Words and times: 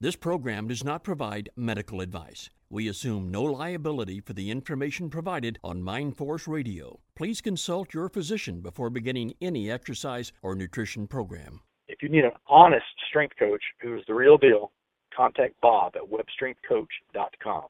This 0.00 0.16
program 0.16 0.66
does 0.66 0.82
not 0.82 1.04
provide 1.04 1.50
medical 1.56 2.00
advice. 2.00 2.50
We 2.68 2.88
assume 2.88 3.30
no 3.30 3.44
liability 3.44 4.20
for 4.20 4.32
the 4.32 4.50
information 4.50 5.08
provided 5.08 5.58
on 5.62 5.82
MindForce 5.82 6.48
Radio. 6.48 6.98
Please 7.14 7.40
consult 7.40 7.94
your 7.94 8.08
physician 8.08 8.60
before 8.60 8.90
beginning 8.90 9.34
any 9.40 9.70
exercise 9.70 10.32
or 10.42 10.56
nutrition 10.56 11.06
program. 11.06 11.60
If 11.86 12.02
you 12.02 12.08
need 12.08 12.24
an 12.24 12.32
honest 12.48 12.84
strength 13.08 13.36
coach 13.38 13.62
who 13.80 13.96
is 13.96 14.02
the 14.08 14.14
real 14.14 14.36
deal, 14.36 14.72
contact 15.16 15.54
Bob 15.60 15.94
at 15.94 16.02
webstrengthcoach.com. 16.02 17.64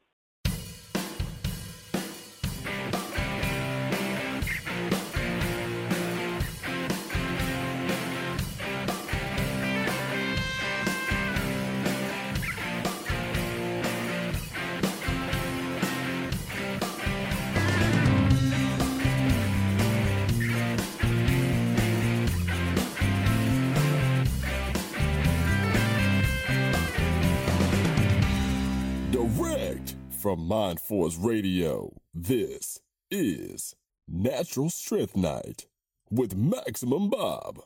Direct 29.25 29.97
from 30.21 30.47
Mind 30.47 30.79
Force 30.79 31.17
Radio, 31.17 31.95
this 32.13 32.79
is 33.11 33.75
Natural 34.07 34.69
Strength 34.69 35.17
Night 35.17 35.65
with 36.11 36.37
Maximum 36.37 37.09
Bob. 37.09 37.59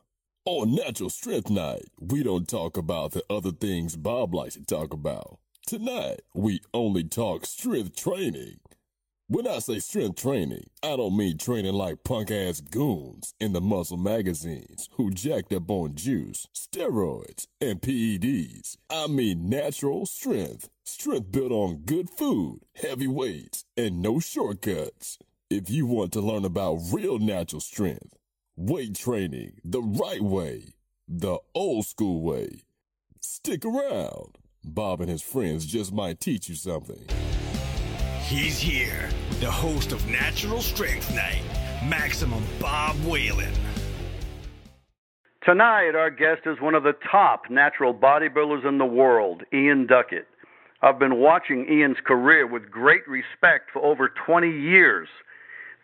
On 0.44 0.72
Natural 0.72 1.10
Strength 1.10 1.50
Night, 1.50 1.86
we 1.98 2.22
don't 2.22 2.46
talk 2.46 2.76
about 2.76 3.10
the 3.10 3.24
other 3.28 3.50
things 3.50 3.96
Bob 3.96 4.34
likes 4.34 4.54
to 4.54 4.62
talk 4.62 4.92
about. 4.94 5.38
Tonight, 5.66 6.20
we 6.32 6.60
only 6.72 7.02
talk 7.02 7.44
strength 7.44 7.96
training. 7.96 8.60
When 9.30 9.46
I 9.46 9.58
say 9.58 9.78
strength 9.78 10.22
training, 10.22 10.70
I 10.82 10.96
don't 10.96 11.14
mean 11.14 11.36
training 11.36 11.74
like 11.74 12.02
punk 12.02 12.30
ass 12.30 12.62
goons 12.62 13.34
in 13.38 13.52
the 13.52 13.60
muscle 13.60 13.98
magazines 13.98 14.88
who 14.94 15.10
jacked 15.10 15.52
up 15.52 15.70
on 15.70 15.94
juice, 15.96 16.46
steroids, 16.54 17.46
and 17.60 17.78
PEDs. 17.82 18.78
I 18.88 19.06
mean 19.06 19.50
natural 19.50 20.06
strength. 20.06 20.70
Strength 20.86 21.30
built 21.30 21.52
on 21.52 21.82
good 21.84 22.08
food, 22.08 22.60
heavy 22.74 23.06
weights, 23.06 23.66
and 23.76 24.00
no 24.00 24.18
shortcuts. 24.18 25.18
If 25.50 25.68
you 25.68 25.84
want 25.84 26.14
to 26.14 26.22
learn 26.22 26.46
about 26.46 26.80
real 26.90 27.18
natural 27.18 27.60
strength, 27.60 28.14
weight 28.56 28.94
training 28.94 29.60
the 29.62 29.82
right 29.82 30.22
way, 30.22 30.72
the 31.06 31.36
old 31.54 31.84
school 31.84 32.22
way, 32.22 32.62
stick 33.20 33.66
around. 33.66 34.38
Bob 34.64 35.02
and 35.02 35.10
his 35.10 35.20
friends 35.20 35.66
just 35.66 35.92
might 35.92 36.18
teach 36.18 36.48
you 36.48 36.54
something. 36.54 37.04
He's 38.28 38.58
here, 38.58 39.08
the 39.40 39.50
host 39.50 39.90
of 39.90 40.06
Natural 40.06 40.60
Strength 40.60 41.14
Night, 41.14 41.40
Maximum 41.88 42.44
Bob 42.60 42.94
Whalen. 43.06 43.54
Tonight, 45.46 45.94
our 45.94 46.10
guest 46.10 46.42
is 46.44 46.60
one 46.60 46.74
of 46.74 46.82
the 46.82 46.92
top 47.10 47.48
natural 47.48 47.94
bodybuilders 47.94 48.68
in 48.68 48.76
the 48.76 48.84
world, 48.84 49.44
Ian 49.54 49.86
Duckett. 49.86 50.26
I've 50.82 50.98
been 50.98 51.20
watching 51.20 51.72
Ian's 51.72 51.96
career 52.04 52.46
with 52.46 52.70
great 52.70 53.08
respect 53.08 53.70
for 53.72 53.82
over 53.82 54.12
20 54.26 54.46
years. 54.46 55.08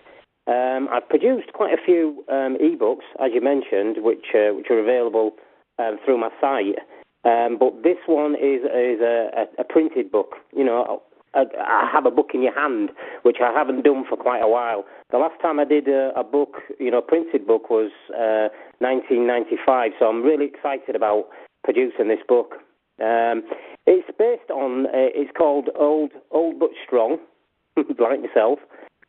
Um, 0.47 0.87
I've 0.91 1.07
produced 1.07 1.51
quite 1.53 1.73
a 1.73 1.81
few 1.83 2.23
um, 2.29 2.57
ebooks, 2.61 3.05
as 3.19 3.31
you 3.33 3.41
mentioned, 3.41 4.03
which 4.03 4.25
uh, 4.33 4.53
which 4.53 4.67
are 4.69 4.79
available 4.79 5.31
um, 5.79 5.97
through 6.05 6.19
my 6.19 6.29
site. 6.39 6.79
Um, 7.25 7.57
but 7.59 7.83
this 7.83 7.97
one 8.05 8.35
is 8.35 8.61
is 8.63 9.01
a, 9.01 9.45
a, 9.57 9.63
printed 9.63 10.11
book. 10.11 10.35
You 10.55 10.63
know, 10.63 11.01
I 11.35 11.89
have 11.91 12.05
a 12.05 12.11
book 12.11 12.31
in 12.33 12.43
your 12.43 12.53
hand, 12.53 12.91
which 13.23 13.37
I 13.41 13.51
haven't 13.51 13.83
done 13.83 14.05
for 14.07 14.17
quite 14.17 14.41
a 14.41 14.47
while. 14.47 14.85
The 15.11 15.17
last 15.17 15.41
time 15.41 15.59
I 15.59 15.65
did 15.65 15.87
a, 15.87 16.11
a 16.15 16.23
book, 16.23 16.57
you 16.79 16.91
know, 16.91 16.99
a 16.99 17.01
printed 17.01 17.47
book, 17.47 17.69
was 17.69 17.91
uh, 18.09 18.53
1995. 18.79 19.91
So 19.99 20.05
I'm 20.05 20.21
really 20.21 20.45
excited 20.45 20.95
about 20.95 21.25
producing 21.63 22.07
this 22.07 22.19
book. 22.27 22.55
Um, 23.01 23.43
it's 23.85 24.07
based 24.17 24.51
on. 24.51 24.85
Uh, 24.87 25.09
it's 25.15 25.31
called 25.35 25.69
Old 25.75 26.11
Old 26.31 26.59
but 26.59 26.69
Strong, 26.85 27.17
like 27.77 28.21
myself, 28.21 28.59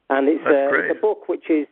and 0.08 0.28
it's, 0.28 0.44
uh, 0.46 0.72
it's 0.72 0.98
a 0.98 1.00
book 1.00 1.28
which 1.28 1.50
is 1.50 1.66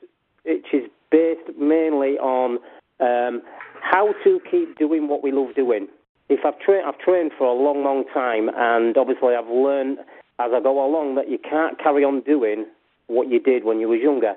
which 0.44 0.66
is 0.72 0.84
based 1.10 1.56
mainly 1.58 2.18
on 2.18 2.58
um, 3.00 3.42
how 3.80 4.12
to 4.24 4.40
keep 4.50 4.76
doing 4.78 5.08
what 5.08 5.22
we 5.22 5.32
love 5.32 5.54
doing. 5.54 5.88
If 6.28 6.40
I've 6.44 6.58
trained, 6.60 6.86
I've 6.86 6.98
trained 6.98 7.32
for 7.36 7.46
a 7.46 7.52
long, 7.52 7.82
long 7.82 8.04
time, 8.12 8.48
and 8.54 8.96
obviously 8.96 9.34
I've 9.34 9.50
learned 9.50 9.98
as 10.38 10.50
I 10.54 10.60
go 10.60 10.84
along 10.84 11.14
that 11.16 11.30
you 11.30 11.38
can't 11.38 11.78
carry 11.78 12.04
on 12.04 12.20
doing 12.22 12.66
what 13.06 13.28
you 13.28 13.40
did 13.40 13.64
when 13.64 13.80
you 13.80 13.88
was 13.88 14.00
younger. 14.02 14.34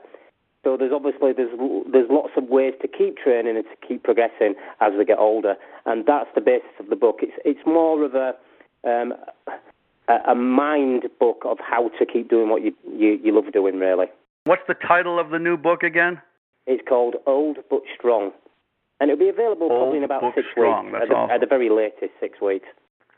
So 0.64 0.76
there's 0.78 0.92
obviously 0.92 1.32
there's 1.32 1.54
there's 1.92 2.10
lots 2.10 2.32
of 2.36 2.46
ways 2.50 2.74
to 2.82 2.88
keep 2.88 3.18
training 3.18 3.56
and 3.56 3.66
to 3.66 3.88
keep 3.88 4.04
progressing 4.04 4.56
as 4.82 4.94
we 4.98 5.06
get 5.06 5.20
older, 5.20 5.56
and 5.86 6.06
that's 6.06 6.30
the 6.34 6.42
basis 6.42 6.74
of 6.80 6.90
the 6.90 6.96
book. 6.96 7.20
It's 7.22 7.38
it's 7.46 7.60
more 7.68 8.04
of 8.04 8.16
a 8.16 8.34
um, 8.84 9.14
a, 10.08 10.36
mind 10.36 11.04
book 11.20 11.44
of 11.46 11.58
how 11.60 11.90
to 12.00 12.06
keep 12.06 12.30
doing 12.30 12.50
what 12.50 12.64
you, 12.64 12.74
you 12.92 13.20
you 13.24 13.34
love 13.34 13.54
doing. 13.54 13.80
Really. 13.80 14.08
What's 14.46 14.64
the 14.68 14.74
title 14.74 15.20
of 15.20 15.30
the 15.30 15.40
new 15.40 15.56
book 15.56 15.84
again? 15.84 16.20
It's 16.66 16.84
called 16.88 17.16
Old 17.28 17.58
but 17.70 17.82
Strong, 17.96 18.32
and 19.00 19.12
it'll 19.12 19.24
be 19.24 19.30
available 19.30 19.68
Old 19.72 19.82
probably 19.82 19.98
in 20.00 20.04
about 20.04 20.24
six 20.34 20.48
strong. 20.52 20.88
weeks. 20.88 20.98
That's 21.00 21.12
at, 21.12 21.28
the, 21.28 21.34
at 21.36 21.42
the 21.42 21.48
very 21.48 21.70
latest, 21.70 22.14
six 22.20 22.42
weeks. 22.42 22.68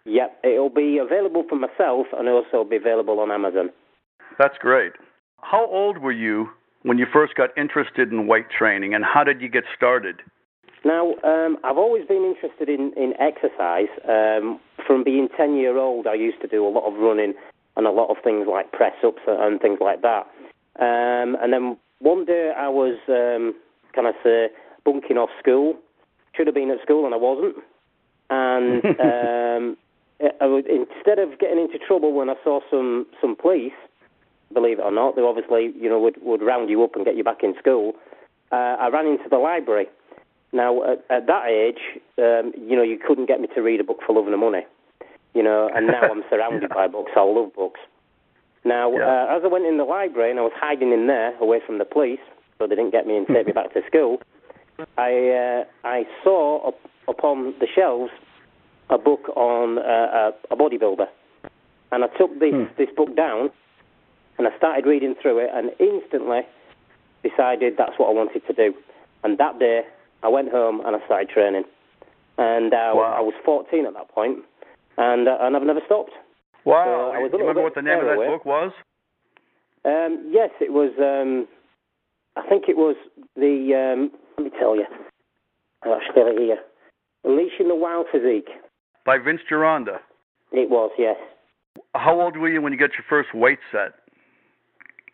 Yep, 0.07 0.39
it'll 0.43 0.69
be 0.69 0.97
available 0.97 1.43
for 1.47 1.55
myself 1.57 2.07
and 2.17 2.29
also 2.29 2.63
be 2.63 2.77
available 2.77 3.19
on 3.19 3.29
Amazon. 3.29 3.69
That's 4.39 4.57
great. 4.59 4.93
How 5.41 5.67
old 5.67 5.97
were 5.97 6.13
you 6.13 6.49
when 6.83 6.97
you 6.97 7.05
first 7.11 7.35
got 7.35 7.49
interested 7.57 8.11
in 8.11 8.27
weight 8.27 8.45
training, 8.49 8.93
and 8.93 9.03
how 9.03 9.23
did 9.23 9.41
you 9.41 9.49
get 9.49 9.63
started? 9.75 10.21
Now, 10.85 11.15
um, 11.23 11.57
I've 11.63 11.77
always 11.77 12.07
been 12.07 12.23
interested 12.23 12.69
in, 12.69 12.93
in 12.95 13.13
exercise. 13.19 13.91
Um, 14.07 14.59
from 14.85 15.03
being 15.03 15.27
10 15.35 15.55
year 15.55 15.77
old, 15.77 16.07
I 16.07 16.13
used 16.13 16.39
to 16.41 16.47
do 16.47 16.65
a 16.65 16.69
lot 16.69 16.87
of 16.87 16.93
running 16.97 17.33
and 17.75 17.85
a 17.85 17.91
lot 17.91 18.09
of 18.09 18.17
things 18.23 18.47
like 18.49 18.71
press 18.71 18.93
ups 19.05 19.21
and 19.27 19.59
things 19.59 19.79
like 19.81 20.01
that. 20.03 20.27
Um, 20.79 21.35
and 21.41 21.51
then 21.51 21.77
one 21.99 22.25
day 22.25 22.53
I 22.55 22.69
was, 22.69 22.97
um, 23.09 23.53
can 23.93 24.05
I 24.05 24.13
say, 24.23 24.47
bunking 24.85 25.17
off 25.17 25.29
school. 25.39 25.75
Should 26.35 26.47
have 26.47 26.55
been 26.55 26.71
at 26.71 26.81
school 26.83 27.05
and 27.05 27.13
I 27.13 27.17
wasn't. 27.17 27.55
And 28.29 28.85
um, 28.99 29.77
I 30.41 30.45
would, 30.45 30.65
instead 30.67 31.19
of 31.19 31.37
getting 31.39 31.59
into 31.59 31.77
trouble 31.77 32.13
when 32.13 32.29
I 32.29 32.35
saw 32.43 32.59
some, 32.71 33.05
some 33.21 33.35
police, 33.35 33.73
believe 34.53 34.79
it 34.79 34.83
or 34.83 34.91
not. 34.91 35.15
They 35.15 35.21
obviously, 35.21 35.71
you 35.79 35.89
know, 35.89 35.99
would 35.99 36.15
would 36.21 36.41
round 36.41 36.69
you 36.69 36.83
up 36.83 36.95
and 36.95 37.05
get 37.05 37.15
you 37.15 37.23
back 37.23 37.43
in 37.43 37.53
school. 37.59 37.93
Uh, 38.51 38.75
I 38.79 38.89
ran 38.89 39.07
into 39.07 39.29
the 39.29 39.37
library. 39.37 39.87
Now, 40.53 40.81
at, 40.83 41.03
at 41.09 41.27
that 41.27 41.47
age, 41.47 41.99
um, 42.17 42.53
you 42.57 42.75
know, 42.75 42.83
you 42.83 42.97
couldn't 42.97 43.25
get 43.27 43.41
me 43.41 43.47
to 43.53 43.61
read 43.61 43.81
a 43.81 43.83
book 43.83 43.99
for 44.05 44.15
love 44.15 44.27
and 44.27 44.39
money. 44.39 44.65
You 45.33 45.43
know, 45.43 45.69
and 45.75 45.87
now 45.87 46.01
I'm 46.09 46.23
surrounded 46.29 46.69
by 46.69 46.87
books. 46.87 47.11
I 47.15 47.21
love 47.21 47.53
books. 47.53 47.79
Now, 48.63 48.91
Yeah. 48.97 49.25
uh, 49.29 49.37
as 49.37 49.43
I 49.43 49.47
went 49.47 49.65
in 49.65 49.77
the 49.77 49.83
library 49.83 50.31
and 50.31 50.39
I 50.39 50.43
was 50.43 50.53
hiding 50.55 50.91
in 50.93 51.07
there 51.07 51.37
away 51.39 51.59
from 51.65 51.77
the 51.77 51.85
police, 51.85 52.19
so 52.57 52.67
they 52.67 52.75
didn't 52.75 52.91
get 52.91 53.05
me 53.05 53.17
and 53.17 53.27
take 53.27 53.45
me 53.47 53.51
back 53.59 53.73
to 53.73 53.81
school, 53.85 54.21
I 54.97 55.11
uh, 55.29 55.63
I 55.83 56.05
saw 56.23 56.69
up, 56.69 56.79
upon 57.07 57.53
the 57.59 57.67
shelves 57.67 58.11
a 58.89 58.97
book 58.97 59.29
on 59.35 59.77
uh, 59.79 60.31
a, 60.51 60.53
a 60.53 60.55
bodybuilder, 60.55 61.07
and 61.91 62.03
I 62.03 62.07
took 62.17 62.39
this 62.39 62.53
this 62.77 62.89
book 62.95 63.15
down, 63.15 63.49
and 64.37 64.47
I 64.47 64.55
started 64.57 64.85
reading 64.85 65.15
through 65.21 65.39
it, 65.39 65.49
and 65.53 65.71
instantly 65.79 66.41
decided 67.23 67.73
that's 67.77 67.97
what 67.97 68.09
I 68.09 68.13
wanted 68.13 68.45
to 68.47 68.53
do. 68.53 68.73
And 69.23 69.37
that 69.39 69.59
day, 69.59 69.81
I 70.23 70.27
went 70.29 70.49
home 70.51 70.81
and 70.85 70.95
I 70.95 71.03
started 71.05 71.29
training, 71.29 71.63
and 72.37 72.73
uh, 72.73 72.91
Wow. 72.93 73.15
I 73.17 73.21
was 73.21 73.33
14 73.43 73.85
at 73.85 73.93
that 73.93 74.09
point, 74.09 74.39
and 74.97 75.27
uh, 75.27 75.37
and 75.41 75.55
I've 75.55 75.63
never 75.63 75.81
stopped. 75.85 76.11
Wow. 76.65 76.83
So 76.85 77.17
I 77.17 77.19
was 77.19 77.31
a 77.33 77.37
you 77.37 77.41
remember 77.41 77.63
what 77.63 77.75
the 77.75 77.81
name 77.81 77.99
of 77.99 78.05
that 78.05 78.15
away. 78.15 78.27
book 78.27 78.45
was? 78.45 78.71
Um, 79.85 80.29
yes, 80.31 80.49
it 80.59 80.71
was. 80.71 80.91
Um, 80.99 81.47
I 82.35 82.47
think 82.47 82.65
it 82.67 82.77
was 82.77 82.95
the. 83.35 83.73
Um, 83.75 84.11
let 84.37 84.45
me 84.45 84.59
tell 84.59 84.75
you. 84.75 84.85
I've 85.83 85.91
actually 85.91 86.15
got 86.15 86.27
it 86.31 86.39
here. 86.39 86.57
Unleashing 87.23 87.67
the 87.67 87.75
Wild 87.75 88.07
Physique. 88.11 88.49
By 89.07 89.17
Vince 89.17 89.39
Gironda. 89.49 89.99
It 90.51 90.69
was, 90.69 90.91
yes. 90.99 91.15
How 91.95 92.19
old 92.19 92.35
were 92.35 92.49
you 92.49 92.61
when 92.61 92.73
you 92.73 92.77
got 92.77 92.89
your 92.91 93.05
first 93.09 93.33
weight 93.33 93.59
set? 93.71 93.93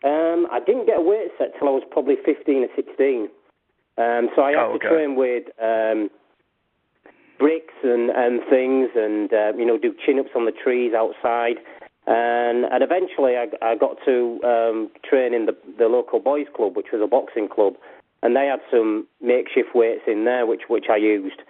Um, 0.02 0.48
I 0.50 0.58
didn't 0.58 0.86
get 0.86 0.98
a 0.98 1.00
weight 1.00 1.28
set 1.38 1.52
till 1.56 1.68
I 1.68 1.70
was 1.70 1.84
probably 1.92 2.16
15 2.26 2.64
or 2.64 2.68
16. 2.74 3.28
Um, 3.96 4.28
so 4.34 4.42
I 4.42 4.50
had 4.50 4.58
Oh, 4.58 4.72
to 4.76 4.78
train 4.80 5.14
with 5.14 5.44
um, 5.62 6.10
bricks 7.38 7.74
and, 7.84 8.10
and 8.10 8.40
things 8.50 8.90
and, 8.96 9.32
uh, 9.32 9.52
you 9.56 9.64
know, 9.64 9.78
do 9.78 9.94
chin 10.04 10.18
ups 10.18 10.30
on 10.34 10.44
the 10.44 10.52
trees 10.52 10.92
outside. 10.92 11.62
And, 12.08 12.64
and 12.64 12.82
eventually 12.82 13.36
I, 13.36 13.46
I 13.62 13.76
got 13.76 13.96
to 14.06 14.40
um, 14.42 14.90
train 15.08 15.32
in 15.34 15.46
the, 15.46 15.56
the 15.78 15.86
local 15.86 16.18
boys' 16.18 16.46
club, 16.54 16.76
which 16.76 16.88
was 16.92 17.00
a 17.00 17.06
boxing 17.06 17.48
club. 17.48 17.74
And 18.24 18.34
they 18.34 18.46
had 18.46 18.60
some 18.72 19.06
makeshift 19.22 19.70
weights 19.72 20.02
in 20.08 20.24
there, 20.24 20.46
which, 20.46 20.62
which 20.68 20.86
I 20.90 20.96
used. 20.96 21.42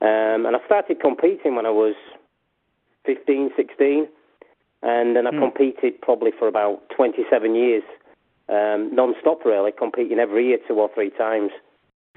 Um, 0.00 0.46
and 0.46 0.54
I 0.56 0.58
started 0.66 1.00
competing 1.00 1.54
when 1.56 1.66
I 1.66 1.70
was 1.70 1.94
15, 3.04 3.50
16. 3.56 4.08
And 4.82 5.16
then 5.16 5.26
I 5.26 5.30
Hmm. 5.30 5.38
competed 5.40 6.00
probably 6.02 6.30
for 6.32 6.48
about 6.48 6.88
27 6.90 7.54
years, 7.54 7.82
um, 8.48 8.94
non-stop 8.94 9.44
really, 9.44 9.72
competing 9.72 10.18
every 10.18 10.46
year 10.48 10.58
two 10.68 10.74
or 10.74 10.88
three 10.94 11.10
times. 11.10 11.50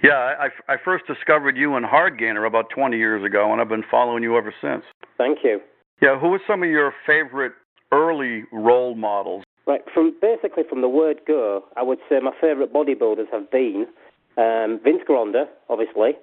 Yeah, 0.03 0.35
I, 0.39 0.73
I- 0.73 0.77
first 0.77 1.05
discovered 1.07 1.57
you 1.57 1.75
in 1.75 1.83
Hard 1.83 2.17
Gainer 2.19 2.45
about 2.45 2.69
20 2.69 2.97
years 2.97 3.23
ago, 3.23 3.51
and 3.51 3.59
I've 3.61 3.69
been 3.69 3.83
following 3.89 4.23
you 4.23 4.37
ever 4.37 4.53
since. 4.61 4.83
Thank 5.17 5.43
you. 5.43 5.61
Yeah, 6.01 6.17
who 6.19 6.29
were 6.29 6.41
some 6.47 6.63
of 6.63 6.69
your 6.69 6.93
favorite 7.05 7.53
early 7.91 8.43
role 8.51 8.95
models? 8.95 9.43
Right, 9.65 9.81
from 9.93 10.15
basically 10.21 10.63
from 10.63 10.81
the 10.81 10.87
word 10.89 11.21
go, 11.27 11.65
I 11.75 11.83
would 11.83 11.99
say 12.07 12.19
my 12.19 12.31
favourite 12.39 12.71
bodybuilders 12.73 13.29
have 13.31 13.51
been 13.51 13.87
um, 14.37 14.79
Vince 14.83 15.01
Gironda, 15.07 15.47
obviously, 15.69 16.13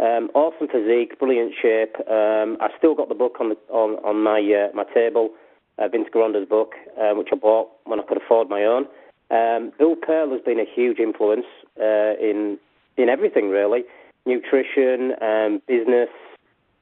um, 0.00 0.30
awesome 0.34 0.68
physique, 0.68 1.18
brilliant 1.18 1.52
shape. 1.60 1.94
Um, 2.08 2.56
I've 2.60 2.76
still 2.78 2.94
got 2.94 3.08
the 3.08 3.14
book 3.14 3.36
on 3.40 3.50
the 3.50 3.56
on 3.70 3.96
on 4.04 4.22
my 4.22 4.40
uh, 4.40 4.74
my 4.74 4.84
table, 4.94 5.30
uh, 5.78 5.88
Vince 5.88 6.08
Gironda's 6.14 6.48
book, 6.48 6.72
uh, 7.00 7.14
which 7.14 7.28
I 7.32 7.36
bought 7.36 7.68
when 7.84 8.00
I 8.00 8.02
could 8.04 8.16
afford 8.16 8.48
my 8.48 8.64
own. 8.64 8.86
Um, 9.30 9.72
Bill 9.78 9.94
Pearl 9.94 10.30
has 10.32 10.40
been 10.40 10.58
a 10.58 10.64
huge 10.64 10.98
influence 10.98 11.46
uh, 11.78 12.16
in 12.20 12.58
in 12.96 13.08
everything 13.08 13.50
really, 13.50 13.84
nutrition, 14.26 15.12
um, 15.20 15.62
business. 15.68 16.08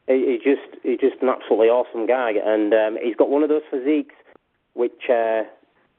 He, 0.06 0.38
he's 0.38 0.42
just 0.42 0.82
he's 0.82 1.00
just 1.00 1.20
an 1.20 1.28
absolutely 1.28 1.68
awesome 1.68 2.06
guy, 2.06 2.32
and 2.32 2.72
um, 2.72 2.98
he's 3.02 3.16
got 3.16 3.30
one 3.30 3.42
of 3.42 3.48
those 3.48 3.66
physiques 3.70 4.14
which 4.74 5.10
uh, 5.10 5.42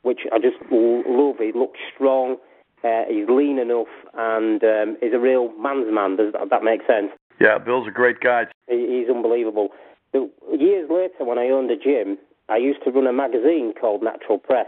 which 0.01 0.21
I 0.31 0.39
just 0.39 0.57
love. 0.71 1.35
He 1.39 1.51
looks 1.53 1.79
strong. 1.93 2.37
Uh, 2.83 3.03
he's 3.09 3.27
lean 3.27 3.59
enough, 3.59 3.91
and 4.13 4.63
um, 4.63 4.97
he's 5.01 5.13
a 5.13 5.19
real 5.19 5.51
man's 5.59 5.91
man. 5.91 6.15
Does 6.15 6.33
that, 6.33 6.49
that 6.49 6.63
make 6.63 6.81
sense? 6.87 7.11
Yeah, 7.39 7.57
Bill's 7.57 7.87
a 7.87 7.91
great 7.91 8.19
guy. 8.19 8.45
He, 8.69 8.99
he's 8.99 9.13
unbelievable. 9.13 9.69
So 10.11 10.29
years 10.57 10.89
later, 10.89 11.25
when 11.25 11.37
I 11.37 11.49
owned 11.49 11.71
a 11.71 11.77
gym, 11.77 12.17
I 12.47 12.57
used 12.57 12.83
to 12.83 12.91
run 12.91 13.07
a 13.07 13.13
magazine 13.13 13.73
called 13.79 14.01
Natural 14.01 14.37
Press. 14.37 14.67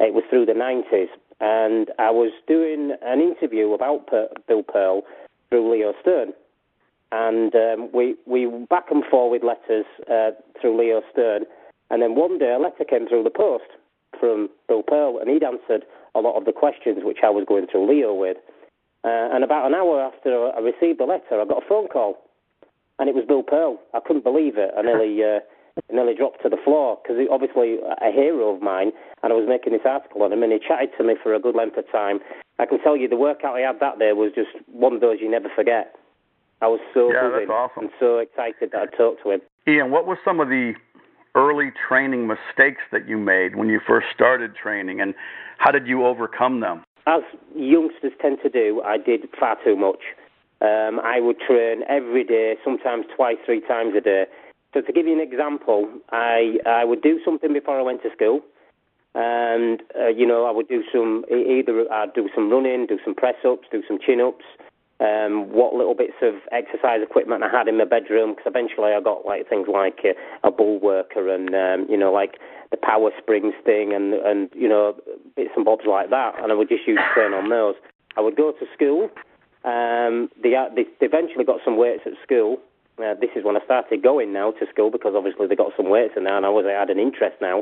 It 0.00 0.14
was 0.14 0.24
through 0.30 0.46
the 0.46 0.52
90s, 0.52 1.08
and 1.40 1.90
I 1.98 2.10
was 2.10 2.32
doing 2.46 2.92
an 3.02 3.20
interview 3.20 3.72
about 3.72 4.06
per- 4.06 4.28
Bill 4.46 4.62
Pearl 4.62 5.02
through 5.48 5.72
Leo 5.72 5.92
Stern. 6.00 6.32
And 7.10 7.54
um, 7.54 7.88
we 7.92 8.16
we 8.26 8.46
back 8.68 8.90
and 8.90 9.02
forward 9.10 9.42
letters 9.42 9.86
uh, 10.10 10.30
through 10.60 10.78
Leo 10.78 11.00
Stern, 11.10 11.44
and 11.90 12.02
then 12.02 12.14
one 12.14 12.38
day 12.38 12.52
a 12.52 12.58
letter 12.58 12.84
came 12.84 13.08
through 13.08 13.24
the 13.24 13.30
post 13.30 13.64
from 14.20 14.50
Bill 14.68 14.82
Pearl, 14.82 15.18
and 15.18 15.30
he'd 15.30 15.42
answered 15.42 15.86
a 16.18 16.24
lot 16.26 16.36
of 16.36 16.44
the 16.44 16.52
questions 16.52 16.98
which 17.02 17.18
I 17.24 17.30
was 17.30 17.44
going 17.46 17.66
through 17.70 17.88
Leo 17.88 18.14
with. 18.14 18.36
Uh, 19.04 19.30
and 19.32 19.44
about 19.44 19.66
an 19.66 19.74
hour 19.74 20.02
after 20.02 20.50
I 20.50 20.58
received 20.58 20.98
the 21.00 21.04
letter, 21.04 21.40
I 21.40 21.44
got 21.44 21.62
a 21.62 21.68
phone 21.68 21.88
call, 21.88 22.18
and 22.98 23.08
it 23.08 23.14
was 23.14 23.24
Bill 23.26 23.42
Pearl. 23.42 23.78
I 23.94 24.00
couldn't 24.04 24.24
believe 24.24 24.58
it. 24.58 24.70
I 24.76 24.82
nearly, 24.82 25.22
uh, 25.24 25.38
nearly 25.90 26.14
dropped 26.14 26.42
to 26.42 26.48
the 26.48 26.58
floor 26.62 26.98
because 27.00 27.16
obviously 27.30 27.78
a 27.78 28.10
hero 28.10 28.54
of 28.54 28.60
mine, 28.60 28.90
and 29.22 29.32
I 29.32 29.36
was 29.36 29.46
making 29.48 29.72
this 29.72 29.86
article 29.86 30.22
on 30.22 30.32
him, 30.32 30.42
and 30.42 30.52
he 30.52 30.58
chatted 30.58 30.90
to 30.98 31.04
me 31.04 31.14
for 31.22 31.32
a 31.32 31.38
good 31.40 31.54
length 31.54 31.78
of 31.78 31.90
time. 31.90 32.18
I 32.58 32.66
can 32.66 32.80
tell 32.82 32.96
you 32.96 33.08
the 33.08 33.16
workout 33.16 33.54
I 33.56 33.60
had 33.60 33.78
that 33.80 33.98
day 34.00 34.12
was 34.12 34.32
just 34.34 34.50
one 34.66 34.92
of 34.92 35.00
those 35.00 35.18
you 35.20 35.30
never 35.30 35.48
forget. 35.54 35.94
I 36.60 36.66
was 36.66 36.80
so 36.92 37.12
Yeah, 37.12 37.30
that's 37.30 37.50
awesome. 37.50 37.84
and 37.84 37.90
so 38.00 38.18
excited 38.18 38.70
that 38.72 38.82
I 38.82 38.86
talked 38.96 39.22
to 39.22 39.30
him. 39.30 39.40
Ian, 39.68 39.92
what 39.92 40.06
were 40.06 40.18
some 40.24 40.40
of 40.40 40.48
the 40.48 40.74
early 41.38 41.70
training 41.88 42.26
mistakes 42.26 42.82
that 42.90 43.08
you 43.08 43.16
made 43.16 43.56
when 43.56 43.68
you 43.68 43.80
first 43.86 44.08
started 44.14 44.56
training, 44.56 45.00
and 45.00 45.14
how 45.58 45.70
did 45.70 45.86
you 45.86 46.04
overcome 46.04 46.60
them? 46.60 46.82
as 47.08 47.22
youngsters 47.56 48.12
tend 48.20 48.38
to 48.42 48.50
do, 48.50 48.82
I 48.84 48.98
did 48.98 49.28
far 49.40 49.56
too 49.64 49.76
much. 49.76 50.00
Um, 50.60 51.00
I 51.02 51.20
would 51.20 51.40
train 51.40 51.82
every 51.88 52.24
day, 52.24 52.56
sometimes 52.62 53.06
twice, 53.14 53.38
three 53.46 53.62
times 53.62 53.94
a 53.96 54.00
day. 54.00 54.24
So 54.74 54.82
to 54.82 54.92
give 54.92 55.06
you 55.06 55.14
an 55.14 55.20
example, 55.20 55.88
I 56.10 56.58
I 56.66 56.84
would 56.84 57.00
do 57.00 57.18
something 57.24 57.52
before 57.52 57.78
I 57.78 57.82
went 57.82 58.02
to 58.02 58.10
school, 58.12 58.40
and 59.14 59.80
uh, 59.98 60.08
you 60.08 60.26
know 60.26 60.44
I 60.44 60.50
would 60.50 60.68
do 60.68 60.82
some 60.92 61.24
either 61.30 61.90
I'd 61.90 62.12
do 62.12 62.28
some 62.34 62.50
running, 62.50 62.86
do 62.86 62.98
some 63.02 63.14
press 63.14 63.36
ups, 63.46 63.68
do 63.72 63.82
some 63.88 63.98
chin 64.04 64.20
ups. 64.20 64.44
Um, 65.00 65.52
what 65.52 65.74
little 65.74 65.94
bits 65.94 66.18
of 66.22 66.34
exercise 66.50 66.98
equipment 67.02 67.44
I 67.44 67.48
had 67.48 67.68
in 67.68 67.78
my 67.78 67.84
bedroom, 67.84 68.34
because 68.34 68.50
eventually 68.50 68.90
I 68.90 69.00
got 69.00 69.24
like 69.24 69.48
things 69.48 69.68
like 69.70 70.00
uh, 70.02 70.18
a 70.42 70.50
bull 70.50 70.80
worker 70.80 71.32
and 71.32 71.54
um, 71.54 71.86
you 71.88 71.96
know 71.96 72.12
like 72.12 72.38
the 72.72 72.76
power 72.76 73.10
springs 73.16 73.54
thing 73.64 73.94
and 73.94 74.14
and 74.14 74.50
you 74.54 74.68
know 74.68 74.96
bits 75.36 75.50
and 75.54 75.64
bobs 75.64 75.84
like 75.86 76.10
that, 76.10 76.34
and 76.42 76.50
I 76.50 76.54
would 76.56 76.68
just 76.68 76.86
use 76.86 76.98
train 77.14 77.32
on 77.32 77.48
those. 77.48 77.76
I 78.16 78.20
would 78.20 78.36
go 78.36 78.50
to 78.50 78.66
school. 78.74 79.08
Um, 79.64 80.30
they, 80.42 80.54
they 80.74 80.84
they 80.98 81.06
eventually 81.06 81.44
got 81.44 81.60
some 81.64 81.76
weights 81.76 82.02
at 82.04 82.14
school. 82.22 82.58
Uh, 82.98 83.14
this 83.14 83.30
is 83.36 83.44
when 83.44 83.56
I 83.56 83.64
started 83.64 84.02
going 84.02 84.32
now 84.32 84.50
to 84.50 84.66
school 84.66 84.90
because 84.90 85.14
obviously 85.14 85.46
they 85.46 85.54
got 85.54 85.70
some 85.76 85.88
weights 85.88 86.14
in 86.16 86.24
there, 86.24 86.36
and 86.36 86.44
I 86.44 86.48
was 86.48 86.66
I 86.66 86.72
had 86.72 86.90
an 86.90 86.98
interest 86.98 87.36
now. 87.40 87.58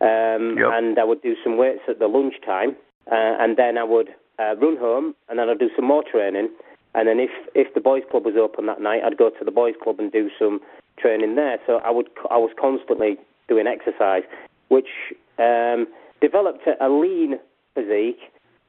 Um, 0.00 0.58
Yep. 0.58 0.68
And 0.74 0.98
I 0.98 1.04
would 1.04 1.22
do 1.22 1.34
some 1.42 1.56
weights 1.56 1.80
at 1.88 1.98
the 1.98 2.08
lunchtime, 2.08 2.76
uh, 3.10 3.40
and 3.40 3.56
then 3.56 3.78
I 3.78 3.84
would 3.84 4.10
uh, 4.38 4.54
run 4.56 4.76
home, 4.76 5.14
and 5.28 5.38
then 5.38 5.48
I'd 5.48 5.58
do 5.58 5.70
some 5.74 5.86
more 5.86 6.02
training. 6.04 6.50
And 6.94 7.08
then 7.08 7.18
if 7.18 7.30
if 7.54 7.74
the 7.74 7.80
boys' 7.80 8.02
club 8.10 8.24
was 8.24 8.34
open 8.40 8.66
that 8.66 8.80
night, 8.80 9.02
I'd 9.04 9.18
go 9.18 9.30
to 9.30 9.44
the 9.44 9.50
boys' 9.50 9.74
club 9.82 9.98
and 9.98 10.10
do 10.12 10.30
some 10.38 10.60
training 10.98 11.34
there. 11.34 11.58
So 11.66 11.80
I 11.84 11.90
would 11.90 12.08
I 12.30 12.38
was 12.38 12.50
constantly 12.60 13.18
doing 13.48 13.66
exercise, 13.66 14.22
which 14.68 14.88
um, 15.38 15.86
developed 16.20 16.66
a, 16.66 16.84
a 16.84 16.88
lean 16.88 17.38
physique, 17.74 18.20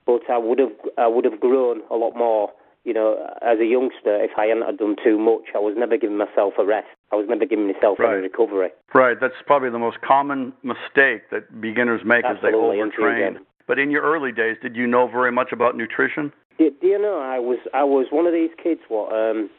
but 0.05 0.21
I 0.29 0.37
would 0.37 0.59
have 0.59 0.73
I 0.97 1.07
would 1.07 1.25
have 1.25 1.39
grown 1.39 1.81
a 1.89 1.95
lot 1.95 2.15
more. 2.15 2.51
You 2.83 2.93
know, 2.93 3.17
as 3.41 3.57
a 3.59 3.65
youngster, 3.65 4.23
if 4.23 4.31
I 4.37 4.45
hadn't 4.45 4.61
have 4.63 4.77
done 4.77 4.95
too 5.03 5.17
much, 5.17 5.55
I 5.55 5.57
was 5.57 5.73
never 5.75 5.97
giving 5.97 6.17
myself 6.17 6.53
a 6.59 6.65
rest. 6.65 6.85
I 7.11 7.15
was 7.15 7.25
never 7.27 7.43
giving 7.43 7.65
myself 7.65 7.97
Right. 7.97 8.13
any 8.13 8.21
recovery. 8.21 8.69
Right, 8.93 9.19
that's 9.19 9.33
probably 9.47 9.71
the 9.71 9.79
most 9.79 10.01
common 10.01 10.53
mistake 10.61 11.31
that 11.31 11.59
beginners 11.59 12.01
make 12.05 12.25
is 12.25 12.37
they 12.43 12.51
overtrain. 12.51 13.39
But 13.65 13.79
in 13.79 13.89
your 13.89 14.03
early 14.03 14.31
days, 14.31 14.57
did 14.61 14.75
you 14.75 14.85
know 14.85 15.07
very 15.07 15.31
much 15.31 15.51
about 15.51 15.75
nutrition? 15.75 16.31
Do, 16.57 16.71
do 16.81 16.87
you 16.87 16.99
know 16.99 17.19
I 17.19 17.39
was 17.39 17.59
I 17.73 17.83
was 17.83 18.07
one 18.11 18.25
of 18.25 18.33
these 18.33 18.51
kids 18.61 18.81
what 18.87 19.11
um 19.11 19.49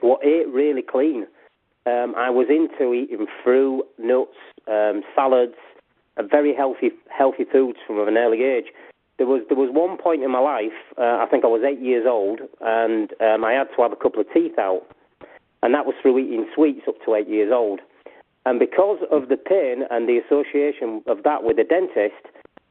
what 0.00 0.24
ate 0.24 0.48
really 0.48 0.82
clean. 0.82 1.26
Um, 1.86 2.14
I 2.16 2.28
was 2.28 2.48
into 2.50 2.92
eating 2.92 3.26
fruit, 3.42 3.84
nuts, 3.98 4.36
um, 4.66 5.02
salads, 5.14 5.56
uh, 6.16 6.22
very 6.22 6.54
healthy 6.54 6.90
healthy 7.08 7.44
foods 7.50 7.78
from 7.86 8.06
an 8.06 8.16
early 8.16 8.42
age. 8.42 8.66
There 9.16 9.26
was 9.26 9.42
there 9.48 9.56
was 9.56 9.70
one 9.72 9.96
point 9.96 10.22
in 10.22 10.30
my 10.30 10.38
life, 10.38 10.76
uh, 10.96 11.18
I 11.22 11.26
think 11.30 11.44
I 11.44 11.48
was 11.48 11.62
eight 11.66 11.80
years 11.80 12.06
old, 12.06 12.40
and 12.60 13.12
um, 13.20 13.44
I 13.44 13.52
had 13.52 13.68
to 13.76 13.82
have 13.82 13.92
a 13.92 13.96
couple 13.96 14.20
of 14.20 14.26
teeth 14.32 14.58
out, 14.58 14.82
and 15.62 15.74
that 15.74 15.86
was 15.86 15.94
through 16.02 16.18
eating 16.18 16.46
sweets 16.54 16.82
up 16.86 16.96
to 17.04 17.14
eight 17.14 17.28
years 17.28 17.50
old. 17.52 17.80
And 18.46 18.58
because 18.58 18.98
of 19.10 19.28
the 19.28 19.36
pain 19.36 19.84
and 19.90 20.08
the 20.08 20.18
association 20.18 21.02
of 21.06 21.22
that 21.24 21.42
with 21.42 21.56
the 21.56 21.64
dentist, 21.64 22.22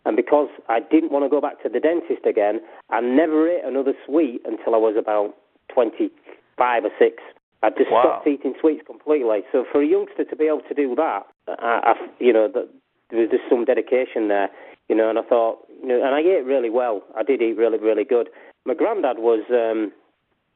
And 0.07 0.15
because 0.15 0.47
I 0.69 0.79
didn't 0.79 1.11
want 1.11 1.25
to 1.25 1.29
go 1.29 1.41
back 1.41 1.61
to 1.63 1.69
the 1.69 1.81
dentist 1.81 2.25
again, 2.25 2.61
I 2.89 3.01
never 3.01 3.49
ate 3.49 3.65
another 3.65 3.91
sweet 4.05 4.39
until 4.45 4.73
I 4.73 4.77
was 4.77 4.95
about 4.97 5.35
25 5.73 6.85
or 6.85 6.89
6. 6.97 7.23
I 7.61 7.69
just 7.71 7.91
wow. 7.91 8.01
stopped 8.23 8.27
eating 8.27 8.53
sweets 8.61 8.83
completely. 8.87 9.41
So 9.51 9.65
for 9.69 9.83
a 9.83 9.85
youngster 9.85 10.23
to 10.23 10.35
be 10.37 10.45
able 10.45 10.61
to 10.69 10.73
do 10.73 10.95
that, 10.95 11.27
I, 11.49 11.91
I 11.91 11.93
you 12.19 12.31
know, 12.31 12.47
that, 12.47 12.69
there 13.09 13.19
was 13.19 13.29
just 13.29 13.43
some 13.49 13.65
dedication 13.65 14.29
there, 14.29 14.47
you 14.87 14.95
know. 14.95 15.09
And 15.09 15.19
I 15.19 15.23
thought, 15.23 15.67
you 15.81 15.89
know, 15.89 15.99
and 16.01 16.15
I 16.15 16.19
ate 16.19 16.45
really 16.45 16.69
well. 16.69 17.03
I 17.17 17.23
did 17.23 17.41
eat 17.41 17.57
really, 17.57 17.77
really 17.77 18.05
good. 18.05 18.29
My 18.65 18.75
granddad 18.75 19.19
was 19.19 19.43
um, 19.51 19.91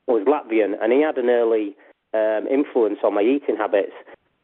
was 0.08 0.24
Latvian, 0.27 0.81
and 0.81 0.93
he 0.93 1.01
had 1.01 1.17
an 1.17 1.29
early 1.29 1.75
um, 2.13 2.48
influence 2.48 3.00
on 3.03 3.15
my 3.15 3.22
eating 3.22 3.58
habits 3.58 3.93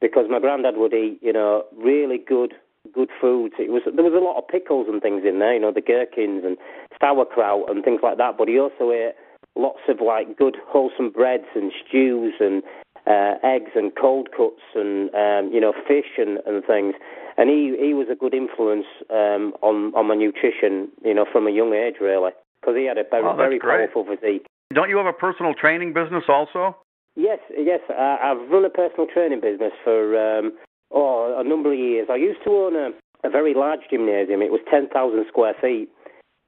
because 0.02 0.26
my 0.30 0.40
granddad 0.40 0.76
would 0.76 0.94
eat, 0.94 1.20
you 1.22 1.32
know, 1.34 1.64
really 1.78 2.18
good 2.18 2.54
good 2.94 3.10
foods. 3.20 3.56
It 3.60 3.72
was 3.72 3.84
there 3.86 4.06
was 4.06 4.14
a 4.14 4.24
lot 4.24 4.38
of 4.38 4.48
pickles 4.48 4.88
and 4.90 5.02
things 5.02 5.24
in 5.28 5.40
there, 5.40 5.54
you 5.54 5.60
know, 5.60 5.72
the 5.72 5.82
gherkins 5.82 6.44
and 6.46 6.58
sauerkraut 7.00 7.70
and 7.70 7.84
things 7.84 8.02
like 8.04 8.18
that. 8.18 8.38
But 8.38 8.48
he 8.48 8.60
also 8.60 8.92
ate 8.92 9.14
lots 9.56 9.82
of 9.90 9.98
like 10.02 10.38
good 10.38 10.58
wholesome 10.68 11.12
breads 11.12 11.48
and 11.56 11.72
stews 11.86 12.36
and 12.40 12.64
uh, 13.08 13.36
eggs 13.44 13.72
and 13.76 13.92
cold 13.96 14.30
cuts 14.36 14.62
and 14.76 15.10
um, 15.16 15.52
you 15.54 15.62
know 15.62 15.74
fish 15.88 16.18
and, 16.18 16.40
and 16.46 16.64
things. 16.66 16.94
And 17.38 17.50
he 17.50 17.76
he 17.80 17.94
was 17.94 18.08
a 18.12 18.16
good 18.16 18.34
influence 18.34 18.86
um, 19.10 19.54
on 19.62 19.94
on 19.96 20.08
my 20.08 20.16
nutrition, 20.16 20.90
you 21.04 21.14
know, 21.14 21.26
from 21.32 21.48
a 21.48 21.52
young 21.52 21.74
age 21.74 21.96
really, 22.02 22.32
because 22.60 22.76
he 22.76 22.86
had 22.86 22.98
a 22.98 23.06
very 23.10 23.24
oh, 23.24 23.36
very 23.36 23.60
great. 23.60 23.90
powerful 23.90 24.06
physique. 24.06 24.46
Don't 24.74 24.90
you 24.90 24.98
have 24.98 25.06
a 25.06 25.14
personal 25.14 25.54
training 25.54 25.94
business 25.94 26.24
also? 26.28 26.76
Yes, 27.16 27.40
yes. 27.58 27.80
Uh, 27.90 28.18
I've 28.22 28.50
run 28.50 28.66
a 28.66 28.70
personal 28.70 29.08
training 29.08 29.42
business 29.42 29.72
for 29.84 30.14
um, 30.20 30.52
oh, 30.92 31.36
a 31.38 31.44
number 31.48 31.74
of 31.74 31.80
years. 31.80 32.08
I 32.12 32.16
used 32.16 32.44
to 32.46 32.52
own 32.52 32.76
a, 32.76 32.90
a 33.28 33.30
very 33.30 33.54
large 33.54 33.82
gymnasium. 33.90 34.42
It 34.42 34.52
was 34.52 34.62
10,000 34.70 34.92
square 35.28 35.54
feet. 35.60 35.90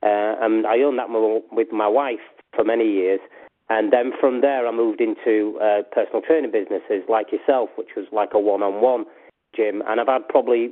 Uh, 0.01 0.39
and 0.41 0.65
I 0.65 0.79
owned 0.79 0.97
that 0.99 1.09
with 1.51 1.71
my 1.71 1.87
wife 1.87 2.23
for 2.55 2.63
many 2.63 2.85
years. 2.85 3.19
And 3.69 3.93
then 3.93 4.11
from 4.19 4.41
there, 4.41 4.67
I 4.67 4.71
moved 4.71 5.01
into 5.01 5.59
uh, 5.61 5.83
personal 5.91 6.21
training 6.21 6.51
businesses 6.51 7.03
like 7.07 7.31
yourself, 7.31 7.69
which 7.75 7.89
was 7.95 8.05
like 8.11 8.29
a 8.33 8.39
one 8.39 8.63
on 8.63 8.81
one 8.81 9.05
gym. 9.55 9.83
And 9.87 9.99
I've 9.99 10.07
had 10.07 10.27
probably 10.27 10.69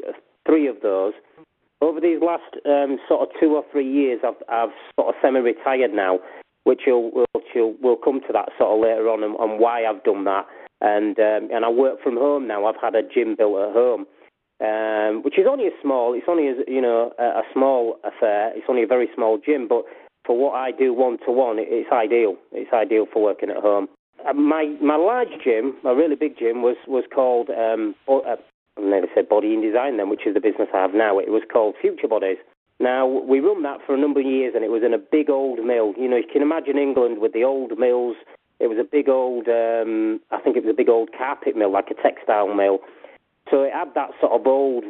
three 0.47 0.67
of 0.67 0.77
those. 0.81 1.13
Over 1.81 1.99
these 1.99 2.19
last 2.21 2.57
um, 2.65 2.97
sort 3.07 3.21
of 3.21 3.27
two 3.39 3.55
or 3.55 3.63
three 3.71 3.87
years, 3.87 4.21
I've, 4.25 4.41
I've 4.49 4.73
sort 4.95 5.09
of 5.09 5.15
semi 5.21 5.39
retired 5.39 5.93
now 5.93 6.19
which 6.67 6.81
will 6.85 7.11
which 7.31 7.47
will 7.55 7.75
we'll 7.81 7.95
come 7.95 8.19
to 8.27 8.33
that 8.33 8.49
sort 8.59 8.75
of 8.75 8.83
later 8.83 9.07
on 9.07 9.23
and, 9.23 9.35
and 9.39 9.57
why 9.57 9.85
I've 9.85 10.03
done 10.03 10.25
that. 10.25 10.45
And 10.81 11.17
um, 11.19 11.49
and 11.51 11.65
I 11.65 11.69
work 11.69 12.01
from 12.03 12.15
home 12.15 12.47
now. 12.47 12.65
I've 12.65 12.79
had 12.81 12.95
a 12.95 13.01
gym 13.01 13.35
built 13.35 13.57
at 13.59 13.73
home, 13.73 14.05
um, 14.61 15.23
which 15.23 15.39
is 15.39 15.45
only 15.49 15.65
a 15.65 15.75
small. 15.81 16.13
It's 16.13 16.27
only 16.27 16.49
a, 16.49 16.53
you 16.67 16.81
know 16.81 17.13
a, 17.17 17.23
a 17.23 17.43
small 17.51 17.97
affair. 18.03 18.51
It's 18.55 18.67
only 18.69 18.83
a 18.83 18.87
very 18.87 19.07
small 19.15 19.39
gym, 19.43 19.67
but 19.67 19.83
for 20.25 20.37
what 20.37 20.53
I 20.53 20.71
do 20.71 20.93
one 20.93 21.17
to 21.25 21.31
one, 21.31 21.57
it's 21.57 21.91
ideal. 21.91 22.35
It's 22.51 22.71
ideal 22.73 23.07
for 23.11 23.23
working 23.23 23.49
at 23.49 23.57
home. 23.57 23.87
Uh, 24.27 24.33
my 24.33 24.75
my 24.81 24.97
large 24.97 25.33
gym, 25.43 25.75
my 25.83 25.91
really 25.91 26.15
big 26.15 26.37
gym, 26.37 26.61
was 26.61 26.77
was 26.87 27.05
called 27.13 27.49
um, 27.49 27.95
uh, 28.07 28.35
I 28.77 28.81
never 28.81 29.07
said 29.15 29.29
Body 29.29 29.53
in 29.53 29.61
Design 29.61 29.97
then, 29.97 30.09
which 30.09 30.27
is 30.27 30.33
the 30.33 30.39
business 30.39 30.69
I 30.73 30.81
have 30.81 30.93
now. 30.93 31.17
It 31.17 31.29
was 31.31 31.43
called 31.51 31.75
Future 31.81 32.07
Bodies. 32.07 32.37
Now, 32.79 33.07
we 33.07 33.39
run 33.39 33.63
that 33.63 33.79
for 33.85 33.95
a 33.95 33.97
number 33.97 34.19
of 34.19 34.25
years, 34.25 34.53
and 34.53 34.63
it 34.63 34.69
was 34.69 34.83
in 34.85 34.93
a 34.93 34.99
big 34.99 35.29
old 35.31 35.57
mill. 35.65 35.93
You 35.97 36.07
know, 36.07 36.17
you 36.17 36.29
can 36.31 36.43
imagine 36.43 36.77
England 36.77 37.19
with 37.19 37.33
the 37.33 37.43
old 37.43 37.77
mills. 37.79 38.15
It 38.59 38.67
was 38.67 38.77
a 38.79 38.83
big 38.83 39.09
old, 39.09 39.47
um, 39.47 40.19
I 40.31 40.39
think 40.41 40.57
it 40.57 40.63
was 40.63 40.71
a 40.71 40.77
big 40.77 40.89
old 40.89 41.09
carpet 41.17 41.55
mill, 41.55 41.71
like 41.71 41.89
a 41.91 42.01
textile 42.01 42.53
mill. 42.53 42.79
So 43.51 43.61
it 43.63 43.73
had 43.73 43.93
that 43.95 44.11
sort 44.19 44.33
of 44.33 44.47
old, 44.47 44.83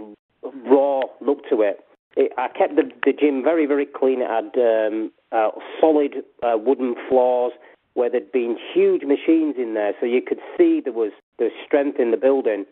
raw 0.66 1.02
look 1.22 1.48
to 1.50 1.62
it. 1.62 1.84
it 2.16 2.32
I 2.38 2.48
kept 2.48 2.76
the, 2.76 2.90
the 3.06 3.14
gym 3.14 3.44
very, 3.44 3.66
very 3.66 3.86
clean. 3.86 4.22
It 4.22 4.30
had 4.30 4.56
um, 4.58 5.12
uh, 5.32 5.50
solid 5.82 6.24
uh, 6.42 6.58
wooden 6.58 6.96
floors 7.10 7.54
where 7.94 8.10
there'd 8.10 8.32
been 8.32 8.58
huge 8.74 9.04
machines 9.04 9.56
in 9.58 9.74
there, 9.74 9.94
so 10.00 10.06
you 10.06 10.22
could 10.22 10.40
see 10.58 10.82
there 10.84 10.94
was 10.94 11.12
there 11.40 11.48
was 11.48 11.66
strength 11.66 12.00
in 12.00 12.12
the 12.12 12.18
building 12.18 12.66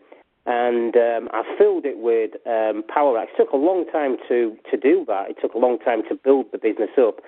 and 0.46 0.96
um, 0.96 1.28
I 1.32 1.42
filled 1.58 1.84
it 1.84 1.98
with 1.98 2.30
um, 2.46 2.84
power 2.88 3.14
racks. 3.14 3.32
It 3.34 3.42
took 3.42 3.52
a 3.52 3.56
long 3.56 3.84
time 3.92 4.16
to, 4.28 4.56
to 4.70 4.76
do 4.76 5.04
that. 5.08 5.30
It 5.30 5.36
took 5.42 5.54
a 5.54 5.58
long 5.58 5.78
time 5.78 6.02
to 6.08 6.14
build 6.14 6.46
the 6.52 6.58
business 6.58 6.90
up. 6.96 7.18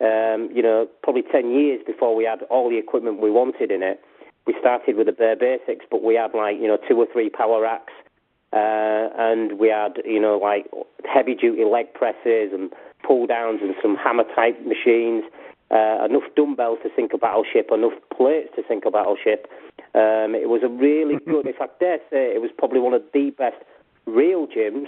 Um, 0.00 0.50
you 0.52 0.62
know, 0.62 0.86
probably 1.02 1.22
10 1.22 1.50
years 1.50 1.80
before 1.86 2.14
we 2.14 2.24
had 2.24 2.42
all 2.50 2.68
the 2.68 2.76
equipment 2.76 3.20
we 3.20 3.30
wanted 3.30 3.70
in 3.70 3.82
it. 3.82 4.00
We 4.46 4.54
started 4.60 4.96
with 4.96 5.06
the 5.06 5.12
bare 5.12 5.36
basics, 5.36 5.86
but 5.90 6.02
we 6.02 6.14
had 6.14 6.34
like, 6.34 6.56
you 6.60 6.68
know, 6.68 6.78
two 6.86 6.96
or 6.96 7.06
three 7.10 7.30
power 7.30 7.62
racks. 7.62 7.94
Uh, 8.52 9.08
and 9.18 9.58
we 9.58 9.68
had, 9.68 10.02
you 10.04 10.20
know, 10.20 10.36
like 10.36 10.66
heavy 11.04 11.34
duty 11.34 11.64
leg 11.64 11.92
presses 11.94 12.52
and 12.52 12.70
pull 13.06 13.26
downs 13.26 13.60
and 13.62 13.74
some 13.80 13.96
hammer 13.96 14.24
type 14.34 14.60
machines, 14.66 15.24
uh, 15.70 16.04
enough 16.04 16.28
dumbbells 16.36 16.78
to 16.82 16.90
sink 16.94 17.12
a 17.14 17.18
battleship, 17.18 17.70
enough 17.72 17.96
plates 18.14 18.50
to 18.54 18.62
sink 18.68 18.84
a 18.86 18.90
battleship. 18.90 19.48
Um, 19.94 20.36
it 20.36 20.48
was 20.48 20.60
a 20.62 20.68
really 20.68 21.16
good, 21.26 21.46
if 21.46 21.56
I 21.60 21.66
dare 21.80 21.98
say, 22.10 22.34
it 22.34 22.40
was 22.40 22.50
probably 22.56 22.80
one 22.80 22.94
of 22.94 23.02
the 23.12 23.30
best 23.30 23.56
real 24.06 24.46
gyms 24.46 24.86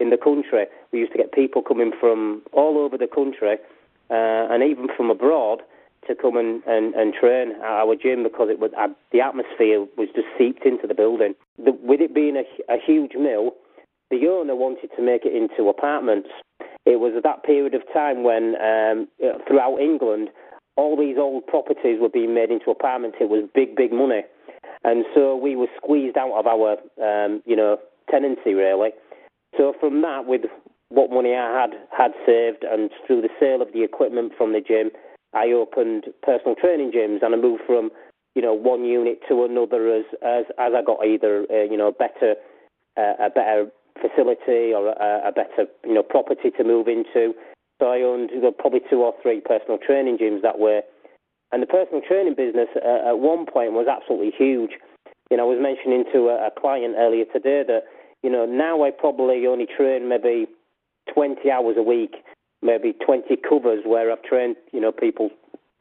in 0.00 0.10
the 0.10 0.16
country. 0.16 0.66
We 0.92 1.00
used 1.00 1.12
to 1.12 1.18
get 1.18 1.32
people 1.32 1.60
coming 1.62 1.92
from 1.98 2.42
all 2.52 2.78
over 2.78 2.96
the 2.96 3.06
country 3.06 3.56
uh, 4.14 4.52
and 4.52 4.62
even 4.62 4.86
from 4.96 5.10
abroad 5.10 5.62
to 6.06 6.14
come 6.14 6.36
and, 6.36 6.62
and, 6.66 6.94
and 6.94 7.14
train 7.14 7.52
at 7.58 7.82
our 7.82 7.96
gym 7.96 8.22
because 8.22 8.48
it 8.50 8.60
was 8.60 8.70
uh, 8.78 8.88
the 9.10 9.20
atmosphere 9.20 9.80
was 9.96 10.08
just 10.14 10.28
seeped 10.38 10.64
into 10.64 10.86
the 10.86 10.94
building. 10.94 11.34
The, 11.58 11.72
with 11.82 12.00
it 12.00 12.14
being 12.14 12.36
a, 12.36 12.44
a 12.72 12.76
huge 12.78 13.12
mill, 13.18 13.52
the 14.10 14.28
owner 14.28 14.54
wanted 14.54 14.90
to 14.96 15.02
make 15.02 15.24
it 15.24 15.34
into 15.34 15.68
apartments. 15.68 16.28
It 16.86 17.00
was 17.00 17.14
at 17.16 17.22
that 17.24 17.42
period 17.42 17.74
of 17.74 17.82
time 17.92 18.22
when 18.22 18.54
um, 18.60 19.08
throughout 19.48 19.78
England 19.80 20.28
all 20.76 20.96
these 20.96 21.16
old 21.18 21.46
properties 21.46 21.98
were 22.00 22.08
being 22.08 22.34
made 22.34 22.50
into 22.50 22.70
apartments. 22.70 23.18
It 23.20 23.28
was 23.28 23.48
big, 23.54 23.74
big 23.74 23.92
money. 23.92 24.22
And 24.84 25.04
so 25.14 25.34
we 25.34 25.56
were 25.56 25.68
squeezed 25.76 26.18
out 26.18 26.36
of 26.38 26.46
our, 26.46 26.76
um, 27.02 27.42
you 27.46 27.56
know, 27.56 27.78
tenancy 28.10 28.52
really. 28.52 28.90
So 29.56 29.72
from 29.80 30.02
that, 30.02 30.26
with 30.26 30.42
what 30.94 31.10
money 31.10 31.34
I 31.34 31.60
had 31.60 31.72
had 31.90 32.12
saved, 32.24 32.64
and 32.64 32.90
through 33.06 33.22
the 33.22 33.34
sale 33.40 33.60
of 33.62 33.72
the 33.72 33.82
equipment 33.82 34.32
from 34.38 34.52
the 34.52 34.60
gym, 34.60 34.90
I 35.34 35.50
opened 35.50 36.06
personal 36.22 36.54
training 36.54 36.92
gyms, 36.92 37.22
and 37.22 37.34
I 37.34 37.38
moved 37.38 37.62
from, 37.66 37.90
you 38.34 38.42
know, 38.42 38.54
one 38.54 38.84
unit 38.84 39.18
to 39.28 39.44
another 39.44 39.92
as 39.92 40.04
as 40.22 40.44
as 40.58 40.72
I 40.74 40.82
got 40.82 41.04
either, 41.04 41.46
uh, 41.50 41.64
you 41.64 41.76
know, 41.76 41.92
better 41.92 42.36
uh, 42.96 43.14
a 43.18 43.30
better 43.30 43.66
facility 44.00 44.72
or 44.74 44.90
a, 44.90 45.28
a 45.28 45.32
better, 45.32 45.70
you 45.84 45.94
know, 45.94 46.02
property 46.02 46.50
to 46.56 46.64
move 46.64 46.88
into. 46.88 47.34
So 47.80 47.90
I 47.90 48.02
owned 48.02 48.30
you 48.32 48.40
know, 48.40 48.52
probably 48.52 48.80
two 48.88 49.02
or 49.02 49.14
three 49.22 49.40
personal 49.40 49.78
training 49.78 50.18
gyms 50.18 50.42
that 50.42 50.58
way. 50.58 50.82
And 51.52 51.62
the 51.62 51.66
personal 51.66 52.00
training 52.06 52.34
business 52.36 52.68
uh, 52.76 53.10
at 53.10 53.18
one 53.18 53.46
point 53.46 53.72
was 53.72 53.86
absolutely 53.86 54.32
huge. 54.36 54.72
You 55.30 55.36
know, 55.36 55.50
I 55.50 55.54
was 55.54 55.62
mentioning 55.62 56.04
to 56.12 56.28
a, 56.30 56.48
a 56.48 56.50
client 56.50 56.94
earlier 56.98 57.24
today 57.32 57.62
that, 57.66 57.82
you 58.22 58.30
know, 58.30 58.46
now 58.46 58.84
I 58.84 58.90
probably 58.90 59.46
only 59.46 59.66
train 59.66 60.08
maybe 60.08 60.46
20 61.12 61.50
hours 61.50 61.76
a 61.78 61.82
week, 61.82 62.16
maybe 62.62 62.94
20 63.04 63.36
covers 63.48 63.82
where 63.84 64.10
I've 64.10 64.22
trained, 64.22 64.56
you 64.72 64.80
know, 64.80 64.92
people, 64.92 65.30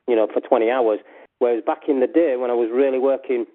you 0.07 0.15
know, 0.15 0.27
for 0.31 0.41
20 0.41 0.69
hours. 0.69 0.99
Whereas 1.39 1.63
back 1.65 1.83
in 1.87 1.99
the 1.99 2.07
day 2.07 2.35
when 2.37 2.49
I 2.49 2.53
was 2.53 2.69
really 2.71 2.99
working 2.99 3.45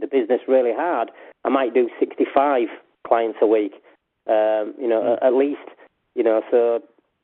the 0.00 0.06
business 0.06 0.40
really 0.48 0.72
hard, 0.74 1.10
I 1.44 1.48
might 1.48 1.74
do 1.74 1.88
65 1.98 2.68
clients 3.06 3.38
a 3.42 3.46
week, 3.46 3.72
um, 4.28 4.74
you 4.78 4.88
know, 4.88 5.18
mm. 5.20 5.26
at 5.26 5.34
least, 5.34 5.68
you 6.14 6.22
know, 6.22 6.42
so 6.50 6.80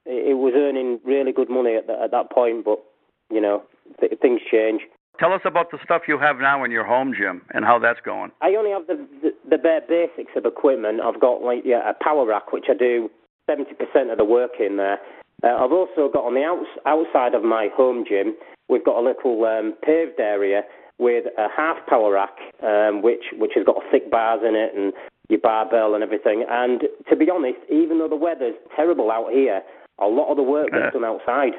it 0.06 0.36
was 0.36 0.54
earning 0.56 1.00
really 1.04 1.32
good 1.32 1.50
money 1.50 1.76
at, 1.76 1.86
the, 1.86 2.00
at 2.02 2.10
that 2.10 2.30
point, 2.30 2.64
but 2.64 2.82
you 3.30 3.40
know, 3.40 3.62
th- 4.00 4.18
things 4.20 4.40
change. 4.50 4.82
Tell 5.20 5.32
us 5.32 5.40
about 5.44 5.70
the 5.70 5.78
stuff 5.84 6.02
you 6.06 6.18
have 6.18 6.38
now 6.38 6.64
in 6.64 6.70
your 6.70 6.86
home 6.86 7.12
gym 7.16 7.42
and 7.52 7.64
how 7.64 7.78
that's 7.78 8.00
going. 8.04 8.30
I 8.40 8.54
only 8.56 8.70
have 8.70 8.86
the 8.86 9.06
the, 9.22 9.30
the 9.50 9.58
bare 9.58 9.80
basics 9.80 10.32
of 10.36 10.46
equipment. 10.46 11.00
I've 11.00 11.20
got 11.20 11.42
like 11.42 11.62
yeah, 11.64 11.90
a 11.90 11.94
power 12.02 12.26
rack, 12.26 12.52
which 12.52 12.66
I 12.70 12.74
do 12.74 13.10
seventy 13.48 13.74
percent 13.74 14.10
of 14.12 14.18
the 14.18 14.28
work 14.38 14.60
in 14.60 14.76
there. 14.76 14.98
Uh, 15.42 15.54
I've 15.62 15.72
also 15.72 16.10
got 16.12 16.24
on 16.24 16.34
the 16.34 16.42
outs, 16.42 16.70
outside 16.84 17.34
of 17.34 17.42
my 17.44 17.68
home 17.74 18.04
gym, 18.08 18.34
we've 18.68 18.84
got 18.84 18.98
a 18.98 19.04
little 19.06 19.44
um, 19.44 19.74
paved 19.84 20.18
area 20.18 20.62
with 20.98 21.26
a 21.38 21.46
half 21.56 21.76
power 21.88 22.12
rack, 22.12 22.36
um, 22.62 23.02
which 23.02 23.30
which 23.38 23.52
has 23.54 23.64
got 23.64 23.76
thick 23.90 24.10
bars 24.10 24.40
in 24.42 24.54
it 24.56 24.74
and 24.74 24.92
your 25.28 25.38
barbell 25.38 25.94
and 25.94 26.02
everything. 26.02 26.44
And 26.48 26.82
to 27.08 27.14
be 27.14 27.30
honest, 27.30 27.58
even 27.70 27.98
though 27.98 28.08
the 28.08 28.16
weather's 28.16 28.56
terrible 28.74 29.10
out 29.10 29.30
here, 29.30 29.62
a 30.00 30.06
lot 30.06 30.30
of 30.30 30.36
the 30.36 30.42
work 30.42 30.70
gets 30.72 30.92
done 30.92 31.04
outside 31.04 31.54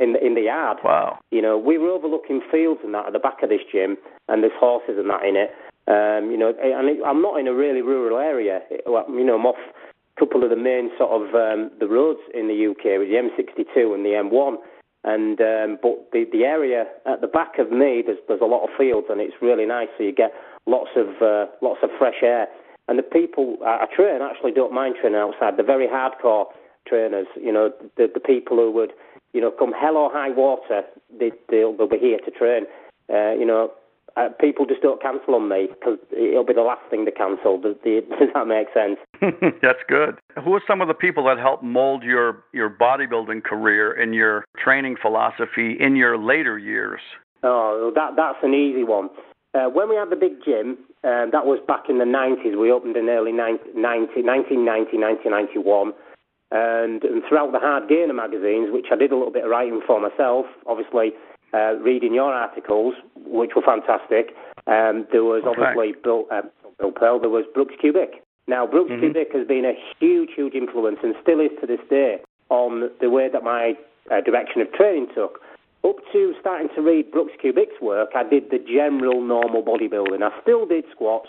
in 0.00 0.14
the 0.14 0.26
in 0.26 0.34
the 0.34 0.42
yard. 0.42 0.78
Wow. 0.82 1.18
You 1.30 1.42
know, 1.42 1.56
we 1.56 1.78
were 1.78 1.90
overlooking 1.90 2.40
fields 2.50 2.80
and 2.82 2.92
that 2.94 3.06
at 3.06 3.12
the 3.12 3.20
back 3.20 3.42
of 3.44 3.50
this 3.50 3.62
gym, 3.70 3.96
and 4.28 4.42
there's 4.42 4.58
horses 4.58 4.96
and 4.98 5.08
that 5.10 5.22
in 5.24 5.36
it. 5.36 5.50
Um, 5.86 6.30
you 6.30 6.38
know, 6.38 6.48
and 6.48 6.88
it, 6.88 6.98
I'm 7.06 7.22
not 7.22 7.38
in 7.38 7.46
a 7.46 7.54
really 7.54 7.82
rural 7.82 8.18
area. 8.18 8.60
It, 8.70 8.82
well, 8.86 9.06
you 9.08 9.24
know, 9.24 9.34
I'm 9.36 9.46
off 9.46 9.62
couple 10.18 10.44
of 10.44 10.50
the 10.50 10.56
main 10.56 10.90
sort 10.98 11.10
of 11.10 11.34
um, 11.34 11.70
the 11.80 11.88
roads 11.88 12.20
in 12.34 12.48
the 12.48 12.70
UK, 12.70 12.98
with 12.98 13.08
the 13.08 13.16
M62 13.16 13.94
and 13.94 14.04
the 14.04 14.10
M1. 14.10 14.56
And 15.04 15.40
um, 15.40 15.78
but 15.82 16.12
the 16.12 16.26
the 16.30 16.44
area 16.44 16.84
at 17.06 17.20
the 17.20 17.26
back 17.26 17.58
of 17.58 17.72
me, 17.72 18.02
there's 18.06 18.18
there's 18.28 18.40
a 18.40 18.46
lot 18.46 18.62
of 18.62 18.70
fields, 18.78 19.08
and 19.10 19.20
it's 19.20 19.34
really 19.42 19.66
nice. 19.66 19.88
So 19.98 20.04
you 20.04 20.12
get 20.12 20.32
lots 20.66 20.90
of 20.96 21.20
uh, 21.20 21.46
lots 21.60 21.80
of 21.82 21.90
fresh 21.98 22.22
air. 22.22 22.46
And 22.88 22.98
the 22.98 23.02
people 23.02 23.58
I 23.64 23.86
train 23.94 24.22
actually 24.22 24.52
don't 24.52 24.72
mind 24.72 24.96
training 25.00 25.18
outside. 25.18 25.56
They're 25.56 25.66
very 25.66 25.86
hardcore 25.86 26.46
trainers. 26.86 27.26
You 27.40 27.52
know, 27.52 27.70
the 27.96 28.06
the 28.12 28.20
people 28.20 28.56
who 28.56 28.70
would, 28.72 28.92
you 29.32 29.40
know, 29.40 29.50
come 29.50 29.72
hell 29.72 29.96
or 29.96 30.12
high 30.12 30.30
water, 30.30 30.82
they 31.18 31.32
they'll, 31.48 31.76
they'll 31.76 31.88
be 31.88 31.98
here 31.98 32.18
to 32.18 32.30
train. 32.30 32.64
Uh, 33.12 33.32
you 33.32 33.46
know, 33.46 33.72
uh, 34.16 34.28
people 34.40 34.66
just 34.66 34.82
don't 34.82 35.00
cancel 35.00 35.34
on 35.34 35.48
me 35.48 35.68
because 35.68 35.98
it'll 36.12 36.44
be 36.44 36.54
the 36.54 36.60
last 36.62 36.82
thing 36.90 37.04
to 37.04 37.12
cancel. 37.12 37.60
Does, 37.60 37.76
does 37.84 38.28
that 38.34 38.46
make 38.46 38.68
sense? 38.74 38.98
That's 39.62 39.78
good. 39.88 40.18
Who 40.44 40.54
are 40.54 40.62
some 40.66 40.80
of 40.80 40.88
the 40.88 40.94
people 40.94 41.24
that 41.26 41.38
helped 41.38 41.62
mold 41.62 42.02
your 42.02 42.44
your 42.52 42.68
bodybuilding 42.68 43.44
career 43.44 43.92
and 43.92 44.14
your 44.14 44.44
training 44.62 44.96
philosophy 45.00 45.76
in 45.78 45.94
your 45.94 46.18
later 46.18 46.58
years? 46.58 47.00
Oh, 47.42 47.92
that 47.94 48.16
that's 48.16 48.38
an 48.42 48.54
easy 48.54 48.84
one. 48.84 49.10
Uh, 49.54 49.68
when 49.68 49.88
we 49.88 49.96
had 49.96 50.10
the 50.10 50.16
big 50.16 50.42
gym, 50.44 50.78
uh, 51.04 51.28
that 51.30 51.44
was 51.44 51.60
back 51.68 51.84
in 51.88 51.98
the 51.98 52.08
90s. 52.08 52.58
We 52.58 52.72
opened 52.72 52.96
in 52.96 53.08
early 53.10 53.32
90, 53.32 53.76
90, 53.76 54.24
1990, 54.24 54.96
1991. 54.96 55.92
And, 56.52 57.04
and 57.04 57.22
throughout 57.28 57.52
the 57.52 57.60
Hard 57.60 57.88
Gainer 57.88 58.14
magazines, 58.14 58.72
which 58.72 58.86
I 58.90 58.96
did 58.96 59.12
a 59.12 59.16
little 59.16 59.32
bit 59.32 59.44
of 59.44 59.50
writing 59.50 59.80
for 59.86 60.00
myself, 60.00 60.46
obviously 60.66 61.12
uh, 61.52 61.76
reading 61.84 62.14
your 62.14 62.32
articles, 62.32 62.94
which 63.16 63.52
were 63.54 63.62
fantastic, 63.62 64.32
um, 64.66 65.04
there 65.12 65.24
was 65.24 65.44
obviously 65.44 65.92
Bill, 66.02 66.24
uh, 66.32 66.42
Bill 66.78 66.92
Pearl, 66.92 67.20
there 67.20 67.30
was 67.30 67.44
Brooks 67.52 67.74
Kubik. 67.76 68.21
Now, 68.46 68.66
Brooks 68.66 68.90
mm-hmm. 68.90 69.38
Has 69.38 69.46
been 69.46 69.64
a 69.64 69.74
huge, 69.98 70.30
huge 70.34 70.54
influence 70.54 70.98
and 71.02 71.14
still 71.22 71.40
is 71.40 71.50
to 71.60 71.66
this 71.66 71.80
day 71.88 72.20
on 72.48 72.90
the 73.00 73.08
way 73.08 73.28
that 73.32 73.42
my 73.42 73.74
uh, 74.10 74.20
direction 74.20 74.60
of 74.60 74.72
training 74.72 75.08
took 75.14 75.40
up 75.84 75.96
to 76.12 76.34
starting 76.40 76.68
to 76.76 76.80
read 76.80 77.10
Brooks 77.10 77.32
Kubik's 77.42 77.80
work, 77.80 78.10
I 78.14 78.22
did 78.22 78.50
the 78.50 78.58
general 78.58 79.20
normal 79.20 79.62
bodybuilding. 79.62 80.22
I 80.22 80.30
still 80.40 80.64
did 80.66 80.84
squats 80.92 81.28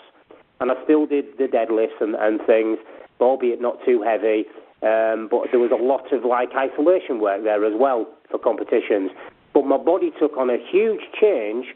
and 0.60 0.70
I 0.70 0.74
still 0.84 1.06
did 1.06 1.26
the 1.38 1.44
deadlifts 1.44 2.00
and, 2.00 2.14
and 2.14 2.40
things, 2.46 2.78
albeit 3.20 3.60
not 3.60 3.78
too 3.84 4.02
heavy. 4.02 4.44
Um, 4.82 5.28
but 5.30 5.48
there 5.50 5.60
was 5.60 5.72
a 5.72 5.82
lot 5.82 6.12
of 6.12 6.24
like 6.24 6.50
isolation 6.54 7.20
work 7.20 7.42
there 7.42 7.64
as 7.64 7.72
well 7.74 8.06
for 8.30 8.38
competitions. 8.38 9.10
But 9.52 9.66
my 9.66 9.76
body 9.76 10.12
took 10.18 10.36
on 10.36 10.50
a 10.50 10.58
huge 10.70 11.02
change, 11.20 11.66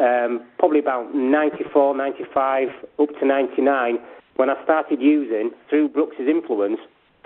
um, 0.00 0.46
probably 0.58 0.78
about 0.78 1.14
94, 1.14 1.96
95, 1.96 2.68
up 2.98 3.08
to 3.20 3.26
99, 3.26 3.98
when 4.36 4.50
I 4.50 4.62
started 4.64 5.00
using, 5.00 5.50
through 5.68 5.88
Brooks's 5.88 6.28
influence, 6.28 6.78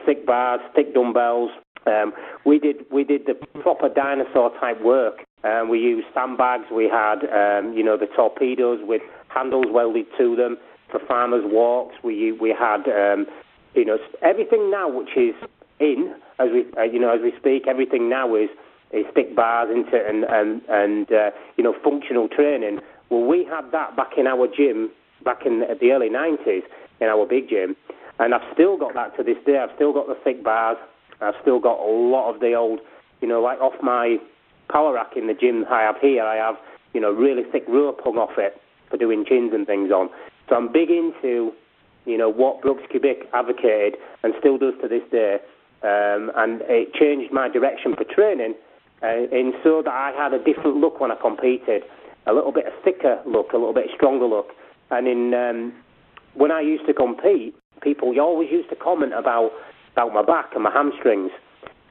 thick 0.07 0.27
bars, 0.27 0.61
thick 0.75 0.95
dumbbells, 0.95 1.51
um, 1.87 2.13
we 2.45 2.59
did 2.59 2.85
we 2.93 3.05
did 3.05 3.23
the 3.27 3.35
proper 3.61 3.89
dinosaur 3.89 4.51
type 4.61 4.81
work. 4.83 5.25
Um, 5.45 5.69
we 5.71 5.79
used 5.79 6.07
sandbags. 6.15 6.65
We 6.73 6.89
had 6.89 7.25
um, 7.25 7.73
you 7.73 7.83
know 7.83 7.97
the 7.97 8.07
torpedoes 8.15 8.81
with 8.83 9.03
handles 9.29 9.67
welded 9.71 10.07
to 10.19 10.37
them 10.37 10.59
for 10.91 11.01
farmers' 11.07 11.45
walks. 11.47 11.95
We 12.05 12.33
we 12.33 12.51
had 12.51 12.87
um, 12.89 13.27
you 13.75 13.85
know 13.85 13.99
everything 14.23 14.71
now 14.71 14.89
which 14.91 15.17
is 15.17 15.35
in 15.79 16.15
as 16.39 16.49
we 16.53 16.67
uh, 16.77 16.83
you 16.83 16.99
know 16.99 17.15
as 17.15 17.21
we 17.23 17.33
speak. 17.39 17.67
Everything 17.67 18.11
now 18.11 18.35
is 18.35 18.51
is 18.93 19.07
thick 19.15 19.35
bars 19.35 19.71
into 19.75 19.97
and 20.07 20.25
and 20.25 20.61
and 20.69 21.11
uh, 21.11 21.31
you 21.57 21.65
know 21.65 21.75
functional 21.83 22.29
training. 22.29 22.81
Well, 23.09 23.25
we 23.25 23.45
had 23.45 23.73
that 23.73 23.97
back 23.97 24.19
in 24.19 24.27
our 24.27 24.47
gym 24.47 24.91
back 25.25 25.47
in 25.47 25.61
the 25.61 25.91
early 25.93 26.11
'90s 26.11 26.63
in 27.01 27.09
our 27.09 27.27
big 27.27 27.49
gym, 27.49 27.77
and 28.19 28.35
I've 28.35 28.47
still 28.53 28.77
got 28.77 28.95
that 28.95 29.17
to 29.17 29.23
this 29.23 29.39
day. 29.47 29.59
I've 29.59 29.75
still 29.77 29.93
got 29.93 30.07
the 30.07 30.17
thick 30.23 30.45
bars. 30.45 30.77
I've 31.21 31.35
still 31.43 31.59
got 31.59 31.79
a 31.79 31.91
lot 31.91 32.33
of 32.33 32.41
the 32.41 32.55
old, 32.55 32.81
you 33.21 33.29
know, 33.29 33.41
like 33.41 33.61
off 33.61 33.75
my 33.83 34.19
power 34.71 34.95
rack 34.95 35.17
in 35.17 35.27
the 35.27 35.35
gym 35.35 35.65
I 35.71 35.83
have 35.83 35.97
here, 36.01 36.23
I 36.23 36.37
have, 36.37 36.57
you 36.95 37.01
know, 37.01 37.13
really 37.13 37.43
thick 37.51 37.65
rope 37.69 38.01
hung 38.03 38.17
off 38.17 38.39
it 38.39 38.61
for 38.89 38.97
doing 38.97 39.25
chins 39.25 39.53
and 39.53 39.67
things 39.67 39.91
on. 39.91 40.09
So 40.49 40.57
I'm 40.57 40.73
big 40.73 40.91
into, 40.91 41.53
you 42.07 42.19
know, 42.19 42.29
what 42.29 42.63
Brooks 42.63 42.85
Kubik 42.93 43.27
advocated 43.33 43.97
and 44.23 44.35
still 44.39 44.59
does 44.59 44.75
to 44.83 44.89
this 44.89 45.03
day. 45.11 45.39
Um, 45.83 46.31
and 46.37 46.61
it 46.65 46.93
changed 46.95 47.33
my 47.33 47.49
direction 47.49 47.95
for 47.97 48.05
training 48.05 48.55
uh, 49.03 49.29
in 49.33 49.53
so 49.65 49.83
that 49.83 49.93
I 49.93 50.13
had 50.17 50.35
a 50.35 50.43
different 50.43 50.77
look 50.77 51.01
when 51.01 51.11
I 51.11 51.17
competed, 51.17 51.83
a 52.27 52.33
little 52.33 52.53
bit 52.53 52.67
thicker 52.85 53.21
look, 53.27 53.53
a 53.53 53.57
little 53.57 53.73
bit 53.73 53.87
stronger 53.95 54.27
look. 54.27 54.49
And 54.91 55.09
in 55.09 55.35
um, 55.35 55.73
when 56.35 56.51
I 56.51 56.61
used 56.61 56.87
to 56.87 56.95
compete, 56.95 57.55
people 57.83 58.13
always 58.21 58.51
used 58.51 58.71
to 58.71 58.77
comment 58.77 59.13
about 59.15 59.51
about 59.93 60.15
my 60.15 60.25
back 60.25 60.51
and 60.55 60.63
my 60.63 60.71
hamstrings. 60.71 61.31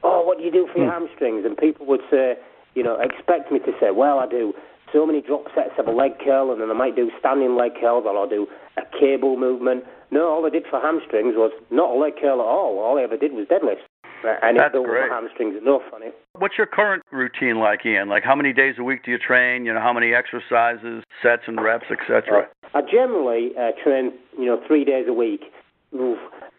Oh, 0.02 0.24
what 0.24 0.38
do 0.38 0.44
you 0.44 0.50
do 0.50 0.66
for 0.72 0.78
your 0.78 0.90
hmm. 0.90 1.04
hamstrings? 1.04 1.44
And 1.44 1.56
people 1.56 1.84
would 1.86 2.00
say, 2.10 2.34
you 2.74 2.82
know, 2.82 2.98
expect 2.98 3.52
me 3.52 3.58
to 3.60 3.72
say, 3.78 3.90
well, 3.90 4.18
I 4.18 4.26
do 4.26 4.54
so 4.92 5.06
many 5.06 5.20
drop 5.20 5.44
sets 5.54 5.76
of 5.78 5.86
a 5.86 5.90
leg 5.90 6.12
curl, 6.24 6.50
and 6.50 6.60
then 6.60 6.70
I 6.70 6.74
might 6.74 6.96
do 6.96 7.10
standing 7.18 7.56
leg 7.56 7.72
curls, 7.80 8.04
or 8.06 8.16
I'll 8.16 8.28
do 8.28 8.46
a 8.76 8.82
cable 8.98 9.36
movement. 9.36 9.84
No, 10.10 10.28
all 10.28 10.46
I 10.46 10.50
did 10.50 10.64
for 10.68 10.80
hamstrings 10.80 11.34
was 11.36 11.52
not 11.70 11.90
a 11.90 11.98
leg 11.98 12.14
curl 12.20 12.40
at 12.40 12.46
all. 12.46 12.78
All 12.78 12.98
I 12.98 13.02
ever 13.02 13.16
did 13.16 13.32
was 13.32 13.46
deadlifts. 13.46 13.86
And 14.24 14.58
That's 14.58 14.68
it 14.68 14.72
built 14.72 14.86
great. 14.86 15.08
my 15.08 15.14
hamstrings 15.14 15.56
enough 15.60 15.82
on 15.92 16.02
it. 16.02 16.14
What's 16.38 16.54
your 16.56 16.66
current 16.66 17.02
routine 17.12 17.58
like, 17.58 17.84
Ian? 17.84 18.08
Like 18.08 18.24
how 18.24 18.34
many 18.34 18.52
days 18.52 18.74
a 18.78 18.82
week 18.84 19.04
do 19.04 19.10
you 19.10 19.18
train? 19.18 19.64
You 19.64 19.74
know, 19.74 19.80
how 19.80 19.92
many 19.92 20.12
exercises, 20.14 21.02
sets 21.22 21.42
and 21.46 21.60
reps, 21.60 21.86
etc. 21.90 22.48
I 22.74 22.80
generally 22.82 23.50
uh, 23.58 23.70
train, 23.82 24.12
you 24.38 24.46
know, 24.46 24.60
three 24.66 24.84
days 24.84 25.06
a 25.08 25.12
week. 25.12 25.42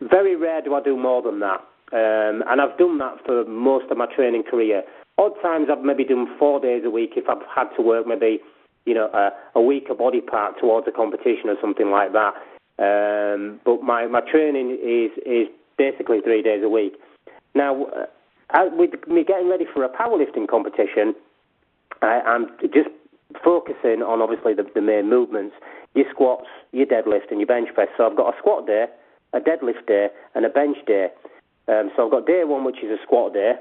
Very 0.01 0.35
rare 0.35 0.61
do 0.61 0.75
I 0.75 0.81
do 0.81 0.97
more 0.97 1.21
than 1.21 1.39
that. 1.39 1.61
Um, 1.93 2.43
and 2.47 2.61
I've 2.61 2.77
done 2.77 2.97
that 2.99 3.17
for 3.25 3.45
most 3.45 3.91
of 3.91 3.97
my 3.97 4.07
training 4.13 4.43
career. 4.49 4.83
Odd 5.17 5.33
times 5.41 5.67
I've 5.71 5.83
maybe 5.83 6.05
done 6.05 6.25
four 6.39 6.59
days 6.59 6.83
a 6.85 6.89
week 6.89 7.11
if 7.15 7.27
I've 7.29 7.43
had 7.53 7.67
to 7.75 7.81
work 7.81 8.07
maybe, 8.07 8.39
you 8.85 8.93
know, 8.93 9.09
a, 9.13 9.31
a 9.55 9.61
weaker 9.61 9.93
body 9.93 10.21
part 10.21 10.59
towards 10.59 10.87
a 10.87 10.91
competition 10.91 11.49
or 11.49 11.55
something 11.61 11.91
like 11.91 12.13
that. 12.13 12.33
Um, 12.79 13.59
but 13.65 13.83
my, 13.83 14.07
my 14.07 14.21
training 14.21 14.77
is, 14.81 15.11
is 15.25 15.47
basically 15.77 16.21
three 16.23 16.41
days 16.41 16.63
a 16.63 16.69
week. 16.69 16.93
Now, 17.53 17.85
uh, 18.53 18.69
with 18.71 18.91
me 19.07 19.23
getting 19.23 19.49
ready 19.49 19.65
for 19.73 19.83
a 19.83 19.89
powerlifting 19.89 20.47
competition, 20.47 21.13
I, 22.01 22.21
I'm 22.21 22.47
just 22.73 22.89
focusing 23.43 24.01
on 24.03 24.21
obviously 24.21 24.53
the, 24.53 24.65
the 24.73 24.81
main 24.81 25.09
movements, 25.09 25.55
your 25.93 26.05
squats, 26.11 26.47
your 26.71 26.85
deadlift, 26.85 27.31
and 27.31 27.39
your 27.39 27.47
bench 27.47 27.69
press. 27.73 27.87
So 27.97 28.05
I've 28.05 28.17
got 28.17 28.33
a 28.33 28.37
squat 28.37 28.67
day, 28.67 28.85
a 29.33 29.39
deadlift 29.39 29.87
day, 29.87 30.07
and 30.35 30.45
a 30.45 30.49
bench 30.49 30.77
day. 30.85 31.07
Um, 31.67 31.91
so 31.95 32.05
I've 32.05 32.11
got 32.11 32.25
day 32.25 32.43
one, 32.43 32.63
which 32.63 32.83
is 32.83 32.89
a 32.89 33.01
squat 33.03 33.33
day, 33.33 33.53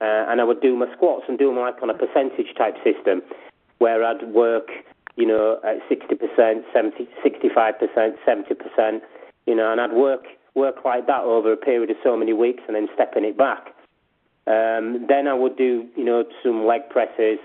uh, 0.00 0.24
and 0.28 0.40
I 0.40 0.44
would 0.44 0.60
do 0.60 0.76
my 0.76 0.86
squats 0.94 1.24
and 1.28 1.38
do 1.38 1.48
them 1.48 1.58
like 1.58 1.82
on 1.82 1.90
a 1.90 1.94
percentage 1.94 2.54
type 2.56 2.74
system, 2.84 3.22
where 3.78 4.04
I'd 4.04 4.32
work, 4.32 4.68
you 5.16 5.26
know, 5.26 5.58
at 5.64 5.78
60%, 5.90 6.62
70, 6.72 7.08
65%, 7.24 8.14
70%, 8.26 9.00
you 9.46 9.54
know, 9.54 9.72
and 9.72 9.80
I'd 9.80 9.92
work 9.92 10.24
work 10.54 10.84
like 10.84 11.06
that 11.06 11.22
over 11.22 11.52
a 11.52 11.56
period 11.56 11.90
of 11.90 11.96
so 12.02 12.16
many 12.16 12.32
weeks, 12.32 12.62
and 12.66 12.76
then 12.76 12.88
stepping 12.94 13.24
it 13.24 13.36
back. 13.36 13.74
Um, 14.46 15.04
then 15.08 15.28
I 15.28 15.34
would 15.34 15.56
do, 15.56 15.86
you 15.94 16.04
know, 16.04 16.24
some 16.42 16.66
leg 16.66 16.88
presses 16.90 17.38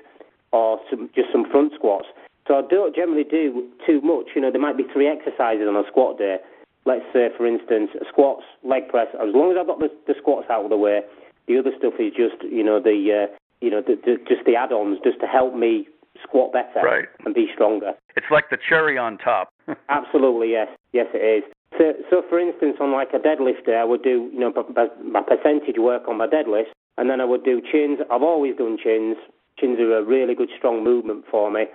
or 0.52 0.80
some, 0.90 1.10
just 1.14 1.32
some 1.32 1.50
front 1.52 1.74
squats. 1.76 2.06
So 2.48 2.56
I 2.56 2.62
don't 2.70 2.96
generally 2.96 3.24
do 3.24 3.68
too 3.86 4.02
much. 4.02 4.28
You 4.36 4.42
know, 4.42 4.52
there 4.52 4.62
might 4.62 4.78
be 4.78 4.86
three 4.94 5.08
exercises 5.08 5.68
on 5.68 5.76
a 5.76 5.84
squat 5.90 6.18
day 6.18 6.38
let's 6.86 7.06
say, 7.14 7.30
for 7.38 7.48
instance, 7.48 7.92
squats, 8.10 8.44
leg 8.64 8.88
press. 8.90 9.08
As 9.16 9.34
long 9.34 9.52
as 9.52 9.58
I've 9.60 9.68
got 9.68 9.80
the, 9.80 9.90
the 10.08 10.16
squats 10.20 10.48
out 10.50 10.64
of 10.64 10.70
the 10.70 10.78
way, 10.78 11.02
the 11.48 11.58
other 11.58 11.72
stuff 11.78 11.94
is 12.00 12.14
just, 12.14 12.42
you 12.44 12.64
know, 12.64 12.82
the, 12.82 13.28
uh, 13.28 13.36
you 13.62 13.70
know, 13.70 13.82
the, 13.82 13.96
the, 13.96 14.18
just 14.28 14.46
the 14.46 14.56
add-ons, 14.56 15.00
just 15.04 15.20
to 15.22 15.28
help 15.28 15.56
me 15.56 15.88
squat 16.22 16.54
better 16.54 16.86
right. 16.86 17.06
and 17.26 17.34
be 17.34 17.48
stronger. 17.54 17.94
It's 18.16 18.28
like 18.32 18.50
the 18.50 18.58
cherry 18.58 18.98
on 18.98 19.18
top. 19.18 19.52
Absolutely, 19.90 20.52
yes, 20.52 20.68
yes, 20.92 21.08
it 21.14 21.44
is. 21.44 21.52
So, 21.78 21.94
so 22.10 22.24
for 22.30 22.40
instance, 22.40 22.78
on 22.80 22.92
like 22.92 23.10
a 23.14 23.20
deadlift 23.20 23.66
day, 23.66 23.76
I 23.76 23.84
would 23.84 24.04
do, 24.04 24.30
you 24.32 24.40
know, 24.40 24.54
my 25.04 25.22
percentage 25.22 25.78
work 25.78 26.04
on 26.08 26.18
my 26.18 26.28
deadlift, 26.28 26.72
and 26.98 27.10
then 27.10 27.22
I 27.22 27.26
would 27.26 27.44
do 27.44 27.62
chins. 27.72 28.00
I've 28.12 28.24
always 28.24 28.56
done 28.56 28.78
chins. 28.84 29.18
Chins 29.60 29.80
are 29.80 29.98
a 29.98 30.04
really 30.04 30.36
good, 30.36 30.50
strong 30.58 30.84
movement 30.84 31.26
for 31.30 31.52
me 31.52 31.66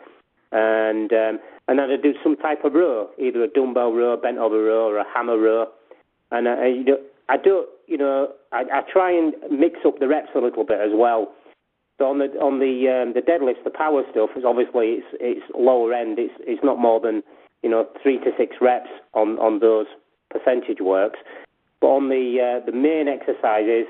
and 0.53 1.13
um, 1.13 1.39
and 1.69 1.79
then 1.79 1.91
I'd 1.91 2.03
do 2.03 2.15
some 2.23 2.37
type 2.37 2.65
of 2.65 2.73
row, 2.73 3.11
either 3.19 3.43
a 3.43 3.49
dumbbell 3.49 3.93
row, 3.93 4.17
bent 4.17 4.39
over 4.39 4.63
row, 4.63 4.89
or 4.89 4.99
a 4.99 5.05
hammer 5.13 5.39
row, 5.39 5.67
and 6.31 6.49
I, 6.49 6.67
you 6.67 6.85
know, 6.85 6.99
I 7.29 7.37
do 7.37 7.67
you 7.87 7.99
know 7.99 8.29
I, 8.53 8.63
I 8.73 8.81
try 8.91 9.13
and 9.13 9.35
mix 9.51 9.81
up 9.87 9.99
the 10.01 10.09
reps 10.09 10.31
a 10.35 10.41
little 10.41 10.65
bit 10.65 10.81
as 10.81 10.93
well. 10.95 11.33
So 11.99 12.07
on 12.07 12.19
the 12.19 12.27
on 12.41 12.61
the 12.61 12.89
um, 12.89 13.13
the 13.13 13.21
deadlifts, 13.21 13.65
the 13.65 13.71
power 13.71 14.03
stuff 14.11 14.31
is 14.37 14.45
obviously 14.47 15.01
it's 15.01 15.07
it's 15.21 15.47
lower 15.55 15.93
end. 15.93 16.19
It's 16.19 16.35
it's 16.41 16.65
not 16.65 16.79
more 16.79 17.01
than 17.01 17.23
you 17.63 17.71
know 17.71 17.87
three 18.03 18.19
to 18.19 18.31
six 18.37 18.57
reps 18.61 18.91
on 19.15 19.39
on 19.39 19.61
those 19.61 19.87
percentage 20.31 20.81
works. 20.81 21.19
But 21.81 21.89
on 21.89 22.09
the 22.09 22.39
uh, 22.39 22.67
the 22.67 22.73
main 22.73 23.09
exercises, 23.09 23.87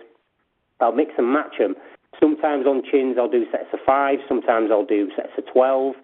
I'll 0.80 0.92
mix 0.92 1.12
and 1.18 1.32
match 1.32 1.58
them. 1.58 1.74
Sometimes 2.20 2.66
on 2.66 2.82
chins 2.90 3.16
I'll 3.18 3.30
do 3.30 3.44
sets 3.50 3.68
of 3.72 3.80
five. 3.84 4.18
Sometimes 4.28 4.70
I'll 4.70 4.86
do 4.86 5.08
sets 5.16 5.32
of 5.38 5.44
twelve. 5.52 5.94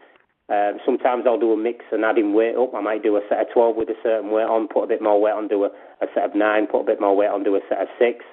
Um, 0.51 0.77
sometimes 0.85 1.25
I'll 1.27 1.41
do 1.41 1.53
a 1.53 1.57
mix 1.57 1.87
and 1.91 2.05
adding 2.05 2.35
weight 2.35 2.57
up. 2.57 2.75
I 2.75 2.81
might 2.83 3.03
do 3.03 3.17
a 3.17 3.23
set 3.31 3.41
of 3.41 3.47
12 3.55 3.77
with 3.77 3.89
a 3.89 3.97
certain 4.03 4.31
weight 4.31 4.45
on, 4.45 4.69
put 4.69 4.85
a 4.85 4.87
bit 4.87 5.01
more 5.01 5.19
weight 5.19 5.33
on, 5.33 5.49
do 5.49 5.65
a, 5.65 5.69
a 6.05 6.07
set 6.13 6.25
of 6.25 6.35
9, 6.35 6.67
put 6.67 6.81
a 6.81 6.85
bit 6.85 7.01
more 7.01 7.17
weight 7.17 7.31
on, 7.31 7.45
do 7.45 7.57
a 7.57 7.61
set 7.67 7.81
of 7.81 7.89
6. 7.99 8.25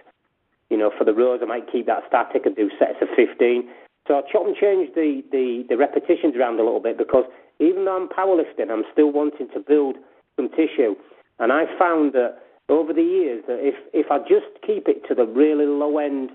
You 0.70 0.78
know, 0.78 0.92
for 0.98 1.06
the 1.06 1.14
rows, 1.14 1.40
I 1.42 1.46
might 1.46 1.72
keep 1.72 1.86
that 1.86 2.04
static 2.10 2.46
and 2.46 2.54
do 2.54 2.70
sets 2.78 3.00
of 3.02 3.08
15. 3.16 3.64
So 4.08 4.16
I 4.16 4.22
chop 4.30 4.46
and 4.46 4.56
change 4.56 4.94
the, 4.94 5.24
the, 5.32 5.64
the 5.70 5.78
repetitions 5.78 6.36
around 6.36 6.60
a 6.60 6.64
little 6.64 6.82
bit 6.82 6.98
because 6.98 7.24
even 7.62 7.86
though 7.86 7.96
I'm 7.96 8.10
powerlifting, 8.10 8.72
I'm 8.72 8.84
still 8.92 9.12
wanting 9.12 9.48
to 9.54 9.60
build 9.60 9.96
some 10.36 10.50
tissue. 10.50 10.96
And 11.40 11.52
I 11.52 11.66
found 11.78 12.14
that 12.14 12.40
over 12.70 12.94
the 12.94 13.04
years 13.04 13.44
that 13.48 13.60
if 13.60 13.76
if 13.94 14.12
I 14.12 14.20
just 14.20 14.50
keep 14.66 14.88
it 14.88 15.08
to 15.08 15.16
the 15.16 15.26
really 15.26 15.66
low 15.66 15.98
end 15.98 16.32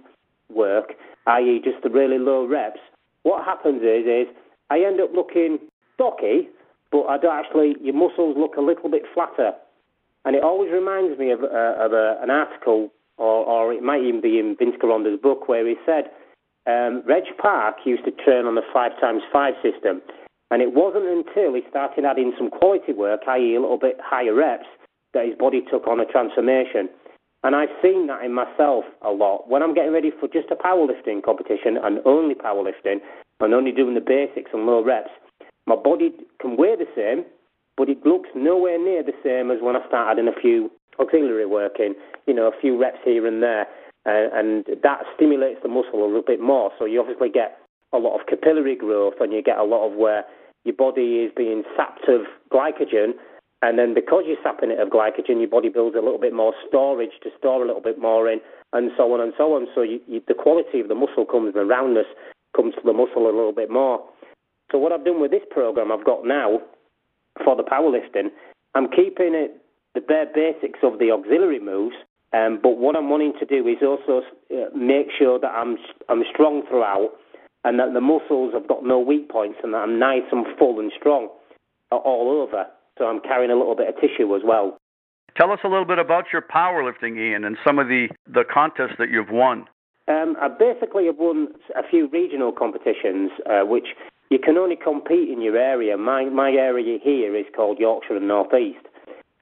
work, 0.48 0.92
i.e., 1.26 1.60
just 1.62 1.82
the 1.82 1.90
really 1.90 2.18
low 2.18 2.46
reps, 2.46 2.80
what 3.22 3.44
happens 3.44 3.82
is 3.82 4.06
is 4.06 4.26
I 4.70 4.80
end 4.80 5.00
up 5.00 5.10
looking 5.14 5.58
stocky, 5.94 6.48
but 6.92 7.04
I 7.04 7.18
don't 7.18 7.34
actually 7.34 7.74
your 7.80 7.94
muscles 7.94 8.36
look 8.38 8.56
a 8.56 8.60
little 8.60 8.90
bit 8.90 9.02
flatter, 9.12 9.52
and 10.24 10.36
it 10.36 10.42
always 10.42 10.70
reminds 10.70 11.18
me 11.18 11.30
of 11.30 11.42
uh, 11.42 11.74
of 11.78 11.92
a, 11.92 12.18
an 12.22 12.30
article, 12.30 12.90
or 13.16 13.44
or 13.46 13.72
it 13.72 13.82
might 13.82 14.02
even 14.02 14.20
be 14.20 14.38
in 14.38 14.56
Vince 14.58 14.76
Gironda's 14.82 15.20
book 15.20 15.48
where 15.48 15.66
he 15.66 15.74
said 15.84 16.10
um, 16.66 17.02
Reg 17.06 17.24
Park 17.38 17.76
used 17.84 18.04
to 18.04 18.10
train 18.10 18.44
on 18.46 18.54
the 18.54 18.66
five 18.72 18.92
times 19.00 19.22
five 19.32 19.54
system, 19.62 20.02
and 20.50 20.62
it 20.62 20.74
wasn't 20.74 21.06
until 21.06 21.54
he 21.54 21.62
started 21.68 22.04
adding 22.04 22.32
some 22.38 22.50
quality 22.50 22.92
work, 22.92 23.22
i.e., 23.28 23.56
a 23.56 23.60
little 23.60 23.78
bit 23.78 23.98
higher 24.02 24.34
reps, 24.34 24.66
that 25.14 25.26
his 25.26 25.34
body 25.36 25.62
took 25.70 25.86
on 25.86 26.00
a 26.00 26.04
transformation. 26.04 26.88
And 27.42 27.54
I've 27.54 27.74
seen 27.82 28.06
that 28.08 28.24
in 28.24 28.32
myself 28.32 28.84
a 29.02 29.10
lot. 29.10 29.48
When 29.48 29.62
I'm 29.62 29.74
getting 29.74 29.92
ready 29.92 30.10
for 30.10 30.28
just 30.28 30.50
a 30.50 30.56
powerlifting 30.56 31.22
competition 31.22 31.76
and 31.82 32.00
only 32.04 32.34
powerlifting 32.34 32.98
and 33.40 33.54
only 33.54 33.72
doing 33.72 33.94
the 33.94 34.00
basics 34.00 34.50
and 34.52 34.66
low 34.66 34.82
reps, 34.82 35.10
my 35.66 35.76
body 35.76 36.12
can 36.40 36.56
weigh 36.56 36.76
the 36.76 36.86
same, 36.94 37.24
but 37.76 37.88
it 37.88 38.04
looks 38.06 38.28
nowhere 38.34 38.82
near 38.82 39.02
the 39.02 39.14
same 39.22 39.50
as 39.50 39.58
when 39.60 39.76
I 39.76 39.86
start 39.86 40.12
adding 40.12 40.28
a 40.28 40.40
few 40.40 40.70
auxiliary 40.98 41.46
work 41.46 41.78
in, 41.78 41.94
you 42.26 42.34
know, 42.34 42.46
a 42.46 42.60
few 42.60 42.80
reps 42.80 42.98
here 43.04 43.26
and 43.26 43.42
there. 43.42 43.66
Uh, 44.06 44.30
and 44.32 44.64
that 44.82 45.02
stimulates 45.16 45.60
the 45.62 45.68
muscle 45.68 46.04
a 46.04 46.06
little 46.06 46.22
bit 46.22 46.40
more. 46.40 46.70
So 46.78 46.84
you 46.84 47.00
obviously 47.00 47.28
get 47.28 47.58
a 47.92 47.98
lot 47.98 48.18
of 48.18 48.26
capillary 48.26 48.76
growth 48.76 49.14
and 49.20 49.32
you 49.32 49.42
get 49.42 49.58
a 49.58 49.64
lot 49.64 49.86
of 49.86 49.96
where 49.96 50.24
your 50.64 50.74
body 50.74 51.26
is 51.26 51.32
being 51.36 51.62
sapped 51.76 52.08
of 52.08 52.22
glycogen 52.52 53.12
and 53.62 53.78
then 53.78 53.94
because 53.94 54.24
you're 54.26 54.36
sapping 54.42 54.70
it 54.70 54.80
of 54.80 54.90
glycogen, 54.90 55.40
your 55.40 55.48
body 55.48 55.68
builds 55.68 55.96
a 55.96 56.04
little 56.04 56.20
bit 56.20 56.34
more 56.34 56.52
storage 56.68 57.16
to 57.22 57.30
store 57.38 57.62
a 57.62 57.66
little 57.66 57.80
bit 57.80 57.98
more 57.98 58.30
in, 58.30 58.40
and 58.72 58.90
so 58.96 59.12
on 59.14 59.20
and 59.20 59.32
so 59.38 59.54
on. 59.54 59.66
So 59.74 59.82
you, 59.82 60.00
you, 60.06 60.20
the 60.28 60.34
quality 60.34 60.80
of 60.80 60.88
the 60.88 60.94
muscle 60.94 61.24
comes, 61.24 61.54
the 61.54 61.64
roundness 61.64 62.06
comes 62.54 62.74
to 62.74 62.82
the 62.84 62.92
muscle 62.92 63.24
a 63.24 63.32
little 63.32 63.54
bit 63.54 63.70
more. 63.70 64.04
So 64.70 64.78
what 64.78 64.92
I've 64.92 65.04
done 65.04 65.20
with 65.20 65.30
this 65.30 65.44
program 65.50 65.90
I've 65.90 66.04
got 66.04 66.26
now 66.26 66.60
for 67.44 67.56
the 67.56 67.62
powerlifting, 67.62 68.28
I'm 68.74 68.88
keeping 68.88 69.34
it 69.34 69.56
the 69.94 70.00
bare 70.02 70.26
basics 70.26 70.80
of 70.82 70.98
the 70.98 71.10
auxiliary 71.10 71.60
moves, 71.60 71.96
um, 72.34 72.60
but 72.62 72.76
what 72.76 72.96
I'm 72.96 73.08
wanting 73.08 73.32
to 73.40 73.46
do 73.46 73.66
is 73.66 73.78
also 73.80 74.20
uh, 74.52 74.76
make 74.76 75.06
sure 75.18 75.38
that 75.38 75.48
I'm 75.48 75.78
I'm 76.10 76.22
strong 76.30 76.62
throughout, 76.68 77.12
and 77.66 77.80
that 77.80 77.92
the 77.92 78.00
muscles 78.00 78.54
have 78.54 78.68
got 78.68 78.84
no 78.84 79.00
weak 79.00 79.28
points, 79.28 79.58
and 79.62 79.74
that 79.74 79.78
I'm 79.78 79.98
nice 79.98 80.22
and 80.30 80.46
full 80.56 80.78
and 80.78 80.92
strong 80.96 81.28
all 81.90 82.40
over. 82.42 82.64
So 82.96 83.06
I'm 83.06 83.20
carrying 83.20 83.50
a 83.50 83.56
little 83.56 83.74
bit 83.74 83.88
of 83.88 83.94
tissue 83.96 84.34
as 84.36 84.42
well. 84.44 84.78
Tell 85.36 85.50
us 85.50 85.58
a 85.64 85.68
little 85.68 85.84
bit 85.84 85.98
about 85.98 86.26
your 86.32 86.42
powerlifting, 86.42 87.18
Ian, 87.18 87.44
and 87.44 87.56
some 87.66 87.78
of 87.78 87.88
the, 87.88 88.08
the 88.26 88.44
contests 88.50 88.96
that 88.98 89.10
you've 89.10 89.30
won. 89.30 89.66
Um, 90.08 90.36
I 90.40 90.48
basically 90.48 91.06
have 91.06 91.18
won 91.18 91.48
a 91.76 91.82
few 91.90 92.08
regional 92.08 92.52
competitions, 92.52 93.32
uh, 93.50 93.66
which 93.66 93.88
you 94.30 94.38
can 94.38 94.56
only 94.56 94.76
compete 94.76 95.28
in 95.28 95.42
your 95.42 95.56
area. 95.56 95.96
My 95.98 96.24
my 96.26 96.50
area 96.50 96.98
here 97.02 97.36
is 97.36 97.46
called 97.54 97.78
Yorkshire 97.80 98.16
and 98.16 98.28
North 98.28 98.54
East, 98.54 98.86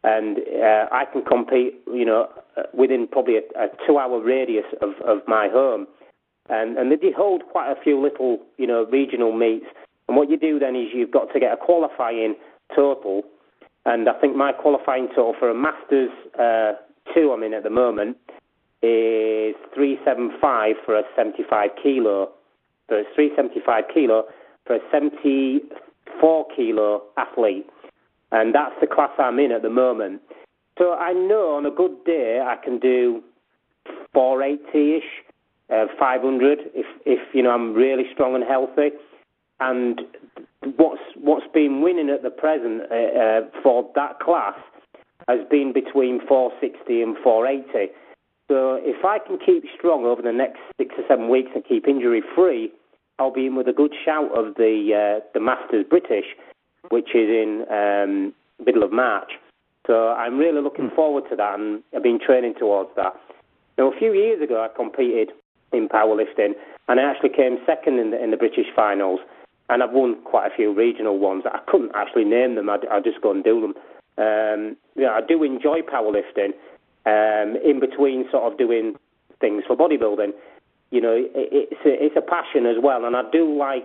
and 0.03 0.39
uh, 0.39 0.87
I 0.91 1.05
can 1.13 1.23
compete, 1.23 1.75
you 1.87 2.07
know, 2.07 2.29
uh, 2.57 2.63
within 2.73 3.07
probably 3.07 3.37
a, 3.37 3.61
a 3.61 3.69
two-hour 3.87 4.21
radius 4.21 4.65
of, 4.81 4.91
of 5.07 5.19
my 5.29 5.49
home, 5.53 5.87
and 6.49 6.77
and 6.77 6.93
they 6.93 7.13
hold 7.17 7.43
quite 7.51 7.71
a 7.71 7.81
few 7.83 8.01
little, 8.01 8.39
you 8.59 8.67
know, 8.67 8.87
regional 8.91 9.33
meets. 9.33 9.67
And 10.09 10.17
what 10.17 10.31
you 10.31 10.37
do 10.37 10.59
then 10.59 10.77
is 10.77 10.89
you've 10.93 11.11
got 11.11 11.33
to 11.33 11.41
get 11.41 11.53
a 11.53 11.57
qualifying 11.57 12.35
total 12.75 13.25
and 13.87 14.09
I 14.09 14.19
think 14.21 14.37
my 14.37 14.53
qualifying 14.53 15.09
total 15.09 15.35
for 15.39 15.51
a 15.51 15.55
Masters 15.55 16.11
uh, 16.39 16.73
2 17.15 17.33
I'm 17.33 17.43
in 17.43 17.53
at 17.53 17.63
the 17.63 17.71
moment 17.71 18.17
is 18.83 19.55
375 19.75 20.77
for 20.85 20.99
a 20.99 21.03
75 21.17 21.71
kilo. 21.83 22.31
So 22.89 22.97
it's 22.97 23.09
375 23.15 23.85
kilo 23.93 24.25
for 24.67 24.77
a 24.77 24.81
74 24.91 26.47
kilo 26.57 27.03
athlete. 27.17 27.67
And 28.33 28.55
that's 28.55 28.75
the 28.81 28.87
class 28.87 29.11
I'm 29.19 29.39
in 29.39 29.53
at 29.53 29.63
the 29.63 29.71
moment. 29.71 30.23
So 30.79 30.95
I 30.95 31.13
know 31.13 31.55
on 31.55 31.67
a 31.67 31.71
good 31.71 32.05
day 32.05 32.41
I 32.45 32.57
can 32.63 32.79
do 32.79 33.23
480 34.13 34.97
ish, 34.97 35.05
uh, 35.71 35.87
500 35.99 36.59
if, 36.75 36.87
if 37.07 37.21
you 37.35 37.43
know 37.43 37.51
I'm 37.51 37.75
really 37.75 38.05
strong 38.13 38.35
and 38.35 38.45
healthy. 38.45 38.91
And 39.61 40.01
what's 40.77 41.01
what's 41.17 41.47
been 41.53 41.81
winning 41.83 42.11
at 42.11 42.23
the 42.23 42.31
present 42.31 42.83
uh, 42.91 42.95
uh, 42.95 43.41
for 43.63 43.91
that 43.95 44.21
class 44.21 44.59
has 45.29 45.41
been 45.51 45.73
between 45.73 46.21
460 46.27 47.03
and 47.03 47.17
480. 47.23 47.93
So 48.49 48.79
if 48.83 49.05
I 49.05 49.19
can 49.19 49.39
keep 49.39 49.65
strong 49.77 50.05
over 50.05 50.21
the 50.21 50.33
next 50.33 50.59
six 50.77 50.95
or 50.99 51.05
seven 51.09 51.31
weeks 51.31 51.51
and 51.55 51.65
keep 51.65 51.89
injury 51.89 52.23
free, 52.35 52.71
I'll 53.19 53.33
be 53.33 53.47
in 53.47 53.57
with 53.57 53.69
a 53.69 53.73
good 53.73 53.95
shout 54.05 54.37
of 54.37 54.57
the 54.57 54.91
uh, 54.93 55.25
the 55.33 55.41
Masters 55.41 55.87
British, 55.89 56.27
which 56.91 57.15
is 57.15 57.29
in 57.29 57.65
um, 57.71 58.35
middle 58.65 58.83
of 58.83 58.93
March. 58.93 59.33
So 59.87 60.09
I'm 60.09 60.39
really 60.39 60.61
looking 60.61 60.89
hmm. 60.89 60.95
forward 60.95 61.25
to 61.31 61.37
that, 61.37 61.59
and 61.59 61.83
I've 61.95 62.03
been 62.03 62.19
training 62.19 62.55
towards 62.59 62.91
that. 62.97 63.15
Now, 63.77 63.93
a 63.93 63.99
few 63.99 64.13
years 64.13 64.43
ago, 64.43 64.63
I 64.63 64.75
competed 64.75 65.33
in 65.75 65.89
powerlifting, 65.89 66.53
and 66.89 67.01
I 67.01 67.03
actually 67.03 67.31
came 67.31 67.59
second 67.67 67.99
in 67.99 68.11
the 68.11 68.23
in 68.23 68.31
the 68.31 68.37
British 68.37 68.67
finals 68.75 69.21
and 69.69 69.83
I've 69.83 69.93
won 69.93 70.17
quite 70.25 70.51
a 70.51 70.55
few 70.55 70.73
regional 70.75 71.19
ones. 71.19 71.45
I 71.47 71.61
couldn't 71.67 71.93
actually 71.95 72.25
name 72.25 72.55
them. 72.55 72.69
I, 72.69 72.79
I 72.91 73.01
just 73.01 73.21
go 73.21 73.31
and 73.31 73.43
do 73.43 73.61
them. 73.61 73.75
Um, 74.17 74.77
yeah, 74.97 75.11
I 75.11 75.21
do 75.27 75.43
enjoy 75.43 75.81
powerlifting. 75.81 76.53
Um, 77.07 77.57
in 77.65 77.81
between, 77.81 78.27
sort 78.31 78.51
of 78.51 78.59
doing 78.59 78.95
things 79.41 79.65
for 79.67 79.77
bodybuilding, 79.77 80.33
you 80.91 81.01
know, 81.01 81.13
it, 81.13 81.31
it's 81.35 81.81
a, 81.85 82.05
it's 82.05 82.17
a 82.17 82.23
passion 82.23 82.67
as 82.67 82.77
well. 82.83 83.05
And 83.05 83.17
I 83.17 83.23
do 83.31 83.57
like, 83.57 83.85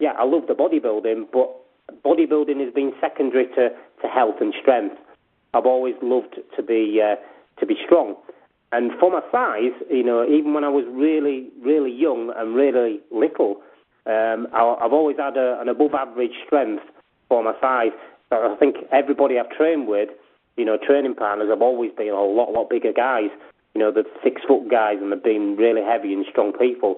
yeah, 0.00 0.12
I 0.18 0.24
love 0.24 0.48
the 0.48 0.54
bodybuilding, 0.54 1.26
but 1.32 1.50
bodybuilding 2.04 2.64
has 2.64 2.72
been 2.72 2.92
secondary 3.00 3.46
to, 3.48 3.70
to 4.02 4.08
health 4.08 4.36
and 4.40 4.54
strength. 4.60 4.96
I've 5.54 5.66
always 5.66 5.94
loved 6.02 6.36
to 6.56 6.62
be 6.62 7.00
uh, 7.02 7.16
to 7.60 7.66
be 7.66 7.76
strong. 7.84 8.16
And 8.72 8.92
for 9.00 9.10
my 9.10 9.22
size, 9.32 9.72
you 9.90 10.02
know, 10.02 10.26
even 10.26 10.52
when 10.52 10.64
I 10.64 10.68
was 10.68 10.84
really, 10.90 11.48
really 11.62 11.90
young 11.90 12.32
and 12.36 12.54
really 12.54 13.00
little, 13.10 13.62
um, 14.06 14.46
I, 14.52 14.76
have 14.80 14.92
always 14.92 15.16
had 15.16 15.36
a, 15.36 15.60
an 15.60 15.68
above 15.68 15.94
average 15.94 16.32
strength 16.46 16.82
for 17.28 17.42
my 17.42 17.54
size. 17.60 17.92
But 18.28 18.40
I 18.40 18.56
think 18.56 18.76
everybody 18.92 19.38
I've 19.38 19.50
trained 19.50 19.88
with, 19.88 20.10
you 20.56 20.64
know, 20.64 20.76
training 20.76 21.14
partners 21.14 21.48
have 21.48 21.62
always 21.62 21.92
been 21.96 22.08
a 22.08 22.22
lot, 22.22 22.52
lot 22.52 22.68
bigger 22.68 22.92
guys. 22.92 23.30
You 23.74 23.80
know, 23.80 23.90
the 23.90 24.04
six 24.22 24.42
foot 24.46 24.70
guys 24.70 24.96
and 25.00 25.12
they've 25.12 25.22
been 25.22 25.56
really 25.56 25.82
heavy 25.82 26.12
and 26.12 26.26
strong 26.30 26.52
people. 26.52 26.96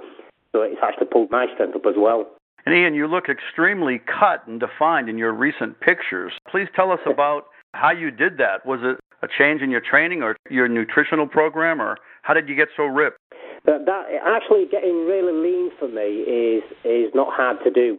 So 0.53 0.63
it's 0.63 0.81
actually 0.83 1.07
pulled 1.07 1.31
my 1.31 1.47
strength 1.55 1.77
up 1.77 1.87
as 1.87 1.95
well. 1.97 2.27
And 2.67 2.75
Ian, 2.75 2.95
you 2.95 3.07
look 3.07 3.29
extremely 3.29 4.01
cut 4.01 4.47
and 4.47 4.59
defined 4.59 5.09
in 5.09 5.19
your 5.19 5.33
recent 5.33 5.81
pictures. 5.81 6.33
Please 6.51 6.69
tell 6.75 6.91
us 6.91 7.01
about 7.07 7.45
how 7.75 7.91
you 7.91 8.11
did 8.11 8.39
that. 8.39 8.67
Was 8.67 8.81
it 8.83 8.99
a 9.23 9.29
change 9.29 9.63
in 9.63 9.71
your 9.71 9.81
training 9.81 10.23
or 10.23 10.37
your 10.51 10.69
nutritional 10.69 11.27
program, 11.27 11.81
or 11.81 11.97
how 12.23 12.35
did 12.35 12.49
you 12.49 12.55
get 12.55 12.69
so 12.77 12.85
ripped? 12.85 13.19
But 13.65 13.85
that 13.87 14.07
actually 14.25 14.67
getting 14.71 15.07
really 15.07 15.33
lean 15.33 15.71
for 15.79 15.89
me 15.89 16.25
is 16.25 16.63
is 16.85 17.11
not 17.15 17.33
hard 17.33 17.59
to 17.65 17.71
do. 17.71 17.99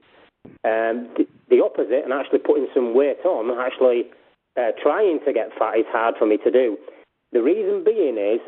Um, 0.65 1.07
the, 1.17 1.27
the, 1.49 1.61
opposite, 1.61 2.01
and 2.03 2.11
actually 2.11 2.39
putting 2.39 2.67
some 2.73 2.95
weight 2.95 3.23
on, 3.23 3.55
actually 3.59 4.09
uh, 4.57 4.71
trying 4.81 5.19
to 5.23 5.31
get 5.31 5.49
fat 5.57 5.77
is 5.77 5.85
hard 5.89 6.15
for 6.17 6.25
me 6.25 6.37
to 6.37 6.49
do. 6.49 6.77
The 7.31 7.43
reason 7.43 7.83
being 7.83 8.17
is 8.17 8.41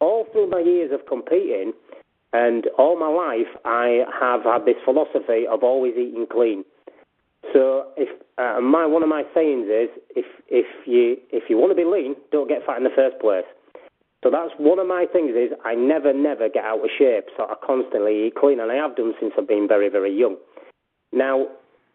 all 0.00 0.26
through 0.32 0.50
my 0.50 0.58
years 0.58 0.90
of 0.92 1.06
competing 1.06 1.72
and 2.32 2.66
all 2.76 2.98
my 2.98 3.08
life, 3.08 3.48
I 3.64 4.04
have 4.20 4.42
had 4.42 4.66
this 4.66 4.76
philosophy 4.84 5.46
of 5.48 5.62
always 5.62 5.94
eating 5.96 6.26
clean. 6.30 6.64
So 7.52 7.88
if 7.96 8.08
uh, 8.36 8.60
my 8.60 8.86
one 8.86 9.02
of 9.02 9.08
my 9.08 9.22
sayings 9.34 9.66
is 9.66 9.88
if 10.14 10.26
if 10.48 10.66
you 10.86 11.16
if 11.30 11.44
you 11.48 11.56
want 11.56 11.70
to 11.70 11.76
be 11.76 11.84
lean, 11.84 12.16
don't 12.32 12.48
get 12.48 12.64
fat 12.66 12.78
in 12.78 12.84
the 12.84 12.94
first 12.94 13.18
place. 13.20 13.46
So 14.22 14.30
that's 14.30 14.50
one 14.58 14.78
of 14.78 14.86
my 14.86 15.06
things 15.12 15.30
is 15.38 15.54
I 15.64 15.74
never, 15.74 16.12
never 16.12 16.48
get 16.48 16.64
out 16.64 16.82
of 16.82 16.90
shape. 16.98 17.30
So 17.36 17.44
I 17.44 17.54
constantly 17.64 18.26
eat 18.26 18.34
clean, 18.34 18.58
and 18.58 18.70
I 18.70 18.74
have 18.74 18.96
done 18.96 19.14
since 19.20 19.32
I've 19.38 19.46
been 19.46 19.68
very, 19.68 19.88
very 19.88 20.10
young. 20.12 20.36
Now, 21.12 21.46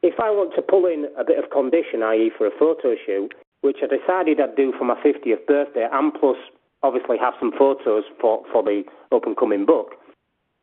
if 0.01 0.19
I 0.19 0.31
want 0.31 0.55
to 0.55 0.61
pull 0.61 0.85
in 0.85 1.07
a 1.17 1.23
bit 1.23 1.37
of 1.37 1.51
condition, 1.51 2.01
i.e. 2.01 2.31
for 2.37 2.47
a 2.47 2.57
photo 2.57 2.95
shoot, 3.05 3.33
which 3.61 3.77
I 3.83 3.87
decided 3.87 4.39
I'd 4.39 4.55
do 4.55 4.73
for 4.77 4.85
my 4.85 4.95
50th 5.03 5.45
birthday, 5.47 5.87
and 5.91 6.13
plus 6.13 6.37
obviously 6.81 7.17
have 7.19 7.33
some 7.39 7.51
photos 7.57 8.03
for, 8.19 8.43
for 8.51 8.63
the 8.63 8.83
up 9.11 9.25
and 9.25 9.35
coming 9.35 9.65
book, 9.65 9.95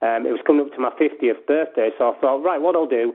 um, 0.02 0.24
it 0.24 0.32
was 0.32 0.40
coming 0.46 0.64
up 0.64 0.72
to 0.72 0.80
my 0.80 0.92
50th 0.96 1.44
birthday, 1.46 1.90
so 1.98 2.12
I 2.12 2.20
thought, 2.20 2.42
right, 2.42 2.60
what 2.60 2.74
I'll 2.74 2.88
do 2.88 3.12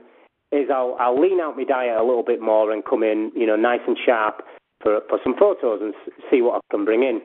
is 0.52 0.68
I'll, 0.72 0.96
I'll 1.00 1.20
lean 1.20 1.40
out 1.40 1.56
my 1.56 1.64
diet 1.64 1.96
a 1.96 2.04
little 2.04 2.22
bit 2.22 2.40
more 2.40 2.72
and 2.72 2.84
come 2.84 3.02
in, 3.02 3.32
you 3.34 3.46
know, 3.46 3.56
nice 3.56 3.80
and 3.86 3.96
sharp 4.04 4.42
for, 4.82 5.00
for 5.08 5.18
some 5.24 5.34
photos 5.36 5.80
and 5.82 5.94
see 6.30 6.42
what 6.42 6.56
I 6.56 6.60
can 6.74 6.84
bring 6.84 7.02
in. 7.02 7.20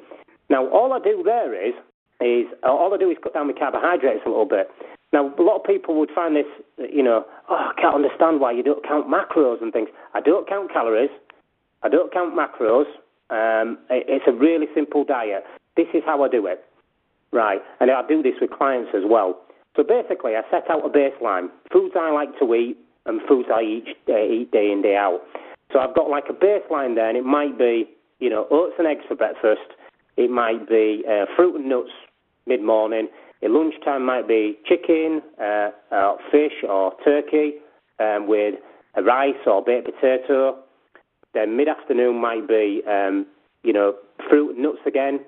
Now, 0.50 0.68
all 0.70 0.94
I 0.94 1.00
do 1.00 1.22
there 1.24 1.54
is, 1.54 1.74
is 2.20 2.46
all 2.64 2.94
I 2.94 2.98
do 2.98 3.10
is 3.10 3.18
cut 3.24 3.34
down 3.34 3.48
my 3.48 3.54
carbohydrates 3.54 4.22
a 4.26 4.30
little 4.30 4.46
bit. 4.46 4.70
Now, 5.14 5.34
a 5.38 5.42
lot 5.42 5.58
of 5.58 5.64
people 5.66 6.00
would 6.00 6.12
find 6.16 6.36
this, 6.36 6.46
you 6.78 7.04
know, 7.04 7.26
oh, 7.50 7.72
I 7.76 7.80
can't 7.80 7.96
understand 7.96 8.40
why 8.40 8.52
you 8.54 8.64
don't 8.64 8.86
count 8.86 9.08
macros 9.08 9.62
and 9.62 9.74
things. 9.74 9.90
I 10.14 10.22
don't 10.22 10.48
count 10.48 10.72
calories, 10.72 11.10
I 11.84 11.90
don't 11.90 12.12
count 12.14 12.36
macros, 12.36 12.86
Um, 13.32 13.78
it's 13.90 14.28
a 14.28 14.34
really 14.34 14.68
simple 14.76 15.06
diet. 15.06 15.44
This 15.78 15.88
is 15.94 16.04
how 16.06 16.22
I 16.24 16.28
do 16.28 16.46
it, 16.48 16.64
right? 17.32 17.62
And 17.80 17.90
I 17.90 18.06
do 18.06 18.22
this 18.22 18.36
with 18.42 18.52
clients 18.52 18.92
as 18.94 19.04
well. 19.08 19.40
So 19.76 19.84
basically, 19.84 20.36
I 20.36 20.42
set 20.52 20.70
out 20.70 20.86
a 20.86 20.90
baseline: 20.90 21.48
foods 21.72 21.96
I 21.96 22.12
like 22.12 22.38
to 22.40 22.54
eat 22.54 22.78
and 23.06 23.22
foods 23.28 23.50
I 23.54 23.62
eat, 23.62 23.86
uh, 24.10 24.18
eat 24.18 24.52
day 24.52 24.72
in 24.72 24.82
day 24.82 24.96
out. 24.96 25.22
So 25.72 25.80
I've 25.80 25.96
got 25.96 26.10
like 26.10 26.26
a 26.30 26.34
baseline 26.34 26.96
there, 26.96 27.08
and 27.08 27.18
it 27.18 27.26
might 27.26 27.58
be, 27.58 27.90
you 28.20 28.30
know, 28.30 28.48
oats 28.52 28.74
and 28.78 28.88
eggs 28.88 29.04
for 29.08 29.16
breakfast. 29.16 29.76
It 30.18 30.30
might 30.30 30.68
be 30.68 31.04
uh, 31.10 31.26
fruit 31.36 31.56
and 31.56 31.70
nuts 31.70 31.92
mid 32.46 32.62
morning. 32.62 33.08
At 33.44 33.52
lunchtime 33.52 34.06
might 34.06 34.28
be 34.28 34.60
chicken, 34.66 35.22
uh, 35.42 35.70
uh, 35.92 36.16
fish 36.32 36.64
or 36.68 36.94
turkey 37.04 37.56
um, 38.00 38.28
with 38.28 38.56
a 38.96 39.02
rice 39.02 39.34
or 39.48 39.64
baked 39.64 39.86
potato. 39.88 40.60
Then 41.34 41.58
mid 41.58 41.68
afternoon 41.68 42.22
might 42.22 42.48
be, 42.48 42.82
um, 42.88 43.26
you 43.64 43.74
know, 43.74 43.96
fruit 44.30 44.56
and 44.56 44.64
nuts 44.64 44.80
again. 44.86 45.22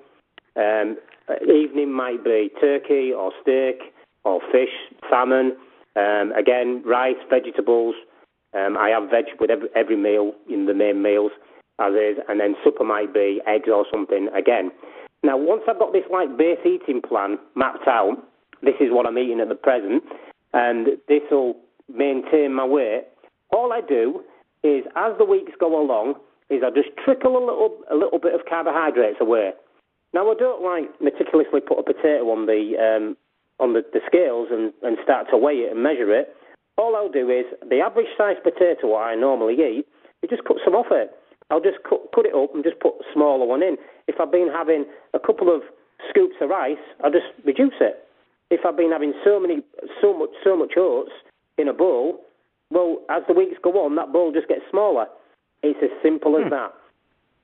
Um, 0.56 0.96
evening 1.42 1.92
might 1.92 2.22
be 2.22 2.50
turkey 2.60 3.12
or 3.12 3.32
steak 3.42 3.80
or 4.24 4.40
fish, 4.52 4.68
salmon. 5.10 5.56
Um, 5.96 6.32
again, 6.32 6.82
rice, 6.84 7.20
vegetables. 7.30 7.94
Um, 8.54 8.76
I 8.76 8.88
have 8.90 9.10
veg 9.10 9.24
with 9.40 9.50
every, 9.50 9.68
every 9.74 9.96
meal 9.96 10.32
in 10.48 10.66
the 10.66 10.74
main 10.74 11.02
meals, 11.02 11.32
as 11.80 11.92
is, 11.92 12.18
and 12.28 12.40
then 12.40 12.54
supper 12.64 12.84
might 12.84 13.12
be 13.12 13.40
eggs 13.46 13.68
or 13.72 13.84
something 13.90 14.28
again. 14.36 14.70
Now, 15.22 15.36
once 15.36 15.62
I've 15.68 15.78
got 15.78 15.92
this 15.92 16.04
like 16.10 16.36
base 16.36 16.58
eating 16.64 17.00
plan 17.00 17.38
mapped 17.54 17.88
out, 17.88 18.16
this 18.62 18.74
is 18.80 18.88
what 18.90 19.06
I'm 19.06 19.18
eating 19.18 19.40
at 19.40 19.48
the 19.48 19.54
present, 19.54 20.02
and 20.52 20.98
this 21.08 21.22
will 21.30 21.56
maintain 21.92 22.54
my 22.54 22.64
weight. 22.64 23.06
All 23.50 23.72
I 23.72 23.80
do 23.80 24.22
is, 24.62 24.84
as 24.96 25.12
the 25.18 25.24
weeks 25.24 25.52
go 25.58 25.80
along, 25.80 26.14
is 26.50 26.62
I 26.64 26.70
just 26.70 26.90
trickle 27.04 27.36
a 27.36 27.44
little 27.44 27.78
a 27.90 27.94
little 27.94 28.18
bit 28.18 28.34
of 28.34 28.40
carbohydrates 28.48 29.18
away. 29.20 29.50
Now, 30.12 30.30
I 30.30 30.34
don't 30.34 30.62
like 30.62 31.00
meticulously 31.00 31.60
put 31.60 31.78
a 31.78 31.82
potato 31.82 32.30
on 32.30 32.46
the 32.46 32.76
um, 32.78 33.16
on 33.60 33.72
the, 33.72 33.82
the 33.92 34.00
scales 34.06 34.48
and, 34.50 34.72
and 34.82 34.98
start 35.02 35.26
to 35.30 35.36
weigh 35.36 35.64
it 35.66 35.72
and 35.72 35.82
measure 35.82 36.12
it. 36.14 36.34
All 36.76 36.96
I'll 36.96 37.10
do 37.10 37.30
is 37.30 37.46
the 37.68 37.80
average 37.80 38.10
size 38.18 38.36
potato 38.42 38.88
what 38.88 39.06
I 39.06 39.14
normally 39.14 39.54
eat, 39.54 39.86
you 40.22 40.28
just 40.28 40.44
cut 40.44 40.56
some 40.64 40.74
off 40.74 40.86
it. 40.90 41.10
I'll 41.50 41.60
just 41.60 41.78
cut, 41.88 42.00
cut 42.14 42.26
it 42.26 42.34
up 42.34 42.54
and 42.54 42.64
just 42.64 42.80
put 42.80 42.94
a 42.98 43.04
smaller 43.12 43.46
one 43.46 43.62
in. 43.62 43.76
If 44.08 44.16
I've 44.18 44.32
been 44.32 44.48
having 44.52 44.86
a 45.12 45.18
couple 45.18 45.54
of 45.54 45.62
scoops 46.08 46.36
of 46.40 46.50
rice, 46.50 46.82
I'll 47.02 47.12
just 47.12 47.30
reduce 47.44 47.78
it. 47.80 48.08
If 48.50 48.64
I've 48.66 48.76
been 48.76 48.90
having 48.90 49.12
so 49.24 49.38
many, 49.38 49.62
so 50.00 50.16
much, 50.16 50.30
so 50.42 50.56
much 50.56 50.72
oats 50.76 51.12
in 51.58 51.68
a 51.68 51.72
bowl, 51.72 52.20
well, 52.70 52.98
as 53.10 53.22
the 53.28 53.34
weeks 53.34 53.56
go 53.62 53.70
on, 53.84 53.94
that 53.96 54.12
bowl 54.12 54.32
just 54.32 54.48
gets 54.48 54.62
smaller. 54.70 55.06
It's 55.62 55.78
as 55.82 55.90
simple 56.02 56.36
as 56.36 56.44
hmm. 56.44 56.50
that. 56.50 56.72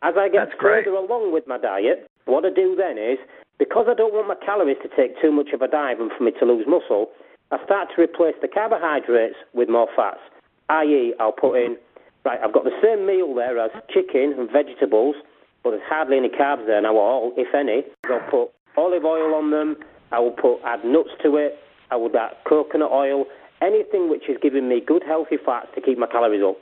As 0.02 0.14
I 0.16 0.28
get 0.28 0.48
further 0.58 0.90
along 0.90 1.32
with 1.32 1.46
my 1.46 1.58
diet, 1.58 2.08
what 2.24 2.44
I 2.44 2.50
do 2.50 2.74
then 2.74 2.96
is, 2.96 3.18
because 3.60 3.86
I 3.86 3.94
don't 3.94 4.14
want 4.16 4.26
my 4.26 4.40
calories 4.40 4.80
to 4.82 4.88
take 4.96 5.20
too 5.20 5.30
much 5.30 5.52
of 5.52 5.60
a 5.60 5.68
dive 5.68 6.00
and 6.00 6.10
for 6.16 6.24
me 6.24 6.32
to 6.40 6.44
lose 6.48 6.66
muscle, 6.66 7.12
I 7.52 7.62
start 7.64 7.88
to 7.94 8.02
replace 8.02 8.34
the 8.40 8.48
carbohydrates 8.48 9.36
with 9.52 9.68
more 9.68 9.86
fats. 9.94 10.24
I.e., 10.70 11.14
I'll 11.20 11.36
put 11.36 11.54
in 11.54 11.76
Right, 12.24 12.38
I've 12.44 12.52
got 12.52 12.64
the 12.64 12.76
same 12.82 13.06
meal 13.06 13.34
there 13.34 13.58
as 13.58 13.70
chicken 13.88 14.34
and 14.36 14.50
vegetables, 14.50 15.16
but 15.64 15.70
there's 15.70 15.82
hardly 15.88 16.18
any 16.18 16.28
carbs 16.28 16.66
there 16.66 16.80
now 16.82 16.96
all, 16.96 17.32
if 17.36 17.54
any. 17.54 17.82
I'll 18.10 18.30
put 18.30 18.50
olive 18.76 19.04
oil 19.04 19.34
on 19.34 19.50
them. 19.50 19.76
I 20.12 20.18
will 20.18 20.32
put 20.32 20.60
add 20.64 20.84
nuts 20.84 21.10
to 21.22 21.36
it. 21.36 21.58
I 21.90 21.96
would 21.96 22.14
add 22.14 22.32
coconut 22.46 22.90
oil. 22.92 23.24
Anything 23.62 24.10
which 24.10 24.28
is 24.28 24.36
giving 24.42 24.68
me 24.68 24.82
good 24.86 25.02
healthy 25.06 25.36
fats 25.44 25.68
to 25.74 25.80
keep 25.80 25.96
my 25.96 26.06
calories 26.06 26.42
up. 26.44 26.58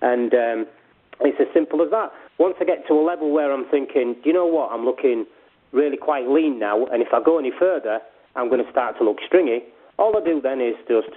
And 0.00 0.32
um, 0.32 0.66
it's 1.20 1.38
as 1.40 1.48
simple 1.52 1.82
as 1.82 1.90
that. 1.90 2.10
Once 2.38 2.54
I 2.60 2.64
get 2.64 2.86
to 2.88 2.94
a 2.94 3.04
level 3.04 3.30
where 3.30 3.52
I'm 3.52 3.68
thinking, 3.68 4.14
do 4.14 4.20
you 4.24 4.32
know 4.32 4.46
what? 4.46 4.72
I'm 4.72 4.86
looking 4.86 5.26
really 5.72 5.96
quite 5.96 6.28
lean 6.28 6.58
now, 6.58 6.86
and 6.86 7.02
if 7.02 7.08
I 7.12 7.22
go 7.22 7.38
any 7.38 7.52
further, 7.56 8.00
I'm 8.36 8.48
going 8.48 8.64
to 8.64 8.70
start 8.70 8.96
to 8.98 9.04
look 9.04 9.18
stringy. 9.26 9.62
All 9.98 10.16
I 10.16 10.24
do 10.24 10.40
then 10.40 10.60
is 10.60 10.76
just 10.86 11.10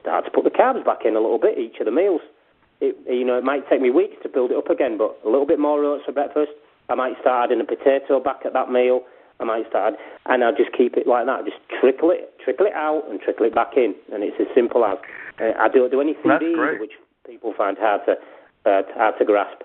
start 0.00 0.24
to 0.24 0.30
put 0.30 0.44
the 0.44 0.50
carbs 0.50 0.84
back 0.84 1.04
in 1.04 1.16
a 1.16 1.20
little 1.20 1.38
bit 1.38 1.58
each 1.58 1.80
of 1.80 1.86
the 1.86 1.92
meals 1.92 2.20
it, 2.80 2.96
you 3.08 3.24
know, 3.24 3.38
it 3.38 3.44
might 3.44 3.68
take 3.68 3.80
me 3.80 3.90
weeks 3.90 4.16
to 4.22 4.28
build 4.28 4.50
it 4.50 4.56
up 4.56 4.68
again, 4.68 4.98
but 4.98 5.16
a 5.24 5.28
little 5.28 5.46
bit 5.46 5.58
more 5.58 5.82
oats 5.84 6.04
for 6.04 6.12
breakfast. 6.12 6.52
I 6.88 6.94
might 6.94 7.18
start 7.20 7.50
adding 7.50 7.60
a 7.60 7.64
potato 7.64 8.20
back 8.20 8.44
at 8.44 8.52
that 8.52 8.70
meal. 8.70 9.02
I 9.40 9.44
might 9.44 9.68
start, 9.68 9.94
and 10.26 10.44
I'll 10.44 10.56
just 10.56 10.72
keep 10.72 10.96
it 10.96 11.06
like 11.06 11.26
that. 11.26 11.44
Just 11.44 11.58
trickle 11.80 12.10
it, 12.10 12.32
trickle 12.42 12.66
it 12.66 12.72
out, 12.72 13.04
and 13.10 13.20
trickle 13.20 13.46
it 13.46 13.54
back 13.54 13.76
in, 13.76 13.94
and 14.12 14.22
it's 14.22 14.36
as 14.40 14.46
simple 14.54 14.84
as. 14.84 14.96
Uh, 15.40 15.52
I 15.58 15.68
don't 15.68 15.90
do 15.90 16.00
anything 16.00 16.24
which 16.80 16.92
people 17.26 17.52
find 17.56 17.76
hard 17.76 18.00
to 18.06 18.12
uh, 18.64 18.82
hard 18.94 19.14
to 19.18 19.24
grasp. 19.24 19.60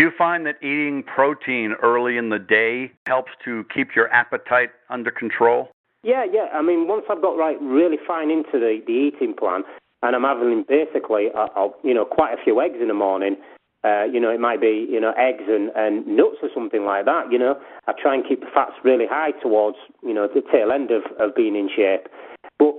Do 0.00 0.06
you 0.06 0.12
find 0.16 0.46
that 0.46 0.56
eating 0.62 1.02
protein 1.02 1.74
early 1.82 2.16
in 2.16 2.30
the 2.30 2.38
day 2.38 2.90
helps 3.06 3.32
to 3.44 3.66
keep 3.68 3.88
your 3.94 4.10
appetite 4.10 4.70
under 4.88 5.10
control? 5.10 5.68
Yeah, 6.02 6.24
yeah. 6.24 6.46
I 6.54 6.62
mean, 6.62 6.88
once 6.88 7.04
I've 7.10 7.20
got 7.20 7.36
right 7.36 7.60
really 7.60 7.98
fine 8.08 8.30
into 8.30 8.52
the, 8.54 8.80
the 8.86 8.92
eating 8.92 9.34
plan, 9.38 9.60
and 10.02 10.16
I'm 10.16 10.22
having 10.22 10.64
basically, 10.66 11.26
uh, 11.36 11.68
you 11.84 11.92
know, 11.92 12.06
quite 12.06 12.32
a 12.32 12.42
few 12.42 12.62
eggs 12.62 12.78
in 12.80 12.88
the 12.88 12.94
morning. 12.94 13.36
Uh, 13.84 14.04
you 14.04 14.18
know, 14.18 14.30
it 14.30 14.40
might 14.40 14.58
be, 14.58 14.88
you 14.88 14.98
know, 14.98 15.12
eggs 15.18 15.44
and, 15.46 15.68
and 15.76 16.06
nuts 16.06 16.38
or 16.42 16.48
something 16.54 16.86
like 16.86 17.04
that. 17.04 17.30
You 17.30 17.38
know, 17.38 17.60
I 17.86 17.92
try 18.00 18.14
and 18.14 18.24
keep 18.26 18.40
the 18.40 18.48
fats 18.54 18.72
really 18.82 19.04
high 19.06 19.32
towards, 19.42 19.76
you 20.02 20.14
know, 20.14 20.26
the 20.32 20.40
tail 20.50 20.72
end 20.72 20.90
of, 20.92 21.02
of 21.20 21.34
being 21.34 21.54
in 21.54 21.68
shape. 21.76 22.08
But 22.58 22.72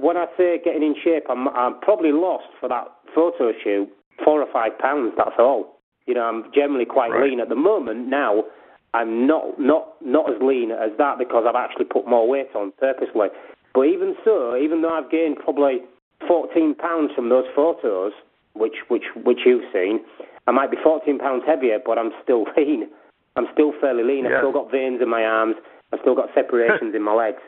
when 0.00 0.16
I 0.16 0.24
say 0.38 0.62
getting 0.64 0.82
in 0.82 0.94
shape, 1.04 1.24
I'm, 1.28 1.46
I'm 1.48 1.78
probably 1.80 2.12
lost 2.12 2.48
for 2.58 2.70
that 2.70 2.88
photo 3.14 3.52
shoot 3.62 3.86
four 4.24 4.40
or 4.40 4.50
five 4.50 4.78
pounds. 4.78 5.12
That's 5.18 5.36
all. 5.38 5.73
You 6.06 6.14
know, 6.14 6.22
I'm 6.22 6.44
generally 6.54 6.84
quite 6.84 7.10
right. 7.10 7.30
lean 7.30 7.40
at 7.40 7.48
the 7.48 7.56
moment. 7.56 8.08
Now, 8.08 8.44
I'm 8.92 9.26
not 9.26 9.58
not 9.58 9.94
not 10.04 10.30
as 10.30 10.40
lean 10.40 10.70
as 10.70 10.90
that 10.98 11.18
because 11.18 11.44
I've 11.48 11.56
actually 11.56 11.86
put 11.86 12.06
more 12.06 12.28
weight 12.28 12.54
on 12.54 12.72
purposely. 12.78 13.28
But 13.74 13.82
even 13.82 14.14
so, 14.24 14.56
even 14.56 14.82
though 14.82 14.94
I've 14.94 15.10
gained 15.10 15.38
probably 15.42 15.80
14 16.28 16.74
pounds 16.76 17.10
from 17.14 17.28
those 17.28 17.44
photos, 17.54 18.12
which 18.54 18.76
which 18.88 19.04
which 19.24 19.40
you've 19.44 19.64
seen. 19.72 20.00
I 20.46 20.52
might 20.52 20.70
be 20.70 20.76
14 20.82 21.18
pounds 21.18 21.42
heavier, 21.46 21.78
but 21.84 21.98
I'm 21.98 22.10
still 22.22 22.44
lean. 22.56 22.88
I'm 23.36 23.46
still 23.52 23.72
fairly 23.80 24.04
lean. 24.04 24.24
Yeah. 24.24 24.36
I've 24.36 24.40
still 24.40 24.52
got 24.52 24.70
veins 24.70 25.00
in 25.02 25.08
my 25.08 25.22
arms. 25.24 25.56
I've 25.92 26.00
still 26.00 26.14
got 26.14 26.28
separations 26.34 26.94
in 26.96 27.02
my 27.02 27.14
legs. 27.14 27.42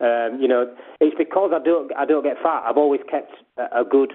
Um, 0.00 0.38
you 0.40 0.48
know, 0.48 0.66
it's 1.00 1.16
because 1.16 1.52
I 1.54 1.62
don't 1.62 1.90
I 1.96 2.04
don't 2.04 2.24
get 2.24 2.36
fat. 2.42 2.64
I've 2.66 2.76
always 2.76 3.00
kept 3.10 3.32
a, 3.56 3.80
a 3.80 3.84
good 3.88 4.12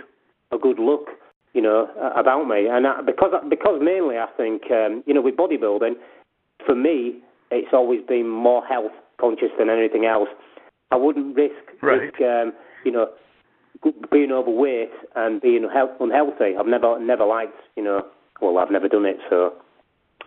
a 0.52 0.58
good 0.58 0.80
look, 0.80 1.08
you 1.54 1.62
know, 1.62 1.88
about 2.16 2.46
me, 2.48 2.68
and 2.70 2.86
I, 2.86 3.02
because 3.02 3.34
because 3.50 3.80
mainly 3.82 4.18
I 4.18 4.28
think 4.36 4.64
um, 4.72 5.04
you 5.06 5.14
know 5.14 5.22
with 5.22 5.36
bodybuilding, 5.36 5.94
for 6.66 6.76
me 6.76 7.20
it's 7.50 7.74
always 7.74 8.02
been 8.08 8.28
more 8.28 8.66
health 8.66 8.92
conscious 9.20 9.50
than 9.58 9.70
anything 9.70 10.06
else. 10.06 10.30
I 10.92 10.96
wouldn't 10.96 11.36
risk, 11.36 11.56
right. 11.82 12.02
risk 12.02 12.22
um, 12.22 12.54
you 12.84 12.92
know 12.92 13.08
being 14.12 14.32
overweight 14.32 14.92
and 15.16 15.42
being 15.42 15.68
unhealthy. 16.00 16.56
I've 16.60 16.68
never 16.68 17.00
never 17.00 17.26
liked, 17.26 17.58
you 17.76 17.84
know, 17.84 18.06
well, 18.42 18.58
I've 18.58 18.72
never 18.72 18.88
done 18.88 19.06
it, 19.06 19.18
so 19.30 19.54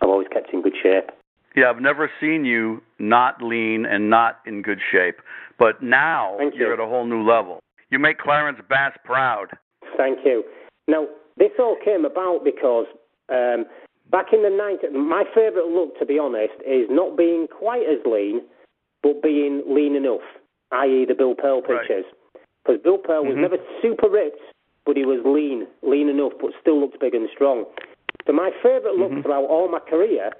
I've 0.01 0.09
always 0.09 0.27
kept 0.27 0.53
in 0.53 0.61
good 0.61 0.75
shape. 0.81 1.11
Yeah, 1.55 1.69
I've 1.69 1.81
never 1.81 2.09
seen 2.19 2.45
you 2.45 2.81
not 2.97 3.41
lean 3.41 3.85
and 3.85 4.09
not 4.09 4.39
in 4.45 4.61
good 4.61 4.79
shape, 4.91 5.17
but 5.59 5.83
now 5.83 6.35
Thank 6.37 6.55
you're 6.55 6.67
you. 6.67 6.73
at 6.73 6.79
a 6.79 6.85
whole 6.85 7.05
new 7.05 7.27
level. 7.27 7.59
You 7.89 7.99
make 7.99 8.19
Clarence 8.19 8.59
Bass 8.69 8.93
proud. 9.03 9.47
Thank 9.97 10.19
you. 10.23 10.43
Now, 10.87 11.07
this 11.37 11.51
all 11.59 11.77
came 11.83 12.05
about 12.05 12.43
because 12.43 12.85
um, 13.29 13.65
back 14.11 14.27
in 14.33 14.43
the 14.43 14.49
90s, 14.49 14.91
my 14.93 15.23
favourite 15.33 15.67
look, 15.67 15.97
to 15.99 16.05
be 16.05 16.19
honest, 16.19 16.53
is 16.65 16.87
not 16.89 17.17
being 17.17 17.47
quite 17.47 17.83
as 17.83 17.99
lean, 18.05 18.41
but 19.03 19.21
being 19.21 19.63
lean 19.67 19.95
enough, 19.95 20.25
i.e., 20.71 21.05
the 21.07 21.15
Bill 21.15 21.35
Pearl 21.35 21.61
pictures. 21.61 22.05
Right. 22.05 22.45
Because 22.63 22.81
Bill 22.83 22.97
Pearl 22.97 23.23
was 23.23 23.33
mm-hmm. 23.33 23.41
never 23.41 23.57
super 23.81 24.09
ripped, 24.09 24.41
but 24.85 24.97
he 24.97 25.05
was 25.05 25.21
lean, 25.25 25.67
lean 25.81 26.09
enough, 26.09 26.33
but 26.39 26.51
still 26.61 26.79
looked 26.79 26.99
big 26.99 27.15
and 27.15 27.27
strong. 27.33 27.65
So 28.27 28.33
my 28.33 28.51
favourite 28.61 28.97
look 28.97 29.11
mm-hmm. 29.11 29.21
throughout 29.21 29.45
all 29.45 29.71
my 29.71 29.79
career 29.79 30.31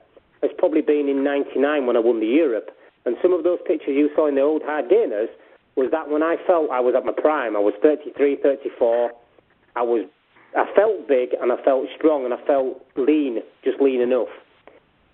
has 0.41 0.51
probably 0.57 0.81
been 0.81 1.09
in 1.09 1.23
'99 1.23 1.85
when 1.85 1.95
I 1.95 1.99
won 1.99 2.19
the 2.19 2.27
Europe. 2.27 2.69
And 3.05 3.17
some 3.21 3.33
of 3.33 3.43
those 3.43 3.59
pictures 3.65 3.95
you 3.97 4.09
saw 4.15 4.27
in 4.27 4.35
the 4.35 4.41
old 4.41 4.61
hard 4.63 4.89
gainers 4.89 5.29
was 5.75 5.89
that 5.91 6.09
when 6.09 6.21
I 6.21 6.35
felt 6.45 6.69
I 6.69 6.79
was 6.79 6.93
at 6.95 7.05
my 7.05 7.13
prime. 7.13 7.55
I 7.55 7.59
was 7.59 7.73
33, 7.81 8.37
34. 8.43 9.11
I 9.75 9.81
was, 9.81 10.05
I 10.55 10.65
felt 10.75 11.07
big 11.07 11.29
and 11.41 11.51
I 11.51 11.57
felt 11.63 11.85
strong 11.95 12.25
and 12.25 12.33
I 12.33 12.41
felt 12.45 12.85
lean, 12.97 13.39
just 13.63 13.79
lean 13.79 14.01
enough. 14.01 14.27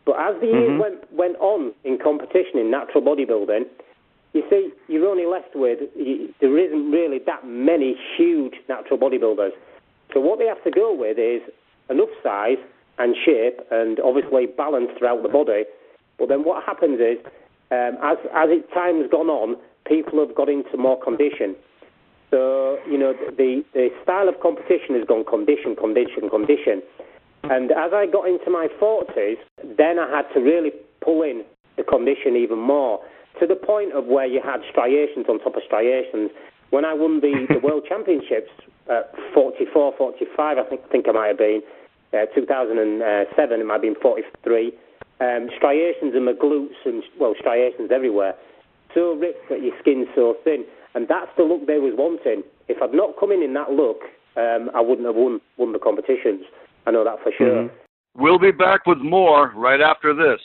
But 0.06 0.20
as 0.20 0.40
the 0.40 0.48
mm-hmm. 0.48 0.58
years 0.58 0.82
went 0.82 1.14
went 1.14 1.36
on 1.38 1.74
in 1.84 2.00
competition 2.02 2.58
in 2.60 2.72
natural 2.72 3.04
bodybuilding, 3.04 3.66
you 4.34 4.44
see, 4.50 4.70
you're 4.88 5.08
only 5.08 5.26
left 5.26 5.56
with, 5.56 5.80
you, 5.96 6.34
there 6.42 6.58
isn't 6.58 6.92
really 6.92 7.20
that 7.26 7.46
many 7.46 7.96
huge 8.18 8.54
natural 8.70 9.00
bodybuilders. 9.00 9.52
So 10.14 10.20
what 10.20 10.40
they 10.40 10.46
have 10.46 10.64
to 10.64 10.72
go 10.72 10.94
with 10.96 11.18
is 11.18 11.42
enough 11.90 12.10
size 12.24 12.58
and 12.98 13.16
shape 13.26 13.60
and 13.72 14.00
obviously 14.00 14.46
balance 14.46 14.90
throughout 14.98 15.24
the 15.24 15.30
body. 15.30 15.64
But 16.18 16.30
then 16.30 16.44
what 16.44 16.64
happens 16.64 17.00
is, 17.00 17.18
um, 17.72 17.98
as, 18.02 18.18
as 18.34 18.50
it, 18.50 18.72
time 18.74 19.02
has 19.02 19.10
gone 19.10 19.28
on, 19.28 19.58
people 19.86 20.20
have 20.26 20.36
got 20.36 20.50
into 20.50 20.78
more 20.78 21.02
condition. 21.02 21.56
So, 22.30 22.80
you 22.90 22.98
know, 22.98 23.14
the, 23.14 23.64
the 23.74 23.90
style 24.04 24.28
of 24.28 24.40
competition 24.42 24.96
has 24.96 25.06
gone 25.08 25.24
condition, 25.24 25.76
condition, 25.76 26.30
condition. 26.30 26.82
And 27.44 27.72
as 27.72 27.94
I 27.94 28.06
got 28.06 28.28
into 28.28 28.50
my 28.50 28.68
40s, 28.82 29.38
then 29.78 30.00
I 30.00 30.10
had 30.10 30.28
to 30.34 30.40
really 30.42 30.72
pull 31.02 31.24
in 31.24 31.44
the 31.78 31.84
condition 31.84 32.36
even 32.36 32.60
more 32.60 33.00
to 33.40 33.48
the 33.48 33.56
point 33.56 33.94
of 33.94 34.06
where 34.06 34.26
you 34.26 34.42
had 34.44 34.60
striations 34.70 35.28
on 35.30 35.40
top 35.40 35.56
of 35.56 35.62
striations. 35.66 36.32
When 36.72 36.84
I 36.84 36.94
won 36.94 37.22
the, 37.22 37.48
the 37.48 37.60
World 37.60 37.86
Championships 37.90 38.52
at 38.90 39.14
44, 39.34 39.94
45, 39.98 40.58
I 40.58 40.64
think, 40.64 40.82
I 40.84 40.92
think 40.92 41.08
I 41.08 41.12
might 41.12 41.28
have 41.28 41.38
been, 41.38 41.62
uh, 42.14 42.26
2007, 42.36 43.60
it 43.60 43.66
might 43.66 43.74
have 43.74 43.82
been 43.82 43.96
43, 44.02 44.74
um, 45.20 45.50
striations 45.56 46.16
in 46.16 46.26
my 46.26 46.34
glutes 46.34 46.76
and, 46.86 47.04
well, 47.20 47.36
striations 47.40 47.92
everywhere. 47.92 48.36
So 48.94 49.14
ripped 49.14 49.50
that 49.50 49.62
your 49.62 49.74
skin's 49.80 50.08
so 50.16 50.36
thin. 50.44 50.66
And 50.94 51.08
that's 51.08 51.30
the 51.38 51.44
look 51.44 51.68
they 51.68 51.80
was 51.80 51.94
wanting. 51.98 52.44
If 52.68 52.82
I'd 52.82 52.94
not 52.94 53.20
come 53.20 53.32
in 53.32 53.44
in 53.44 53.54
that 53.54 53.72
look, 53.72 54.02
um, 54.36 54.70
I 54.76 54.82
wouldn't 54.82 55.06
have 55.06 55.16
won, 55.16 55.42
won 55.58 55.74
the 55.74 55.80
competitions. 55.80 56.46
I 56.86 56.92
know 56.92 57.04
that 57.04 57.22
for 57.24 57.32
sure. 57.38 57.64
Mm-hmm. 57.64 58.22
We'll 58.22 58.40
be 58.40 58.52
back 58.52 58.86
with 58.88 59.00
more 59.00 59.52
right 59.56 59.82
after 59.82 60.14
this. 60.14 60.42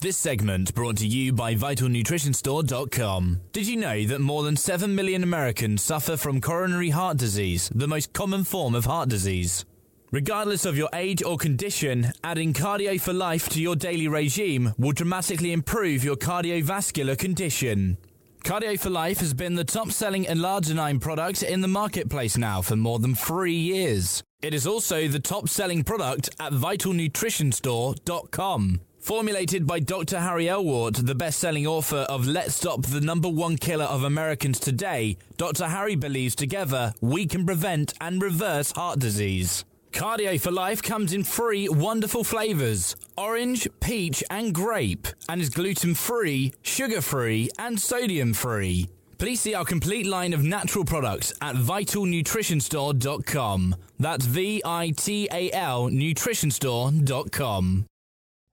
This 0.00 0.16
segment 0.16 0.74
brought 0.74 0.96
to 0.96 1.06
you 1.06 1.30
by 1.30 1.54
VitalNutritionStore.com. 1.54 3.42
Did 3.52 3.68
you 3.68 3.76
know 3.76 4.04
that 4.06 4.20
more 4.22 4.42
than 4.42 4.56
7 4.56 4.94
million 4.94 5.22
Americans 5.22 5.82
suffer 5.82 6.16
from 6.16 6.40
coronary 6.40 6.88
heart 6.88 7.18
disease, 7.18 7.70
the 7.74 7.86
most 7.86 8.14
common 8.14 8.44
form 8.44 8.74
of 8.74 8.86
heart 8.86 9.10
disease? 9.10 9.66
Regardless 10.12 10.64
of 10.64 10.76
your 10.76 10.88
age 10.92 11.22
or 11.22 11.38
condition, 11.38 12.10
adding 12.24 12.52
Cardio 12.52 13.00
for 13.00 13.12
Life 13.12 13.48
to 13.50 13.62
your 13.62 13.76
daily 13.76 14.08
regime 14.08 14.74
will 14.76 14.90
dramatically 14.90 15.52
improve 15.52 16.02
your 16.02 16.16
cardiovascular 16.16 17.16
condition. 17.16 17.96
Cardio 18.42 18.76
for 18.76 18.90
Life 18.90 19.20
has 19.20 19.34
been 19.34 19.54
the 19.54 19.62
top 19.62 19.92
selling 19.92 20.26
L-arginine 20.26 21.00
product 21.00 21.44
in 21.44 21.60
the 21.60 21.68
marketplace 21.68 22.36
now 22.36 22.60
for 22.60 22.74
more 22.74 22.98
than 22.98 23.14
three 23.14 23.54
years. 23.54 24.24
It 24.42 24.52
is 24.52 24.66
also 24.66 25.06
the 25.06 25.20
top 25.20 25.48
selling 25.48 25.84
product 25.84 26.28
at 26.40 26.54
VitalNutritionStore.com. 26.54 28.80
Formulated 28.98 29.64
by 29.64 29.78
Dr. 29.78 30.18
Harry 30.18 30.48
Elwood, 30.48 30.96
the 30.96 31.14
best 31.14 31.38
selling 31.38 31.68
author 31.68 32.04
of 32.08 32.26
Let's 32.26 32.56
Stop 32.56 32.82
the 32.82 33.00
Number 33.00 33.28
One 33.28 33.56
Killer 33.56 33.84
of 33.84 34.02
Americans 34.02 34.58
Today, 34.58 35.18
Dr. 35.36 35.68
Harry 35.68 35.94
believes 35.94 36.34
together 36.34 36.94
we 37.00 37.26
can 37.26 37.46
prevent 37.46 37.94
and 38.00 38.20
reverse 38.20 38.72
heart 38.72 38.98
disease. 38.98 39.64
Cardio 39.92 40.40
for 40.40 40.50
Life 40.52 40.82
comes 40.82 41.12
in 41.12 41.22
three 41.24 41.68
wonderful 41.68 42.24
flavors 42.24 42.96
orange, 43.18 43.68
peach, 43.80 44.22
and 44.30 44.54
grape, 44.54 45.08
and 45.28 45.40
is 45.40 45.50
gluten 45.50 45.94
free, 45.94 46.52
sugar 46.62 47.00
free, 47.00 47.50
and 47.58 47.80
sodium 47.80 48.32
free. 48.32 48.88
Please 49.18 49.40
see 49.40 49.54
our 49.54 49.64
complete 49.64 50.06
line 50.06 50.32
of 50.32 50.42
natural 50.42 50.84
products 50.84 51.32
at 51.42 51.54
vitalnutritionstore.com. 51.56 53.76
That's 53.98 54.24
V 54.24 54.62
I 54.64 54.92
T 54.96 55.28
A 55.30 55.50
L 55.52 55.90
nutritionstore.com. 55.90 57.86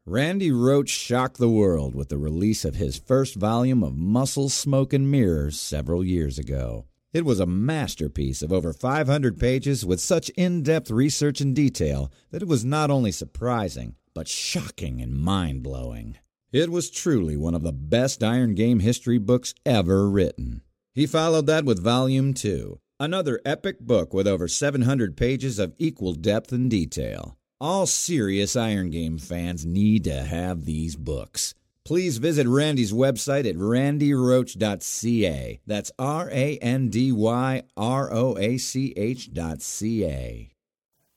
Randy 0.05 0.51
Roach 0.51 0.89
shocked 0.89 1.37
the 1.37 1.49
world 1.49 1.93
with 1.93 2.09
the 2.09 2.17
release 2.17 2.65
of 2.65 2.75
his 2.75 2.97
first 2.97 3.35
volume 3.35 3.83
of 3.83 3.97
Muscle, 3.97 4.49
Smoke, 4.49 4.93
and 4.93 5.11
Mirrors 5.11 5.59
several 5.59 6.03
years 6.03 6.39
ago. 6.39 6.85
It 7.17 7.25
was 7.25 7.39
a 7.39 7.47
masterpiece 7.47 8.43
of 8.43 8.53
over 8.53 8.71
500 8.71 9.39
pages 9.39 9.83
with 9.83 9.99
such 9.99 10.29
in 10.37 10.61
depth 10.61 10.91
research 10.91 11.41
and 11.41 11.55
detail 11.55 12.11
that 12.29 12.43
it 12.43 12.47
was 12.47 12.63
not 12.63 12.91
only 12.91 13.11
surprising, 13.11 13.95
but 14.13 14.27
shocking 14.27 15.01
and 15.01 15.15
mind 15.17 15.63
blowing. 15.63 16.19
It 16.51 16.69
was 16.69 16.91
truly 16.91 17.35
one 17.35 17.55
of 17.55 17.63
the 17.63 17.71
best 17.73 18.23
Iron 18.23 18.53
Game 18.53 18.81
history 18.81 19.17
books 19.17 19.55
ever 19.65 20.07
written. 20.07 20.61
He 20.93 21.07
followed 21.07 21.47
that 21.47 21.65
with 21.65 21.81
Volume 21.81 22.35
2, 22.35 22.79
another 22.99 23.41
epic 23.43 23.79
book 23.79 24.13
with 24.13 24.27
over 24.27 24.47
700 24.47 25.17
pages 25.17 25.57
of 25.57 25.73
equal 25.79 26.13
depth 26.13 26.51
and 26.51 26.69
detail. 26.69 27.35
All 27.59 27.87
serious 27.87 28.55
Iron 28.55 28.91
Game 28.91 29.17
fans 29.17 29.65
need 29.65 30.03
to 30.03 30.21
have 30.21 30.65
these 30.65 30.95
books. 30.95 31.55
Please 31.87 32.17
visit 32.17 32.45
Randy's 32.45 32.91
website 32.91 33.49
at 33.49 33.55
randyroach.ca. 33.55 35.61
That's 35.65 35.91
R 35.97 36.29
A 36.29 36.57
N 36.57 36.89
D 36.89 37.13
Y 37.13 37.63
R 37.77 38.13
O 38.13 38.37
A 38.37 38.57
C 38.57 38.93
H.ca. 38.97 40.51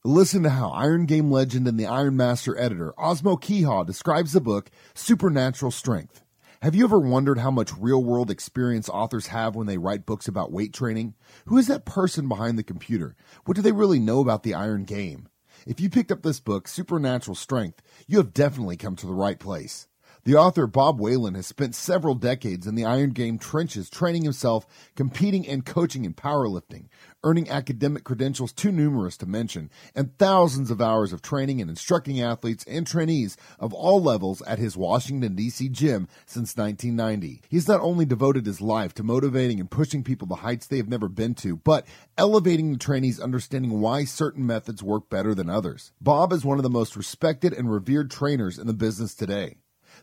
Listen 0.04 0.44
to 0.44 0.50
how 0.50 0.70
Iron 0.70 1.06
Game 1.06 1.28
legend 1.28 1.66
and 1.66 1.76
the 1.76 1.86
Iron 1.86 2.16
Master 2.16 2.56
editor 2.56 2.94
Osmo 2.96 3.36
Kiiha 3.36 3.84
describes 3.84 4.32
the 4.32 4.40
book 4.40 4.70
Supernatural 4.94 5.72
Strength. 5.72 6.22
Have 6.62 6.76
you 6.76 6.84
ever 6.84 7.00
wondered 7.00 7.38
how 7.38 7.50
much 7.50 7.76
real 7.76 8.04
world 8.04 8.30
experience 8.30 8.88
authors 8.88 9.26
have 9.26 9.56
when 9.56 9.66
they 9.66 9.76
write 9.76 10.06
books 10.06 10.28
about 10.28 10.52
weight 10.52 10.72
training? 10.72 11.14
Who 11.46 11.58
is 11.58 11.66
that 11.66 11.84
person 11.84 12.28
behind 12.28 12.56
the 12.56 12.62
computer? 12.62 13.16
What 13.44 13.56
do 13.56 13.62
they 13.62 13.72
really 13.72 13.98
know 13.98 14.20
about 14.20 14.44
the 14.44 14.54
Iron 14.54 14.84
Game? 14.84 15.28
If 15.66 15.80
you 15.80 15.90
picked 15.90 16.12
up 16.12 16.22
this 16.22 16.38
book, 16.38 16.68
Supernatural 16.68 17.34
Strength, 17.34 17.82
you 18.06 18.18
have 18.18 18.32
definitely 18.32 18.76
come 18.76 18.94
to 18.94 19.08
the 19.08 19.12
right 19.12 19.40
place. 19.40 19.88
The 20.22 20.36
author 20.36 20.66
Bob 20.66 21.00
Whelan 21.00 21.34
has 21.34 21.46
spent 21.46 21.74
several 21.74 22.14
decades 22.14 22.66
in 22.66 22.74
the 22.74 22.84
Iron 22.84 23.10
Game 23.10 23.38
trenches 23.38 23.88
training 23.88 24.22
himself, 24.22 24.66
competing 24.94 25.48
and 25.48 25.64
coaching 25.64 26.04
in 26.04 26.12
powerlifting, 26.12 26.88
earning 27.24 27.48
academic 27.48 28.04
credentials 28.04 28.52
too 28.52 28.70
numerous 28.70 29.16
to 29.16 29.26
mention, 29.26 29.70
and 29.94 30.18
thousands 30.18 30.70
of 30.70 30.82
hours 30.82 31.14
of 31.14 31.22
training 31.22 31.62
and 31.62 31.70
instructing 31.70 32.20
athletes 32.20 32.64
and 32.68 32.86
trainees 32.86 33.38
of 33.58 33.72
all 33.72 34.02
levels 34.02 34.42
at 34.42 34.58
his 34.58 34.76
Washington, 34.76 35.34
D.C. 35.34 35.70
gym 35.70 36.06
since 36.26 36.54
1990. 36.54 37.40
He's 37.48 37.68
not 37.68 37.80
only 37.80 38.04
devoted 38.04 38.44
his 38.44 38.60
life 38.60 38.92
to 38.94 39.02
motivating 39.02 39.58
and 39.58 39.70
pushing 39.70 40.04
people 40.04 40.28
to 40.28 40.34
heights 40.34 40.66
they 40.66 40.76
have 40.76 40.88
never 40.88 41.08
been 41.08 41.34
to, 41.36 41.56
but 41.56 41.86
elevating 42.18 42.72
the 42.72 42.78
trainees' 42.78 43.20
understanding 43.20 43.80
why 43.80 44.04
certain 44.04 44.44
methods 44.44 44.82
work 44.82 45.08
better 45.08 45.34
than 45.34 45.48
others. 45.48 45.92
Bob 45.98 46.30
is 46.34 46.44
one 46.44 46.58
of 46.58 46.62
the 46.62 46.68
most 46.68 46.94
respected 46.94 47.54
and 47.54 47.72
revered 47.72 48.10
trainers 48.10 48.58
in 48.58 48.66
the 48.66 48.74
business 48.74 49.14
today. 49.14 49.56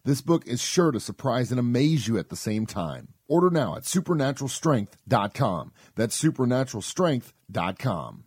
This 0.08 0.22
book 0.22 0.48
is 0.48 0.62
sure 0.62 0.92
to 0.92 1.02
surprise 1.02 1.52
and 1.52 1.60
amaze 1.60 2.08
you 2.08 2.18
at 2.18 2.30
the 2.30 2.38
same 2.38 2.66
time. 2.66 3.10
Order 3.28 3.50
now 3.50 3.76
at 3.76 3.84
supernaturalstrength.com. 3.84 5.74
That's 5.96 6.24
supernaturalstrength.com. 6.24 8.24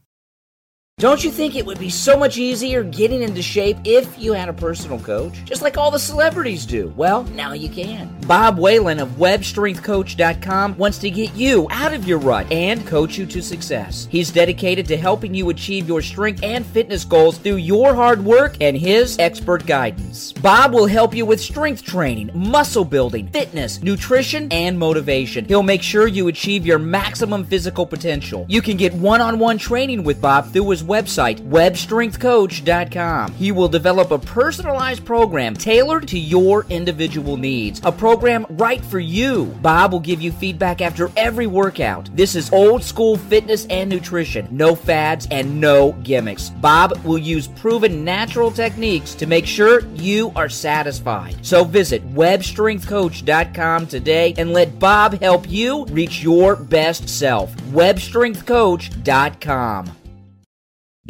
Don't 1.00 1.24
you 1.24 1.30
think 1.30 1.56
it 1.56 1.64
would 1.64 1.78
be 1.78 1.88
so 1.88 2.14
much 2.14 2.36
easier 2.36 2.82
getting 2.82 3.22
into 3.22 3.40
shape 3.40 3.78
if 3.84 4.18
you 4.18 4.34
had 4.34 4.50
a 4.50 4.52
personal 4.52 5.00
coach? 5.00 5.42
Just 5.46 5.62
like 5.62 5.78
all 5.78 5.90
the 5.90 5.98
celebrities 5.98 6.66
do. 6.66 6.92
Well, 6.94 7.24
now 7.24 7.54
you 7.54 7.70
can. 7.70 8.14
Bob 8.26 8.58
Whelan 8.58 9.00
of 9.00 9.08
WebStrengthCoach.com 9.12 10.76
wants 10.76 10.98
to 10.98 11.10
get 11.10 11.32
you 11.34 11.66
out 11.70 11.94
of 11.94 12.06
your 12.06 12.18
rut 12.18 12.52
and 12.52 12.86
coach 12.86 13.16
you 13.16 13.24
to 13.24 13.40
success. 13.40 14.08
He's 14.10 14.30
dedicated 14.30 14.84
to 14.88 14.96
helping 14.98 15.34
you 15.34 15.48
achieve 15.48 15.88
your 15.88 16.02
strength 16.02 16.42
and 16.42 16.66
fitness 16.66 17.06
goals 17.06 17.38
through 17.38 17.56
your 17.56 17.94
hard 17.94 18.22
work 18.22 18.58
and 18.60 18.76
his 18.76 19.18
expert 19.18 19.64
guidance. 19.64 20.34
Bob 20.34 20.74
will 20.74 20.86
help 20.86 21.14
you 21.14 21.24
with 21.24 21.40
strength 21.40 21.82
training, 21.82 22.30
muscle 22.34 22.84
building, 22.84 23.26
fitness, 23.28 23.82
nutrition, 23.82 24.48
and 24.52 24.78
motivation. 24.78 25.46
He'll 25.46 25.62
make 25.62 25.82
sure 25.82 26.06
you 26.06 26.28
achieve 26.28 26.66
your 26.66 26.78
maximum 26.78 27.44
physical 27.44 27.86
potential. 27.86 28.44
You 28.50 28.60
can 28.60 28.76
get 28.76 28.92
one 28.92 29.22
on 29.22 29.38
one 29.38 29.56
training 29.56 30.04
with 30.04 30.20
Bob 30.20 30.52
through 30.52 30.68
his 30.68 30.89
website, 30.90 31.40
webstrengthcoach.com. 31.48 33.32
He 33.34 33.52
will 33.52 33.68
develop 33.68 34.10
a 34.10 34.18
personalized 34.18 35.04
program 35.04 35.54
tailored 35.54 36.08
to 36.08 36.18
your 36.18 36.66
individual 36.68 37.36
needs, 37.36 37.80
a 37.84 37.92
program 37.92 38.44
right 38.50 38.84
for 38.84 38.98
you. 38.98 39.44
Bob 39.62 39.92
will 39.92 40.00
give 40.00 40.20
you 40.20 40.32
feedback 40.32 40.80
after 40.80 41.12
every 41.16 41.46
workout. 41.46 42.10
This 42.16 42.34
is 42.34 42.52
old 42.52 42.82
school 42.82 43.16
fitness 43.16 43.66
and 43.66 43.88
nutrition, 43.88 44.48
no 44.50 44.74
fads 44.74 45.28
and 45.30 45.60
no 45.60 45.92
gimmicks. 46.02 46.50
Bob 46.50 46.98
will 47.04 47.18
use 47.18 47.46
proven 47.46 48.04
natural 48.04 48.50
techniques 48.50 49.14
to 49.14 49.26
make 49.26 49.46
sure 49.46 49.86
you 49.94 50.32
are 50.34 50.48
satisfied. 50.48 51.36
So 51.46 51.62
visit 51.62 52.02
webstrengthcoach.com 52.12 53.86
today 53.86 54.34
and 54.36 54.52
let 54.52 54.80
Bob 54.80 55.20
help 55.20 55.48
you 55.48 55.84
reach 55.86 56.20
your 56.22 56.56
best 56.56 57.08
self. 57.08 57.54
webstrengthcoach.com. 57.72 59.99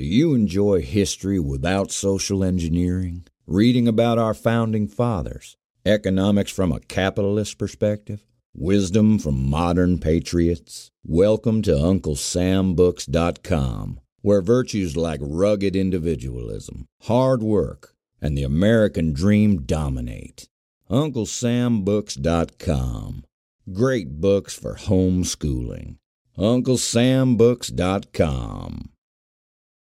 Do 0.00 0.06
you 0.06 0.32
enjoy 0.32 0.80
history 0.80 1.38
without 1.38 1.92
social 1.92 2.42
engineering? 2.42 3.26
Reading 3.46 3.86
about 3.86 4.16
our 4.16 4.32
founding 4.32 4.88
fathers? 4.88 5.58
Economics 5.84 6.50
from 6.50 6.72
a 6.72 6.80
capitalist 6.80 7.58
perspective? 7.58 8.24
Wisdom 8.54 9.18
from 9.18 9.50
modern 9.50 9.98
patriots? 9.98 10.90
Welcome 11.04 11.60
to 11.60 11.72
UncleSamBooks.com, 11.72 14.00
where 14.22 14.40
virtues 14.40 14.96
like 14.96 15.20
rugged 15.22 15.76
individualism, 15.76 16.86
hard 17.02 17.42
work, 17.42 17.94
and 18.22 18.38
the 18.38 18.44
American 18.44 19.12
dream 19.12 19.64
dominate. 19.64 20.48
UncleSamBooks.com. 20.90 23.24
Great 23.70 24.18
books 24.18 24.54
for 24.54 24.76
homeschooling. 24.76 25.98
UncleSamBooks.com. 26.38 28.90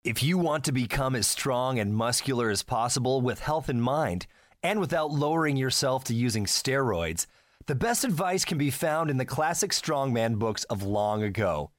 If 0.08 0.24
you 0.24 0.38
want 0.38 0.64
to 0.64 0.72
become 0.72 1.18
as 1.18 1.28
strong 1.28 1.80
and 1.80 1.94
muscular 1.94 2.50
as 2.50 2.64
possible 2.64 3.20
with 3.20 3.42
health 3.42 3.70
in 3.70 3.82
mind 3.82 4.26
and 4.64 4.80
without 4.80 5.12
lowering 5.12 5.58
yourself 5.58 6.06
to 6.06 6.14
using 6.14 6.46
steroids, 6.46 7.26
The 7.66 7.76
best 7.76 8.06
advice 8.06 8.46
can 8.46 8.58
be 8.58 8.72
found 8.72 9.10
in 9.10 9.18
the 9.18 9.26
classic 9.26 9.72
strongman 9.72 10.40
books 10.40 10.64
of 10.70 10.82
long 10.82 11.24
ago. 11.24 11.72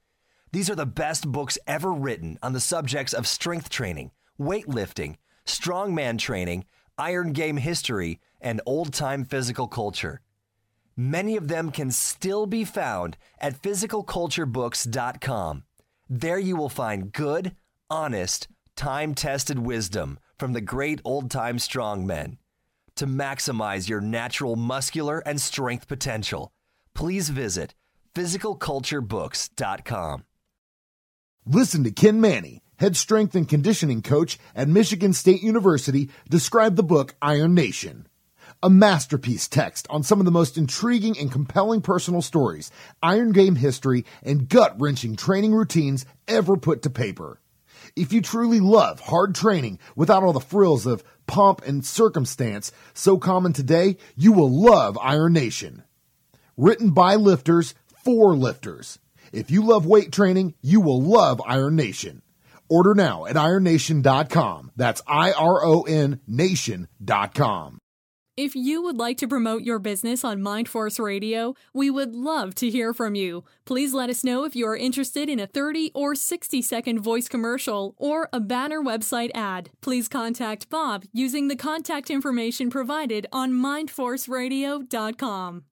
These 0.52 0.68
are 0.68 0.74
the 0.74 0.84
best 0.84 1.32
books 1.32 1.56
ever 1.66 1.90
written 1.90 2.38
on 2.42 2.52
the 2.52 2.60
subjects 2.60 3.14
of 3.14 3.26
strength 3.26 3.70
training, 3.70 4.10
weightlifting, 4.38 5.16
strongman 5.46 6.18
training, 6.18 6.66
iron 6.98 7.32
game 7.32 7.56
history, 7.56 8.20
and 8.42 8.60
old 8.66 8.92
time 8.92 9.24
physical 9.24 9.68
culture. 9.68 10.20
Many 10.94 11.38
of 11.38 11.48
them 11.48 11.70
can 11.70 11.90
still 11.90 12.44
be 12.44 12.66
found 12.66 13.16
at 13.40 13.62
physicalculturebooks.com. 13.62 15.62
There 16.10 16.38
you 16.38 16.56
will 16.56 16.68
find 16.68 17.10
good, 17.10 17.56
honest, 17.90 18.48
time 18.76 19.14
tested 19.14 19.58
wisdom 19.58 20.18
from 20.38 20.52
the 20.52 20.60
great 20.60 21.00
old 21.04 21.30
time 21.30 21.58
strongmen. 21.58 22.38
To 22.96 23.06
maximize 23.06 23.88
your 23.88 24.00
natural 24.00 24.56
muscular 24.56 25.20
and 25.20 25.40
strength 25.40 25.86
potential, 25.88 26.52
please 26.94 27.28
visit 27.28 27.74
physicalculturebooks.com. 28.14 30.24
Listen 31.46 31.84
to 31.84 31.90
Ken 31.90 32.20
Mannie, 32.20 32.62
head 32.76 32.96
strength 32.96 33.34
and 33.34 33.48
conditioning 33.48 34.02
coach 34.02 34.38
at 34.54 34.68
Michigan 34.68 35.12
State 35.12 35.42
University, 35.42 36.10
describe 36.28 36.76
the 36.76 36.82
book 36.82 37.14
Iron 37.22 37.54
Nation 37.54 38.06
a 38.62 38.70
masterpiece 38.70 39.46
text 39.46 39.86
on 39.88 40.02
some 40.02 40.18
of 40.18 40.24
the 40.24 40.32
most 40.32 40.58
intriguing 40.58 41.16
and 41.18 41.30
compelling 41.30 41.80
personal 41.80 42.22
stories, 42.22 42.70
Iron 43.02 43.32
Game 43.32 43.56
history, 43.56 44.04
and 44.22 44.48
gut 44.48 44.74
wrenching 44.78 45.16
training 45.16 45.54
routines 45.54 46.04
ever 46.26 46.56
put 46.56 46.82
to 46.82 46.90
paper. 46.90 47.40
If 47.98 48.12
you 48.12 48.22
truly 48.22 48.60
love 48.60 49.00
hard 49.00 49.34
training 49.34 49.80
without 49.96 50.22
all 50.22 50.32
the 50.32 50.38
frills 50.38 50.86
of 50.86 51.02
pomp 51.26 51.62
and 51.66 51.84
circumstance 51.84 52.70
so 52.94 53.18
common 53.18 53.52
today, 53.52 53.96
you 54.14 54.32
will 54.32 54.50
love 54.50 54.96
Iron 55.02 55.32
Nation. 55.32 55.82
Written 56.56 56.90
by 56.90 57.16
lifters 57.16 57.74
for 58.04 58.36
lifters. 58.36 59.00
If 59.32 59.50
you 59.50 59.64
love 59.64 59.84
weight 59.84 60.12
training, 60.12 60.54
you 60.62 60.80
will 60.80 61.02
love 61.02 61.42
Iron 61.44 61.74
Nation. 61.74 62.22
Order 62.68 62.94
now 62.94 63.26
at 63.26 63.36
ironnation.com. 63.36 64.72
That's 64.76 65.02
I 65.06 65.32
R 65.32 65.64
O 65.64 65.82
N 65.82 66.20
nation.com. 66.26 67.78
If 68.38 68.54
you 68.54 68.82
would 68.82 68.98
like 68.98 69.18
to 69.18 69.26
promote 69.26 69.62
your 69.62 69.80
business 69.80 70.22
on 70.22 70.38
Mindforce 70.38 71.04
Radio, 71.04 71.56
we 71.74 71.90
would 71.90 72.14
love 72.14 72.54
to 72.54 72.70
hear 72.70 72.94
from 72.94 73.16
you. 73.16 73.42
Please 73.64 73.92
let 73.92 74.10
us 74.10 74.22
know 74.22 74.44
if 74.44 74.54
you 74.54 74.64
are 74.68 74.76
interested 74.76 75.28
in 75.28 75.40
a 75.40 75.48
30 75.48 75.90
or 75.92 76.14
60 76.14 76.62
second 76.62 77.00
voice 77.00 77.28
commercial 77.28 77.96
or 77.96 78.28
a 78.32 78.38
banner 78.38 78.80
website 78.80 79.32
ad. 79.34 79.70
Please 79.80 80.06
contact 80.06 80.70
Bob 80.70 81.04
using 81.12 81.48
the 81.48 81.56
contact 81.56 82.10
information 82.10 82.70
provided 82.70 83.26
on 83.32 83.54
mindforceradio.com. 83.54 85.64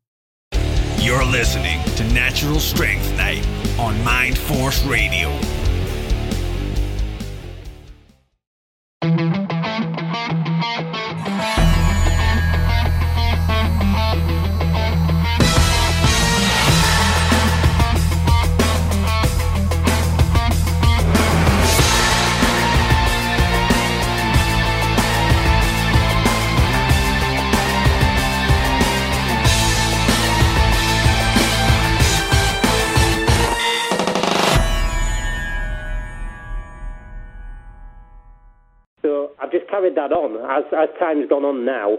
You're 0.99 1.25
listening 1.25 1.81
to 1.95 2.03
Natural 2.13 2.59
Strength 2.59 3.17
Night 3.17 3.47
on 3.79 3.95
Mindforce 3.99 4.91
Radio. 4.91 5.39
I've 39.41 39.53
just 39.53 39.69
carried 39.69 39.97
that 39.97 40.13
on. 40.13 40.41
As, 40.49 40.65
as 40.73 40.89
time's 40.99 41.29
gone 41.29 41.45
on 41.45 41.65
now, 41.65 41.99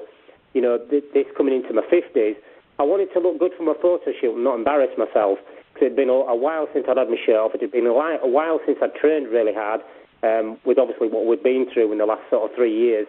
you 0.54 0.62
know, 0.62 0.78
th- 0.90 1.06
this 1.14 1.26
coming 1.38 1.54
into 1.54 1.74
my 1.74 1.86
50s, 1.86 2.36
I 2.80 2.84
wanted 2.84 3.14
to 3.14 3.20
look 3.20 3.40
good 3.40 3.54
for 3.58 3.64
my 3.64 3.74
photo 3.82 4.12
shoot 4.20 4.36
and 4.36 4.44
not 4.44 4.56
embarrass 4.56 4.90
myself. 4.98 5.40
Because 5.74 5.94
it 5.94 5.94
had 5.94 5.96
been 5.96 6.10
a, 6.10 6.36
while 6.36 6.68
since 6.74 6.86
I'd 6.90 6.98
had 6.98 7.10
my 7.10 7.18
shirt 7.22 7.38
off. 7.38 7.54
It 7.54 7.62
had 7.62 7.72
been 7.72 7.86
a, 7.86 7.94
a 7.94 8.28
while 8.30 8.60
since 8.66 8.78
I'd 8.82 8.96
trained 8.96 9.30
really 9.30 9.54
hard, 9.54 9.82
um, 10.24 10.58
with 10.66 10.80
obviously 10.80 11.10
what 11.10 11.26
we'd 11.26 11.44
been 11.44 11.68
through 11.72 11.92
in 11.92 12.00
the 12.00 12.06
last 12.06 12.26
sort 12.30 12.50
of 12.50 12.56
three 12.56 12.74
years. 12.74 13.06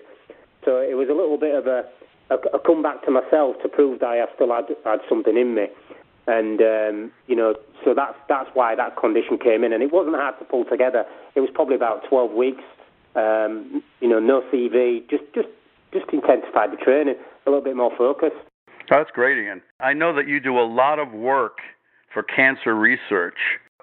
So 0.65 0.77
it 0.77 0.97
was 0.97 1.09
a 1.09 1.17
little 1.17 1.39
bit 1.39 1.55
of 1.55 1.67
a, 1.67 1.89
a, 2.29 2.37
a 2.57 2.61
comeback 2.61 3.05
to 3.05 3.11
myself 3.11 3.57
to 3.63 3.69
prove 3.69 4.01
that 4.01 4.21
I 4.21 4.25
still 4.35 4.53
had, 4.53 4.69
had 4.85 5.01
something 5.09 5.37
in 5.37 5.55
me. 5.55 5.69
And 6.29 6.61
um, 6.61 7.13
you 7.27 7.35
know, 7.35 7.55
so 7.85 7.95
that's 7.97 8.17
that's 8.29 8.51
why 8.53 8.75
that 8.77 8.99
condition 9.01 9.39
came 9.39 9.65
in, 9.65 9.73
and 9.73 9.83
it 9.83 9.91
wasn't 9.91 10.17
hard 10.17 10.39
to 10.41 10.45
pull 10.45 10.67
together. 10.67 11.07
It 11.35 11.41
was 11.41 11.49
probably 11.55 11.77
about 11.77 12.05
12 12.11 12.33
weeks 12.33 12.65
um, 13.15 13.83
you 14.01 14.09
know, 14.09 14.19
no 14.19 14.43
CV, 14.53 15.09
just 15.09 15.25
just 15.35 15.49
just 15.93 16.07
intensified 16.13 16.73
the 16.73 16.77
training, 16.77 17.15
a 17.47 17.51
little 17.51 17.65
bit 17.65 17.77
more 17.77 17.93
focus. 17.97 18.33
That's 18.91 19.11
great, 19.11 19.39
Ian. 19.39 19.63
I 19.81 19.93
know 19.93 20.15
that 20.15 20.29
you 20.29 20.41
do 20.41 20.59
a 20.59 20.65
lot 20.65 20.99
of 20.99 21.13
work 21.13 21.59
for 22.13 22.23
cancer 22.23 22.75
research. 22.75 23.37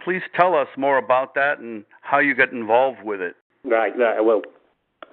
Please 0.03 0.21
tell 0.35 0.55
us 0.55 0.67
more 0.77 0.97
about 0.97 1.35
that 1.35 1.59
and 1.59 1.83
how 2.01 2.19
you 2.19 2.35
get 2.35 2.51
involved 2.51 3.03
with 3.03 3.21
it. 3.21 3.35
Right, 3.63 3.93
right, 3.97 4.17
I 4.17 4.21
will. 4.21 4.41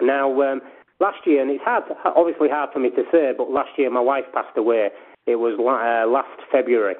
Now, 0.01 0.41
um, 0.41 0.61
last 0.99 1.25
year, 1.25 1.41
and 1.41 1.51
it's 1.51 1.63
hard, 1.63 1.83
obviously 2.15 2.49
hard 2.49 2.69
for 2.73 2.79
me 2.79 2.89
to 2.91 3.03
say, 3.11 3.31
but 3.37 3.51
last 3.51 3.69
year 3.77 3.89
my 3.89 3.99
wife 3.99 4.25
passed 4.33 4.57
away. 4.57 4.89
It 5.25 5.37
was 5.37 5.57
uh, 5.59 6.09
last 6.09 6.41
February. 6.51 6.95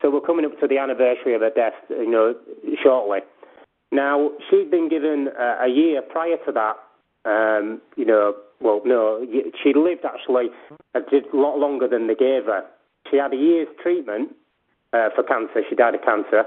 So 0.00 0.10
we're 0.10 0.20
coming 0.20 0.44
up 0.44 0.58
to 0.60 0.68
the 0.68 0.78
anniversary 0.78 1.34
of 1.34 1.40
her 1.40 1.50
death, 1.50 1.74
you 1.90 2.10
know, 2.10 2.34
shortly. 2.82 3.18
Now, 3.90 4.30
she'd 4.48 4.70
been 4.70 4.88
given 4.88 5.28
uh, 5.38 5.64
a 5.64 5.68
year 5.68 6.02
prior 6.02 6.36
to 6.46 6.52
that, 6.52 6.76
um, 7.24 7.80
you 7.96 8.04
know, 8.04 8.34
well, 8.60 8.82
no, 8.84 9.24
she 9.62 9.72
lived 9.74 10.04
actually 10.04 10.48
a 10.94 11.00
lot 11.32 11.58
longer 11.58 11.88
than 11.88 12.06
they 12.06 12.14
gave 12.14 12.44
her. 12.46 12.64
She 13.10 13.16
had 13.16 13.32
a 13.32 13.36
year's 13.36 13.68
treatment 13.82 14.34
uh, 14.92 15.08
for 15.14 15.22
cancer. 15.22 15.62
She 15.68 15.76
died 15.76 15.94
of 15.94 16.02
cancer. 16.02 16.44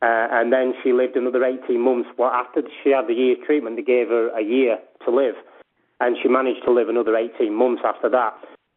Uh, 0.00 0.30
and 0.30 0.52
then 0.52 0.74
she 0.82 0.92
lived 0.92 1.16
another 1.16 1.44
18 1.44 1.80
months. 1.80 2.08
Well, 2.16 2.30
after 2.30 2.62
she 2.84 2.90
had 2.90 3.08
the 3.08 3.14
year's 3.14 3.38
treatment, 3.44 3.76
they 3.76 3.82
gave 3.82 4.08
her 4.08 4.28
a 4.28 4.42
year 4.42 4.78
to 5.04 5.10
live. 5.10 5.34
And 6.00 6.16
she 6.22 6.28
managed 6.28 6.64
to 6.64 6.72
live 6.72 6.88
another 6.88 7.16
18 7.16 7.52
months 7.52 7.82
after 7.84 8.08
that. 8.10 8.34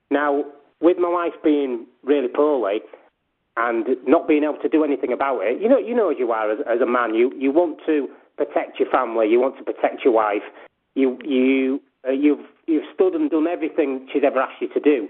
Now, 0.10 0.44
with 0.82 0.98
my 0.98 1.10
wife 1.10 1.34
being 1.44 1.86
really 2.04 2.28
poorly, 2.28 2.80
and 3.58 3.86
not 4.08 4.28
being 4.28 4.44
able 4.44 4.62
to 4.62 4.70
do 4.70 4.84
anything 4.84 5.12
about 5.12 5.42
it. 5.42 5.62
You 5.62 5.70
know, 5.70 5.78
you 5.78 5.96
know 5.96 6.12
as 6.12 6.18
you 6.18 6.32
are 6.32 6.52
as, 6.52 6.60
as 6.68 6.82
a 6.82 6.86
man, 6.86 7.16
you 7.16 7.32
you 7.38 7.52
want 7.52 7.80
to 7.86 8.08
protect 8.38 8.80
your 8.80 8.90
family, 8.90 9.28
you 9.30 9.40
want 9.40 9.58
to 9.58 9.64
protect 9.64 10.04
your 10.04 10.14
wife. 10.14 10.44
You 10.96 11.18
you 11.24 11.82
uh, 12.08 12.12
you've 12.12 12.46
you've 12.68 12.86
stood 12.94 13.14
and 13.14 13.30
done 13.30 13.48
everything 13.48 14.08
she's 14.12 14.24
ever 14.26 14.40
asked 14.40 14.62
you 14.62 14.70
to 14.70 14.80
do. 14.80 15.08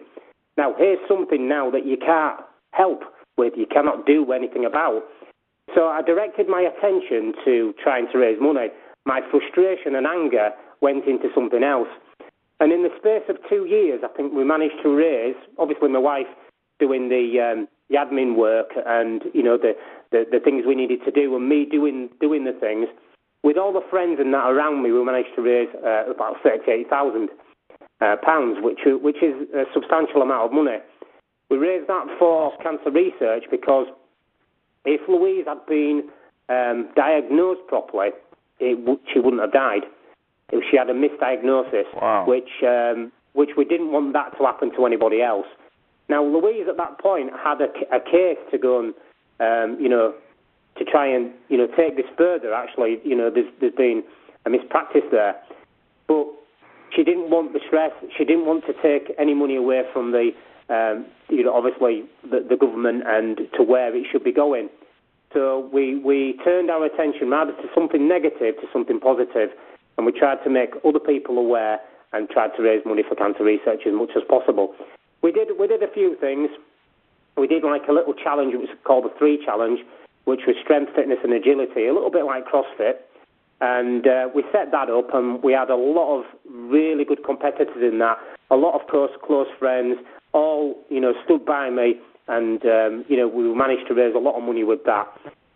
Now 0.57 0.73
here's 0.77 0.99
something 1.07 1.47
now 1.47 1.69
that 1.71 1.85
you 1.85 1.97
can't 1.97 2.39
help 2.71 3.03
with, 3.37 3.53
you 3.55 3.65
cannot 3.65 4.05
do 4.05 4.31
anything 4.31 4.65
about. 4.65 5.03
So 5.75 5.87
I 5.87 6.01
directed 6.01 6.47
my 6.47 6.61
attention 6.61 7.33
to 7.45 7.73
trying 7.81 8.07
to 8.11 8.17
raise 8.17 8.39
money. 8.41 8.67
My 9.05 9.21
frustration 9.31 9.95
and 9.95 10.05
anger 10.05 10.49
went 10.81 11.05
into 11.05 11.29
something 11.33 11.63
else. 11.63 11.87
And 12.59 12.71
in 12.71 12.83
the 12.83 12.89
space 12.97 13.23
of 13.29 13.37
two 13.49 13.65
years, 13.65 14.01
I 14.03 14.09
think 14.15 14.33
we 14.33 14.43
managed 14.43 14.83
to 14.83 14.89
raise, 14.89 15.35
obviously 15.57 15.89
my 15.89 15.99
wife 15.99 16.27
doing 16.79 17.09
the 17.09 17.39
um, 17.39 17.67
the 17.91 17.97
admin 17.97 18.35
work 18.35 18.71
and 18.85 19.23
you 19.33 19.43
know 19.43 19.57
the, 19.57 19.73
the, 20.11 20.23
the 20.31 20.39
things 20.39 20.63
we 20.65 20.75
needed 20.75 20.99
to 21.05 21.11
do, 21.11 21.35
and 21.35 21.47
me 21.47 21.65
doing 21.69 22.09
doing 22.19 22.45
the 22.45 22.53
things. 22.53 22.87
With 23.43 23.57
all 23.57 23.73
the 23.73 23.81
friends 23.89 24.19
and 24.19 24.33
that 24.33 24.47
around 24.49 24.83
me, 24.83 24.91
we 24.91 25.03
managed 25.03 25.35
to 25.35 25.41
raise 25.41 25.69
uh, 25.83 26.09
about 26.09 26.35
thirty-eight 26.43 26.89
thousand 26.89 27.29
uh, 27.99 28.15
pounds, 28.23 28.57
which 28.61 28.79
which 28.85 29.17
is 29.21 29.35
a 29.53 29.63
substantial 29.73 30.21
amount 30.21 30.45
of 30.45 30.51
money. 30.53 30.77
We 31.49 31.57
raised 31.57 31.87
that 31.89 32.05
for 32.17 32.55
cancer 32.63 32.91
research 32.91 33.43
because 33.51 33.87
if 34.85 35.01
Louise 35.09 35.45
had 35.45 35.65
been 35.67 36.09
um, 36.47 36.89
diagnosed 36.95 37.67
properly, 37.67 38.09
it, 38.59 38.99
she 39.11 39.19
wouldn't 39.19 39.41
have 39.41 39.51
died. 39.51 39.83
If 40.53 40.63
she 40.69 40.77
had 40.77 40.89
a 40.89 40.93
misdiagnosis, 40.93 41.89
wow. 41.95 42.25
which 42.27 42.49
um, 42.63 43.11
which 43.33 43.51
we 43.57 43.65
didn't 43.65 43.91
want 43.91 44.13
that 44.13 44.37
to 44.37 44.45
happen 44.45 44.71
to 44.75 44.85
anybody 44.85 45.21
else. 45.21 45.47
Now, 46.11 46.21
Louise 46.25 46.67
at 46.67 46.75
that 46.75 46.99
point 46.99 47.31
had 47.41 47.61
a, 47.61 47.69
a 47.95 48.01
case 48.01 48.37
to 48.51 48.57
go 48.57 48.83
and, 48.83 48.93
um, 49.39 49.79
you 49.79 49.87
know, 49.87 50.13
to 50.77 50.83
try 50.83 51.07
and, 51.07 51.31
you 51.47 51.57
know, 51.57 51.67
take 51.67 51.95
this 51.95 52.05
further. 52.17 52.53
Actually, 52.53 52.99
you 53.05 53.15
know, 53.15 53.31
there's, 53.33 53.47
there's 53.61 53.73
been 53.75 54.03
a 54.45 54.49
mispractice 54.49 55.09
there. 55.09 55.41
But 56.09 56.27
she 56.93 57.05
didn't 57.05 57.29
want 57.29 57.53
the 57.53 57.61
stress. 57.65 57.91
She 58.17 58.25
didn't 58.25 58.45
want 58.45 58.65
to 58.65 58.73
take 58.83 59.15
any 59.17 59.33
money 59.33 59.55
away 59.55 59.83
from 59.93 60.11
the, 60.11 60.31
um, 60.67 61.05
you 61.29 61.45
know, 61.45 61.55
obviously 61.55 62.03
the, 62.29 62.45
the 62.47 62.57
government 62.57 63.03
and 63.07 63.39
to 63.55 63.63
where 63.63 63.95
it 63.95 64.05
should 64.11 64.25
be 64.25 64.33
going. 64.33 64.67
So 65.33 65.69
we, 65.71 65.95
we 65.95 66.37
turned 66.43 66.69
our 66.69 66.83
attention 66.83 67.29
rather 67.29 67.53
to 67.53 67.67
something 67.73 68.05
negative 68.05 68.59
to 68.59 68.67
something 68.73 68.99
positive, 68.99 69.51
and 69.95 70.05
we 70.05 70.11
tried 70.11 70.43
to 70.43 70.49
make 70.49 70.71
other 70.83 70.99
people 70.99 71.37
aware 71.37 71.79
and 72.11 72.27
tried 72.29 72.51
to 72.57 72.63
raise 72.63 72.83
money 72.85 73.03
for 73.07 73.15
cancer 73.15 73.45
research 73.45 73.87
as 73.87 73.93
much 73.93 74.09
as 74.17 74.23
possible. 74.27 74.75
We 75.21 75.31
did 75.31 75.49
we 75.59 75.67
did 75.67 75.83
a 75.83 75.91
few 75.91 76.15
things. 76.19 76.49
we 77.37 77.47
did 77.47 77.63
like 77.63 77.83
a 77.89 77.93
little 77.93 78.13
challenge. 78.13 78.53
It 78.53 78.57
was 78.57 78.69
called 78.83 79.05
the 79.05 79.13
Three 79.17 79.43
Challenge, 79.43 79.79
which 80.25 80.41
was 80.47 80.55
strength, 80.63 80.93
fitness, 80.95 81.19
and 81.23 81.33
agility, 81.33 81.87
a 81.87 81.93
little 81.93 82.11
bit 82.11 82.25
like 82.25 82.45
CrossFit. 82.45 82.95
And 83.61 84.07
uh, 84.07 84.29
we 84.33 84.43
set 84.51 84.71
that 84.71 84.89
up, 84.89 85.13
and 85.13 85.41
we 85.43 85.53
had 85.53 85.69
a 85.69 85.75
lot 85.75 86.19
of 86.19 86.25
really 86.49 87.05
good 87.05 87.23
competitors 87.23 87.77
in 87.81 87.99
that. 87.99 88.17
A 88.49 88.55
lot 88.55 88.79
of 88.79 88.87
close 88.87 89.11
close 89.23 89.47
friends, 89.59 89.97
all 90.33 90.75
you 90.89 90.99
know, 90.99 91.13
stood 91.23 91.45
by 91.45 91.69
me, 91.69 91.99
and 92.27 92.65
um, 92.65 93.05
you 93.07 93.17
know, 93.17 93.27
we 93.27 93.43
managed 93.53 93.87
to 93.87 93.93
raise 93.93 94.15
a 94.15 94.19
lot 94.19 94.35
of 94.35 94.43
money 94.43 94.63
with 94.63 94.83
that. 94.85 95.07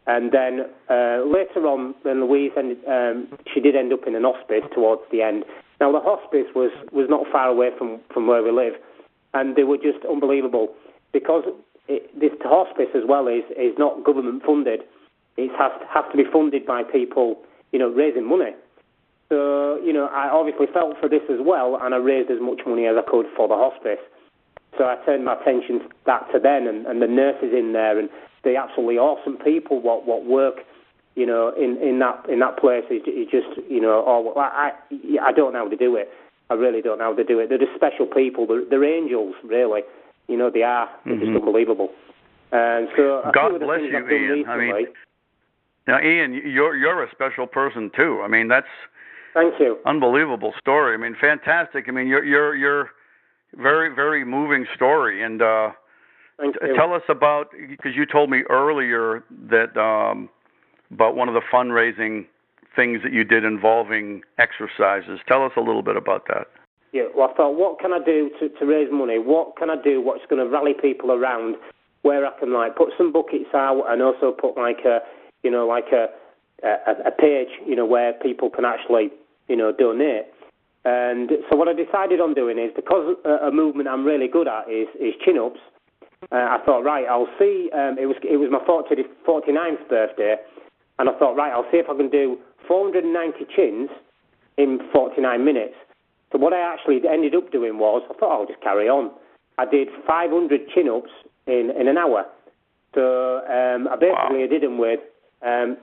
And 0.07 0.32
then 0.32 0.68
uh, 0.88 1.26
later 1.26 1.66
on, 1.66 1.95
then 2.03 2.22
Louise 2.22 2.51
ended, 2.55 2.78
um, 2.88 3.28
she 3.51 3.59
did 3.59 3.76
end 3.76 3.91
up 3.91 4.05
in 4.05 4.13
an 4.13 4.24
hospice 4.24 4.63
towards 4.74 5.01
the 5.11 5.24
end. 5.24 5.43
Now 5.82 5.91
the 5.91 5.99
hospice 5.99 6.45
was 6.55 6.72
was 6.91 7.07
not 7.09 7.26
far 7.32 7.49
away 7.49 7.70
from 7.76 7.99
from 8.13 8.28
where 8.28 8.43
we 8.43 8.51
live, 8.51 8.74
and 9.36 9.56
they 9.56 9.64
were 9.64 9.78
just 9.78 10.04
unbelievable 10.10 10.74
because 11.14 11.44
it, 11.88 12.10
this 12.20 12.32
hospice 12.42 12.90
as 12.96 13.04
well 13.08 13.28
is 13.28 13.44
is 13.52 13.78
not 13.78 14.04
government 14.04 14.42
funded. 14.44 14.82
It 15.38 15.52
has 15.60 15.72
to, 15.80 15.86
has 15.92 16.06
to 16.12 16.18
be 16.18 16.24
funded 16.32 16.66
by 16.66 16.84
people, 16.84 17.38
you 17.72 17.78
know, 17.78 17.90
raising 17.90 18.26
money. 18.26 18.56
So 19.30 19.78
you 19.84 19.94
know, 19.94 20.08
I 20.08 20.30
obviously 20.30 20.68
felt 20.74 20.98
for 21.00 21.10
this 21.10 21.22
as 21.30 21.40
well, 21.42 21.78
and 21.82 21.94
I 21.94 21.98
raised 21.98 22.32
as 22.32 22.40
much 22.42 22.62
money 22.66 22.88
as 22.88 22.96
I 22.98 23.04
could 23.10 23.28
for 23.36 23.48
the 23.48 23.56
hospice. 23.56 24.02
So 24.78 24.86
I 24.86 24.98
turned 25.06 25.26
my 25.26 25.40
attention 25.40 25.88
back 26.06 26.32
to 26.34 26.40
them 26.40 26.68
and, 26.68 26.86
and 26.86 27.02
the 27.02 27.08
nurses 27.08 27.54
in 27.56 27.72
there 27.74 27.98
and 28.00 28.10
the 28.44 28.56
absolutely 28.56 28.98
awesome 28.98 29.38
people 29.38 29.82
what 29.82 30.06
what 30.06 30.26
work 30.26 30.60
you 31.16 31.26
know 31.26 31.52
in 31.56 31.78
in 31.82 32.00
that 32.00 32.28
in 32.30 32.40
that 32.40 32.60
place 32.60 32.84
is, 32.92 33.02
is 33.08 33.28
just 33.32 33.48
you 33.70 33.82
know 33.82 34.04
oh 34.06 34.34
I 34.38 34.72
I 35.22 35.32
don't 35.32 35.54
know 35.54 35.64
how 35.64 35.70
to 35.70 35.78
do 35.78 35.96
it 35.96 36.10
I 36.50 36.54
really 36.54 36.82
don't 36.82 37.00
know 37.00 37.06
how 37.06 37.14
they 37.14 37.24
do 37.24 37.39
it. 37.39 37.50
They're 37.50 37.58
just 37.58 37.76
special 37.76 38.06
people. 38.06 38.46
They're, 38.48 38.66
they're 38.70 38.84
angels 38.84 39.36
really. 39.43 39.82
You 40.28 40.38
know 40.38 40.50
they 40.50 40.64
are. 40.64 40.89
They're 41.06 41.16
mm-hmm. 41.16 41.26
just 41.26 41.36
unbelievable. 41.36 41.89
And 42.52 42.88
so 42.96 43.22
God 43.34 43.60
bless 43.60 43.82
you 43.82 43.91
Ian. 43.91 44.06
Recently, 44.06 44.46
I 44.48 44.58
mean 44.58 44.88
now 45.88 46.02
Ian 46.02 46.34
you're 46.34 46.76
you're 46.76 47.04
a 47.04 47.12
special 47.12 47.48
person 47.48 47.91
too. 47.96 48.22
I 48.24 48.28
mean 48.28 48.48
that's 48.48 48.68
thank 49.34 49.54
you. 49.60 49.78
unbelievable 49.86 50.54
story. 50.60 50.93
I 50.93 50.98
mean 50.98 51.16
fantastic. 51.20 51.86
I 51.88 51.91
mean 51.91 52.08
you're 52.08 52.24
you're 52.24 52.56
you're 52.56 52.89
very 53.56 53.93
very 53.93 54.26
moving 54.26 54.66
story. 54.76 55.24
And 55.24 55.41
uh 55.41 55.72
Thank 56.38 56.56
you. 56.62 56.76
Tell 56.76 56.93
us 56.93 57.02
about 57.08 57.52
because 57.70 57.93
you 57.96 58.06
told 58.06 58.30
me 58.30 58.41
earlier 58.50 59.24
that 59.50 59.78
um, 59.78 60.30
about 60.91 61.16
one 61.16 61.30
of 61.30 61.34
the 61.34 61.41
fundraising 61.52 62.26
things 62.76 63.02
that 63.04 63.14
you 63.14 63.24
did 63.24 63.44
involving 63.44 64.22
exercises. 64.38 65.20
Tell 65.28 65.44
us 65.44 65.52
a 65.58 65.62
little 65.62 65.84
bit 65.84 65.96
about 65.96 66.28
that. 66.28 66.48
Yeah, 66.92 67.04
well, 67.16 67.30
I 67.32 67.36
thought, 67.36 67.56
what 67.56 67.80
can 67.80 67.92
I 67.92 68.00
do 68.04 68.30
to, 68.40 68.50
to 68.50 68.66
raise 68.66 68.90
money? 68.92 69.20
What 69.20 69.58
can 69.58 69.70
I 69.70 69.76
do? 69.82 70.02
What's 70.02 70.26
going 70.30 70.44
to 70.44 70.50
rally 70.50 70.74
people 70.74 71.12
around? 71.12 71.56
Where 72.04 72.26
I 72.26 72.38
can 72.40 72.54
like 72.54 72.76
put 72.76 72.90
some 72.98 73.12
buckets 73.12 73.50
out 73.54 73.84
and 73.90 74.02
also 74.02 74.32
put 74.32 74.56
like 74.56 74.86
a, 74.86 75.00
you 75.44 75.52
know, 75.52 75.66
like 75.68 75.92
a 75.92 76.08
a, 76.64 77.08
a 77.08 77.12
page, 77.12 77.50
you 77.68 77.76
know, 77.76 77.86
where 77.86 78.14
people 78.14 78.50
can 78.50 78.64
actually, 78.64 79.10
you 79.50 79.56
know, 79.56 79.74
donate. 79.78 80.28
And 80.86 81.32
so 81.50 81.56
what 81.58 81.68
I 81.68 81.74
decided 81.74 82.22
on 82.22 82.34
doing 82.34 82.58
is 82.58 82.72
because 82.76 83.18
a, 83.26 83.48
a 83.48 83.52
movement 83.52 83.90
I'm 83.90 84.06
really 84.06 84.28
good 84.28 84.48
at 84.48 84.70
is 84.70 84.88
is 85.00 85.14
chin 85.24 85.38
ups 85.38 85.60
uh, 86.32 86.36
I 86.36 86.58
thought, 86.66 86.84
right, 86.84 87.06
I'll 87.10 87.30
see. 87.38 87.70
Um, 87.74 87.98
it 88.00 88.08
was 88.08 88.16
it 88.24 88.38
was 88.38 88.50
my 88.50 88.64
40, 88.66 88.96
49th 89.28 89.90
birthday, 89.90 90.36
and 90.98 91.10
I 91.10 91.18
thought, 91.20 91.36
right, 91.36 91.52
I'll 91.52 91.70
see 91.72 91.78
if 91.78 91.90
I 91.90 91.96
can 91.96 92.10
do 92.10 92.38
490 92.68 93.45
chins 93.55 93.89
in 94.57 94.80
49 94.93 95.43
minutes. 95.43 95.76
So 96.32 96.38
what 96.38 96.53
I 96.53 96.59
actually 96.59 97.01
ended 97.07 97.36
up 97.36 97.51
doing 97.51 97.78
was, 97.78 98.03
I 98.09 98.13
thought 98.13 98.32
I'll 98.32 98.47
just 98.47 98.61
carry 98.61 98.89
on. 98.89 99.11
I 99.57 99.66
did 99.66 99.88
500 100.05 100.68
chin 100.74 100.89
ups 100.89 101.11
in 101.47 101.72
in 101.80 101.88
an 101.88 101.97
hour. 101.97 102.26
So 102.93 103.43
um, 103.47 103.88
I 103.88 103.95
basically 103.95 104.43
wow. 104.43 104.47
did 104.49 104.63
them 104.63 104.78
with 104.78 104.99
um, 105.45 105.78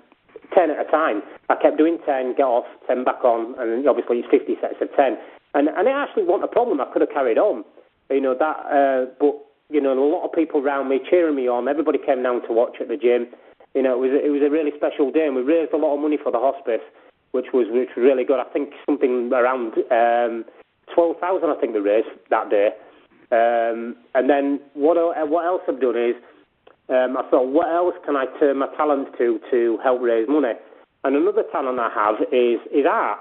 10 0.55 0.71
at 0.71 0.87
a 0.87 0.91
time. 0.91 1.23
I 1.49 1.57
kept 1.61 1.79
doing 1.79 1.99
10, 2.05 2.35
get 2.37 2.45
off, 2.45 2.65
10 2.89 3.05
back 3.05 3.25
on, 3.25 3.55
and 3.59 3.87
obviously 3.87 4.19
it's 4.19 4.29
50 4.31 4.57
sets 4.61 4.81
of 4.81 4.89
10. 4.97 5.17
And 5.55 5.69
and 5.69 5.87
it 5.87 5.93
actually 5.93 6.25
wasn't 6.25 6.45
a 6.45 6.53
problem. 6.53 6.81
I 6.81 6.87
could 6.93 7.03
have 7.03 7.13
carried 7.13 7.39
on, 7.39 7.65
you 8.11 8.21
know 8.21 8.35
that. 8.39 8.57
Uh, 8.69 9.13
but 9.21 9.37
you 9.71 9.81
know, 9.81 9.93
a 9.93 10.01
lot 10.01 10.25
of 10.25 10.33
people 10.33 10.61
around 10.61 10.89
me 10.89 11.01
cheering 11.09 11.37
me 11.37 11.49
on. 11.49 11.69
Everybody 11.69 11.99
came 11.99 12.23
down 12.23 12.43
to 12.47 12.53
watch 12.53 12.77
at 12.81 12.89
the 12.89 12.97
gym. 12.97 13.29
You 13.75 13.83
know, 13.83 13.95
it 13.95 14.01
was 14.01 14.13
it 14.13 14.31
was 14.31 14.43
a 14.45 14.51
really 14.51 14.71
special 14.77 15.11
day, 15.11 15.27
and 15.27 15.37
we 15.37 15.43
raised 15.43 15.73
a 15.73 15.77
lot 15.77 15.95
of 15.95 16.01
money 16.01 16.19
for 16.23 16.31
the 16.31 16.39
hospice, 16.39 16.85
which 17.33 17.47
was 17.53 17.67
which 17.71 17.89
was 17.97 18.05
really 18.05 18.25
good. 18.25 18.41
I 18.41 18.49
think 18.53 18.71
something 18.85 19.33
around 19.33 19.75
um, 19.91 20.45
twelve 20.95 21.17
thousand. 21.21 21.51
I 21.51 21.57
think 21.61 21.75
we 21.75 21.81
raised 21.81 22.13
that 22.31 22.51
day. 22.51 22.71
Um, 23.33 23.97
and 24.15 24.29
then 24.29 24.61
what 24.75 24.97
what 25.29 25.47
else 25.47 25.63
I've 25.69 25.81
done 25.81 25.97
is 25.97 26.17
um, 26.91 27.17
I 27.17 27.25
thought, 27.31 27.49
what 27.49 27.69
else 27.73 27.95
can 28.05 28.17
I 28.17 28.27
turn 28.39 28.59
my 28.59 28.69
talents 28.77 29.11
to 29.19 29.41
to 29.51 29.79
help 29.83 30.03
raise 30.03 30.29
money? 30.29 30.53
And 31.05 31.17
another 31.17 31.45
talent 31.51 31.81
I 31.81 31.89
have 31.95 32.21
is 32.31 32.61
is 32.71 32.85
art. 32.85 33.21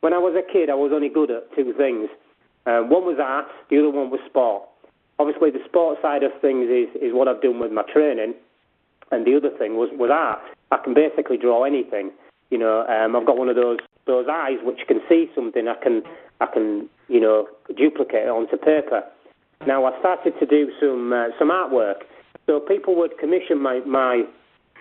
When 0.00 0.14
I 0.14 0.18
was 0.18 0.38
a 0.38 0.46
kid, 0.46 0.70
I 0.70 0.74
was 0.74 0.92
only 0.94 1.08
good 1.08 1.30
at 1.30 1.50
two 1.56 1.74
things. 1.76 2.08
Um, 2.66 2.88
one 2.88 3.02
was 3.02 3.18
art, 3.18 3.46
the 3.68 3.78
other 3.78 3.90
one 3.90 4.10
was 4.10 4.20
sport 4.28 4.68
obviously 5.18 5.50
the 5.50 5.64
sports 5.66 6.00
side 6.00 6.22
of 6.22 6.30
things 6.40 6.68
is, 6.70 6.88
is 7.02 7.12
what 7.12 7.28
I've 7.28 7.42
done 7.42 7.58
with 7.58 7.72
my 7.72 7.82
training, 7.92 8.34
and 9.10 9.26
the 9.26 9.36
other 9.36 9.50
thing 9.56 9.76
was, 9.76 9.90
was 9.92 10.10
art. 10.12 10.40
I 10.70 10.78
can 10.82 10.94
basically 10.94 11.36
draw 11.36 11.64
anything. 11.64 12.10
You 12.50 12.58
know, 12.58 12.86
um, 12.86 13.16
I've 13.16 13.26
got 13.26 13.36
one 13.36 13.48
of 13.48 13.56
those 13.56 13.78
those 14.06 14.26
eyes 14.30 14.56
which 14.62 14.80
can 14.88 15.00
see 15.08 15.30
something. 15.34 15.68
I 15.68 15.74
can 15.82 16.02
I 16.40 16.46
can 16.46 16.88
you 17.08 17.20
know 17.20 17.48
duplicate 17.76 18.24
it 18.24 18.28
onto 18.28 18.56
paper. 18.56 19.02
Now 19.66 19.84
I 19.84 19.98
started 19.98 20.34
to 20.40 20.46
do 20.46 20.70
some 20.80 21.12
uh, 21.12 21.28
some 21.38 21.50
artwork, 21.50 22.06
so 22.46 22.60
people 22.60 22.96
would 22.96 23.18
commission 23.18 23.60
my 23.60 23.80
my 23.80 24.24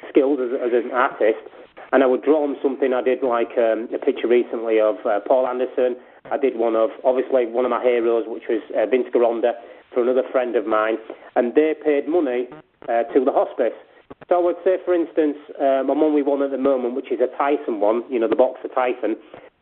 skills 0.09 0.39
as, 0.39 0.51
as 0.55 0.83
an 0.85 0.91
artist, 0.91 1.43
and 1.91 2.03
I 2.03 2.07
would 2.07 2.23
draw 2.23 2.41
them 2.47 2.55
something. 2.61 2.93
I 2.93 3.01
did 3.01 3.23
like 3.23 3.57
um, 3.57 3.89
a 3.93 3.97
picture 3.97 4.27
recently 4.27 4.79
of 4.79 4.95
uh, 5.05 5.19
Paul 5.27 5.47
Anderson. 5.47 5.97
I 6.31 6.37
did 6.37 6.57
one 6.57 6.75
of 6.75 6.91
obviously 7.03 7.47
one 7.47 7.65
of 7.65 7.71
my 7.71 7.81
heroes, 7.81 8.25
which 8.27 8.43
was 8.49 8.61
uh, 8.75 8.85
Vince 8.85 9.07
Gironda 9.13 9.53
for 9.93 10.03
another 10.03 10.23
friend 10.31 10.55
of 10.55 10.65
mine, 10.65 10.97
and 11.35 11.55
they 11.55 11.73
paid 11.83 12.07
money 12.07 12.47
uh, 12.87 13.03
to 13.13 13.23
the 13.23 13.31
hospice. 13.31 13.75
So 14.29 14.35
I 14.35 14.43
would 14.43 14.57
say, 14.63 14.77
for 14.83 14.93
instance, 14.93 15.37
um, 15.59 15.89
I'm 15.89 16.03
on 16.03 16.13
with 16.13 16.27
one 16.27 16.41
at 16.41 16.51
the 16.51 16.57
moment, 16.57 16.95
which 16.95 17.11
is 17.11 17.19
a 17.19 17.31
Tyson 17.37 17.79
one, 17.79 18.03
you 18.09 18.19
know, 18.19 18.27
the 18.27 18.35
boxer 18.35 18.67
Tyson, 18.67 19.15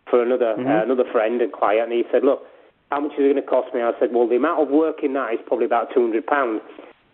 for 0.09 0.21
another 0.21 0.55
mm-hmm. 0.57 0.67
uh, 0.67 0.83
another 0.83 1.05
friend 1.11 1.41
and 1.41 1.51
client, 1.51 1.91
and 1.91 1.93
he 1.93 2.03
said, 2.11 2.23
look, 2.23 2.45
how 2.91 3.01
much 3.01 3.13
is 3.13 3.25
it 3.25 3.33
going 3.33 3.41
to 3.41 3.41
cost 3.41 3.73
me? 3.73 3.81
I 3.81 3.91
said, 3.99 4.09
well, 4.13 4.27
the 4.27 4.37
amount 4.37 4.61
of 4.61 4.69
work 4.69 5.03
in 5.03 5.13
that 5.13 5.33
is 5.33 5.39
probably 5.45 5.65
about 5.65 5.89
two 5.93 6.01
hundred 6.01 6.25
pounds. 6.25 6.61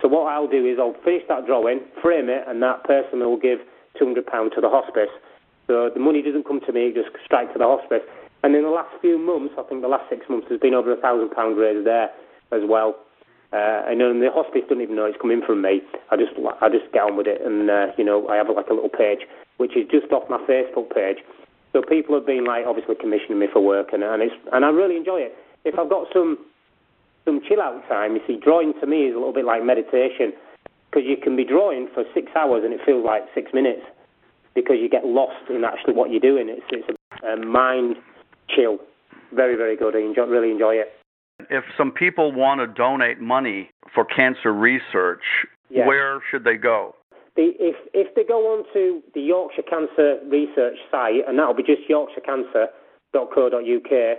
So 0.00 0.08
what 0.08 0.32
I'll 0.32 0.48
do 0.48 0.66
is 0.66 0.76
I'll 0.78 0.96
finish 1.04 1.22
that 1.28 1.46
drawing, 1.46 1.80
frame 2.02 2.28
it, 2.28 2.44
and 2.48 2.62
that 2.62 2.84
person 2.84 3.20
will 3.20 3.38
give 3.38 3.60
two 3.98 4.04
hundred 4.04 4.26
pounds 4.26 4.52
to 4.56 4.60
the 4.60 4.68
hospice. 4.68 5.12
So 5.68 5.88
the 5.92 6.00
money 6.00 6.20
doesn't 6.20 6.46
come 6.46 6.60
to 6.66 6.72
me; 6.72 6.92
it 6.92 6.94
just 6.94 7.12
straight 7.24 7.52
to 7.52 7.58
the 7.58 7.68
hospice. 7.68 8.02
And 8.42 8.56
in 8.56 8.62
the 8.62 8.74
last 8.74 8.90
few 9.00 9.18
months, 9.18 9.54
I 9.56 9.62
think 9.62 9.82
the 9.82 9.88
last 9.88 10.10
six 10.10 10.26
months, 10.28 10.46
there's 10.48 10.60
been 10.60 10.74
over 10.74 10.92
a 10.92 11.00
thousand 11.00 11.30
pound 11.30 11.56
raised 11.56 11.86
there 11.86 12.10
as 12.50 12.60
well. 12.66 12.96
Uh, 13.52 13.84
and 13.84 14.00
then 14.00 14.20
the 14.20 14.32
hospice 14.32 14.62
don't 14.68 14.80
even 14.80 14.96
know 14.96 15.04
it's 15.04 15.20
coming 15.20 15.42
from 15.44 15.60
me. 15.60 15.82
I 16.10 16.16
just 16.16 16.32
I 16.60 16.68
just 16.68 16.90
get 16.92 17.04
on 17.04 17.16
with 17.16 17.26
it, 17.26 17.40
and 17.44 17.68
uh, 17.68 17.92
you 17.98 18.04
know 18.04 18.26
I 18.28 18.36
have 18.36 18.48
like 18.48 18.68
a 18.68 18.74
little 18.74 18.88
page 18.88 19.28
which 19.62 19.76
is 19.76 19.86
just 19.90 20.10
off 20.12 20.28
my 20.28 20.38
Facebook 20.48 20.92
page. 20.92 21.18
So 21.72 21.82
people 21.82 22.14
have 22.14 22.26
been 22.26 22.44
like 22.44 22.64
obviously 22.66 22.96
commissioning 22.96 23.38
me 23.38 23.46
for 23.52 23.62
work, 23.62 23.92
and 23.92 24.02
and 24.02 24.22
it's 24.22 24.34
and 24.52 24.64
I 24.64 24.68
really 24.68 24.96
enjoy 24.96 25.20
it. 25.20 25.34
If 25.64 25.78
I've 25.78 25.88
got 25.88 26.08
some 26.12 26.38
some 27.24 27.40
chill 27.46 27.62
out 27.62 27.86
time, 27.88 28.14
you 28.14 28.20
see, 28.26 28.36
drawing 28.36 28.74
to 28.80 28.86
me 28.86 29.06
is 29.06 29.14
a 29.14 29.18
little 29.18 29.32
bit 29.32 29.44
like 29.44 29.64
meditation 29.64 30.32
because 30.90 31.06
you 31.06 31.16
can 31.16 31.36
be 31.36 31.44
drawing 31.44 31.88
for 31.94 32.04
six 32.12 32.32
hours 32.34 32.62
and 32.64 32.74
it 32.74 32.80
feels 32.84 33.04
like 33.04 33.22
six 33.34 33.52
minutes 33.54 33.82
because 34.54 34.76
you 34.80 34.88
get 34.88 35.06
lost 35.06 35.48
in 35.48 35.64
actually 35.64 35.94
what 35.94 36.10
you're 36.10 36.20
doing. 36.20 36.48
It's 36.50 36.66
it's 36.70 36.88
a, 36.90 37.26
a 37.26 37.36
mind 37.36 37.96
chill, 38.48 38.78
very 39.32 39.56
very 39.56 39.76
good. 39.76 39.96
I 39.96 40.00
enjoy, 40.00 40.24
really 40.24 40.50
enjoy 40.50 40.74
it. 40.74 40.92
If 41.52 41.64
some 41.76 41.92
people 41.92 42.32
want 42.32 42.60
to 42.60 42.66
donate 42.66 43.20
money 43.20 43.70
for 43.94 44.06
cancer 44.06 44.54
research, 44.54 45.20
yes. 45.68 45.86
where 45.86 46.22
should 46.30 46.44
they 46.44 46.56
go? 46.56 46.94
The, 47.36 47.52
if 47.60 47.76
if 47.92 48.14
they 48.14 48.24
go 48.24 48.56
onto 48.56 49.02
the 49.12 49.20
Yorkshire 49.20 49.68
Cancer 49.68 50.18
Research 50.28 50.78
site, 50.90 51.28
and 51.28 51.38
that'll 51.38 51.52
be 51.52 51.62
just 51.62 51.82
yorkshirecancer.co.uk, 51.88 54.18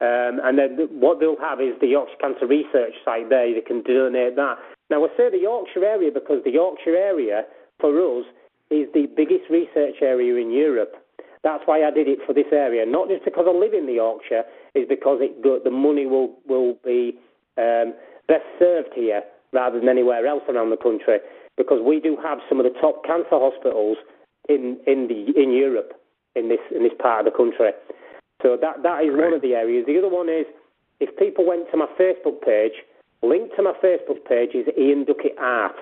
um, 0.00 0.40
and 0.44 0.58
then 0.58 0.88
what 1.00 1.20
they'll 1.20 1.40
have 1.40 1.60
is 1.60 1.76
the 1.80 1.88
Yorkshire 1.88 2.16
Cancer 2.20 2.46
Research 2.46 2.94
site 3.04 3.28
there. 3.30 3.54
They 3.54 3.60
can 3.60 3.82
donate 3.82 4.36
that. 4.36 4.56
Now 4.90 5.04
I 5.04 5.08
say 5.16 5.30
the 5.30 5.40
Yorkshire 5.40 5.84
area 5.84 6.10
because 6.12 6.44
the 6.44 6.52
Yorkshire 6.52 6.96
area 6.96 7.44
for 7.80 7.96
us 7.96 8.26
is 8.70 8.86
the 8.92 9.06
biggest 9.16 9.48
research 9.48 10.02
area 10.02 10.36
in 10.36 10.50
Europe. 10.52 10.92
That's 11.42 11.62
why 11.64 11.84
I 11.84 11.90
did 11.90 12.06
it 12.06 12.18
for 12.26 12.34
this 12.34 12.52
area, 12.52 12.84
not 12.84 13.08
just 13.08 13.24
because 13.24 13.46
I 13.48 13.52
live 13.52 13.72
in 13.72 13.86
the 13.86 13.94
Yorkshire, 13.94 14.44
is 14.74 14.86
because 14.88 15.18
it 15.20 15.42
the 15.42 15.70
money 15.70 16.06
will 16.06 16.34
will 16.46 16.74
be 16.84 17.18
um, 17.58 17.94
best 18.28 18.44
served 18.58 18.94
here 18.94 19.22
rather 19.52 19.78
than 19.80 19.88
anywhere 19.88 20.26
else 20.26 20.42
around 20.48 20.70
the 20.70 20.76
country. 20.76 21.18
Because 21.56 21.80
we 21.84 22.00
do 22.00 22.16
have 22.22 22.38
some 22.48 22.60
of 22.60 22.64
the 22.64 22.78
top 22.80 23.04
cancer 23.04 23.38
hospitals 23.38 23.98
in 24.48 24.78
in 24.86 25.08
the 25.08 25.32
in 25.40 25.52
Europe 25.52 25.92
in 26.34 26.48
this 26.48 26.62
in 26.74 26.82
this 26.82 26.94
part 26.98 27.26
of 27.26 27.32
the 27.32 27.36
country. 27.36 27.70
So 28.42 28.56
that 28.60 28.82
that 28.82 29.04
is 29.04 29.10
one 29.12 29.34
of 29.34 29.42
the 29.42 29.54
areas. 29.54 29.84
The 29.86 29.98
other 29.98 30.08
one 30.08 30.28
is 30.28 30.46
if 31.00 31.14
people 31.18 31.46
went 31.46 31.70
to 31.70 31.76
my 31.76 31.86
Facebook 31.98 32.40
page 32.42 32.84
Link 33.22 33.54
to 33.56 33.62
my 33.62 33.74
Facebook 33.84 34.24
page 34.26 34.54
is 34.54 34.66
Ian 34.78 35.04
Duckett 35.04 35.36
Art. 35.38 35.76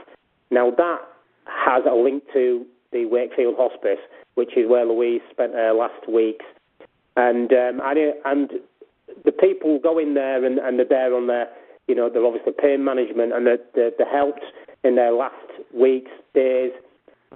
Now 0.51 0.71
that 0.71 0.99
has 1.47 1.85
a 1.89 1.95
link 1.95 2.25
to 2.33 2.67
the 2.93 3.07
Wakefield 3.07 3.55
Hospice, 3.57 4.01
which 4.35 4.57
is 4.57 4.69
where 4.69 4.85
Louise 4.85 5.21
spent 5.31 5.53
her 5.53 5.73
last 5.73 6.09
weeks. 6.09 6.45
And 7.17 7.53
um, 7.53 7.81
and 8.25 8.51
the 9.25 9.33
people 9.33 9.79
go 9.83 9.99
in 9.99 10.15
there 10.15 10.45
and, 10.45 10.59
and 10.59 10.79
they're 10.79 10.87
there 10.89 11.15
on 11.15 11.27
their, 11.27 11.49
you 11.87 11.95
know, 11.95 12.09
they're 12.09 12.25
obviously 12.25 12.53
pain 12.53 12.85
management 12.85 13.33
and 13.33 13.47
they're, 13.47 13.59
they're, 13.75 13.91
they're 13.97 14.11
helped 14.11 14.45
in 14.85 14.97
their 14.97 15.13
last 15.13 15.35
weeks, 15.75 16.11
days, 16.35 16.73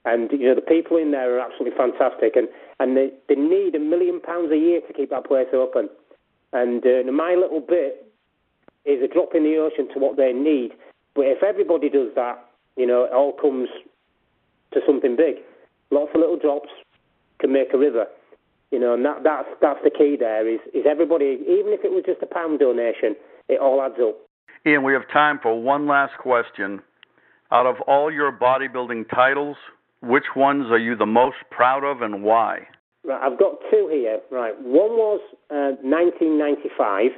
and 0.04 0.30
you 0.32 0.48
know 0.48 0.54
the 0.54 0.60
people 0.60 0.96
in 0.96 1.10
there 1.10 1.36
are 1.36 1.40
absolutely 1.40 1.76
fantastic, 1.76 2.34
and 2.34 2.48
and 2.80 2.96
they, 2.96 3.10
they 3.28 3.34
need 3.34 3.74
a 3.74 3.78
million 3.78 4.20
pounds 4.20 4.50
a 4.50 4.56
year 4.56 4.80
to 4.80 4.92
keep 4.92 5.10
that 5.10 5.26
place 5.26 5.48
open. 5.52 5.88
And 6.52 6.84
uh, 6.84 7.10
my 7.12 7.34
little 7.34 7.60
bit 7.60 8.06
is 8.84 9.02
a 9.02 9.08
drop 9.08 9.34
in 9.34 9.44
the 9.44 9.56
ocean 9.56 9.88
to 9.94 10.00
what 10.00 10.16
they 10.16 10.32
need. 10.32 10.72
But 11.14 11.26
if 11.26 11.42
everybody 11.42 11.88
does 11.88 12.08
that, 12.16 12.44
you 12.76 12.86
know, 12.86 13.04
it 13.04 13.12
all 13.12 13.32
comes 13.32 13.68
to 14.72 14.80
something 14.86 15.16
big. 15.16 15.36
Lots 15.90 16.10
of 16.14 16.20
little 16.20 16.38
drops 16.38 16.70
can 17.38 17.52
make 17.52 17.72
a 17.72 17.78
river. 17.78 18.06
You 18.72 18.80
know, 18.80 18.94
and 18.94 19.04
that, 19.04 19.22
that's 19.22 19.48
that's 19.60 19.80
the 19.84 19.90
key. 19.90 20.16
There 20.18 20.48
is 20.48 20.58
is 20.72 20.84
everybody, 20.90 21.38
even 21.42 21.76
if 21.76 21.84
it 21.84 21.92
was 21.92 22.04
just 22.06 22.22
a 22.22 22.26
pound 22.26 22.58
donation, 22.58 23.14
it 23.48 23.60
all 23.60 23.82
adds 23.82 24.00
up. 24.00 24.16
Ian, 24.66 24.82
we 24.82 24.94
have 24.94 25.06
time 25.12 25.38
for 25.42 25.60
one 25.60 25.86
last 25.86 26.16
question. 26.18 26.80
Out 27.52 27.66
of 27.66 27.76
all 27.86 28.10
your 28.10 28.32
bodybuilding 28.32 29.10
titles, 29.10 29.56
which 30.00 30.34
ones 30.34 30.70
are 30.70 30.78
you 30.78 30.96
the 30.96 31.04
most 31.04 31.36
proud 31.50 31.84
of 31.84 32.00
and 32.00 32.22
why? 32.24 32.66
Right, 33.04 33.20
I've 33.20 33.38
got 33.38 33.58
two 33.70 33.90
here. 33.92 34.20
Right, 34.30 34.54
one 34.62 34.96
was 34.96 35.20
uh, 35.50 35.76
1995, 35.84 37.10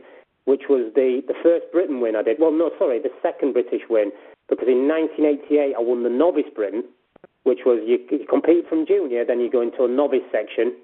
which 0.46 0.62
was 0.68 0.90
the, 0.96 1.22
the 1.28 1.34
first 1.40 1.70
Britain 1.70 2.00
win 2.00 2.16
I 2.16 2.22
did. 2.22 2.38
Well, 2.40 2.50
no, 2.50 2.70
sorry, 2.78 2.98
the 2.98 3.14
second 3.22 3.52
British 3.52 3.82
win, 3.88 4.11
because 4.48 4.66
in 4.66 4.88
1988 4.88 5.76
I 5.76 5.80
won 5.80 6.02
the 6.02 6.11
novice 6.11 6.50
Britain, 6.52 6.82
which 7.44 7.61
was 7.64 7.78
you, 7.86 7.98
you 8.11 8.26
compete 8.26 8.68
from 8.68 8.86
junior, 8.86 9.24
then 9.24 9.38
you 9.38 9.50
go 9.50 9.62
into 9.62 9.84
a 9.84 9.88
novice 9.88 10.26
section, 10.32 10.74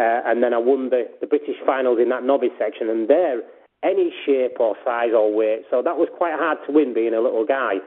uh, 0.00 0.24
and 0.24 0.42
then 0.42 0.54
I 0.54 0.58
won 0.58 0.88
the, 0.88 1.04
the 1.20 1.26
British 1.26 1.60
finals 1.66 1.98
in 2.00 2.08
that 2.08 2.24
novice 2.24 2.56
section, 2.58 2.88
and 2.88 3.06
there, 3.06 3.42
any 3.84 4.08
shape 4.24 4.56
or 4.58 4.74
size 4.82 5.12
or 5.12 5.28
weight, 5.28 5.68
so 5.70 5.82
that 5.84 6.00
was 6.00 6.08
quite 6.16 6.40
hard 6.40 6.56
to 6.66 6.72
win 6.72 6.94
being 6.94 7.12
a 7.12 7.20
little 7.20 7.44
guy. 7.44 7.84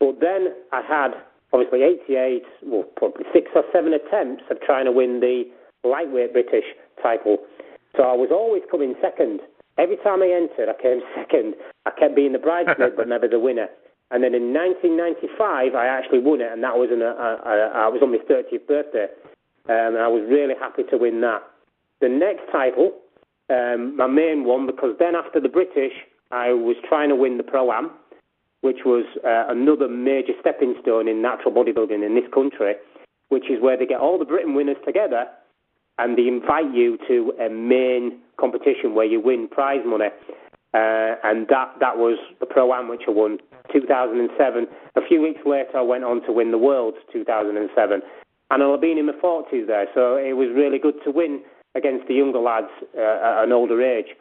But 0.00 0.20
then 0.20 0.56
I 0.72 0.80
had 0.80 1.12
obviously 1.52 1.84
88, 2.08 2.42
well, 2.64 2.84
probably 2.96 3.24
six 3.32 3.52
or 3.54 3.64
seven 3.72 3.92
attempts 3.92 4.44
of 4.50 4.60
trying 4.64 4.86
to 4.86 4.92
win 4.92 5.20
the 5.20 5.44
lightweight 5.84 6.32
British 6.32 6.64
title. 7.02 7.38
So 7.96 8.04
I 8.04 8.16
was 8.16 8.28
always 8.32 8.62
coming 8.70 8.94
second. 9.00 9.40
Every 9.76 9.96
time 10.00 10.22
I 10.22 10.32
entered, 10.32 10.72
I 10.72 10.76
came 10.80 11.00
second. 11.16 11.54
I 11.84 11.92
kept 11.92 12.16
being 12.16 12.32
the 12.32 12.40
bridesmaid, 12.40 12.96
but 12.96 13.08
never 13.08 13.28
the 13.28 13.40
winner. 13.40 13.68
And 14.10 14.24
then 14.24 14.32
in 14.32 14.54
1995, 14.54 15.74
I 15.74 15.84
actually 15.84 16.20
won 16.20 16.40
it, 16.40 16.48
and 16.48 16.62
that 16.62 16.80
was, 16.80 16.88
an, 16.92 17.02
I 17.02 17.88
was 17.92 18.00
on 18.00 18.12
my 18.12 18.22
30th 18.24 18.66
birthday. 18.68 19.08
Um, 19.68 19.96
and 19.96 19.98
I 19.98 20.08
was 20.08 20.22
really 20.28 20.54
happy 20.58 20.82
to 20.90 20.96
win 20.96 21.20
that. 21.22 21.42
The 22.00 22.08
next 22.08 22.50
title, 22.52 22.92
um, 23.50 23.96
my 23.96 24.06
main 24.06 24.44
one, 24.44 24.66
because 24.66 24.94
then 24.98 25.14
after 25.14 25.40
the 25.40 25.48
British, 25.48 25.92
I 26.30 26.52
was 26.52 26.76
trying 26.88 27.08
to 27.08 27.16
win 27.16 27.36
the 27.36 27.42
Pro 27.42 27.72
Am, 27.72 27.90
which 28.60 28.84
was 28.84 29.04
uh, 29.24 29.46
another 29.48 29.88
major 29.88 30.32
stepping 30.40 30.74
stone 30.82 31.08
in 31.08 31.22
natural 31.22 31.52
bodybuilding 31.52 32.04
in 32.04 32.14
this 32.14 32.30
country, 32.32 32.74
which 33.28 33.50
is 33.50 33.60
where 33.60 33.76
they 33.76 33.86
get 33.86 34.00
all 34.00 34.18
the 34.18 34.24
Britain 34.24 34.54
winners 34.54 34.76
together 34.84 35.26
and 35.98 36.18
they 36.18 36.26
invite 36.26 36.72
you 36.74 36.98
to 37.08 37.32
a 37.40 37.48
main 37.48 38.18
competition 38.38 38.94
where 38.94 39.06
you 39.06 39.20
win 39.20 39.48
prize 39.48 39.80
money. 39.84 40.08
Uh, 40.74 41.16
and 41.24 41.48
that, 41.48 41.72
that 41.80 41.96
was 41.96 42.18
the 42.40 42.46
Pro 42.46 42.74
Am, 42.74 42.88
which 42.88 43.02
I 43.08 43.10
won 43.10 43.38
2007. 43.72 44.66
A 44.96 45.00
few 45.08 45.22
weeks 45.22 45.40
later, 45.46 45.78
I 45.78 45.82
went 45.82 46.04
on 46.04 46.22
to 46.26 46.32
win 46.32 46.50
the 46.50 46.58
World 46.58 46.94
2007. 47.12 48.02
And 48.50 48.62
I've 48.62 48.80
been 48.80 48.98
in 48.98 49.06
my 49.06 49.12
40s 49.12 49.66
there, 49.66 49.86
so 49.94 50.16
it 50.16 50.34
was 50.34 50.48
really 50.54 50.78
good 50.78 50.94
to 51.04 51.10
win 51.10 51.42
against 51.74 52.06
the 52.08 52.14
younger 52.14 52.38
lads 52.38 52.70
uh, 52.96 53.00
at 53.00 53.44
an 53.44 53.52
older 53.52 53.82
age. 53.82 54.14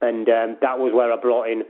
And 0.00 0.28
um, 0.28 0.56
that 0.60 0.78
was 0.78 0.92
where 0.92 1.12
I 1.12 1.16
brought 1.16 1.48
in 1.48 1.62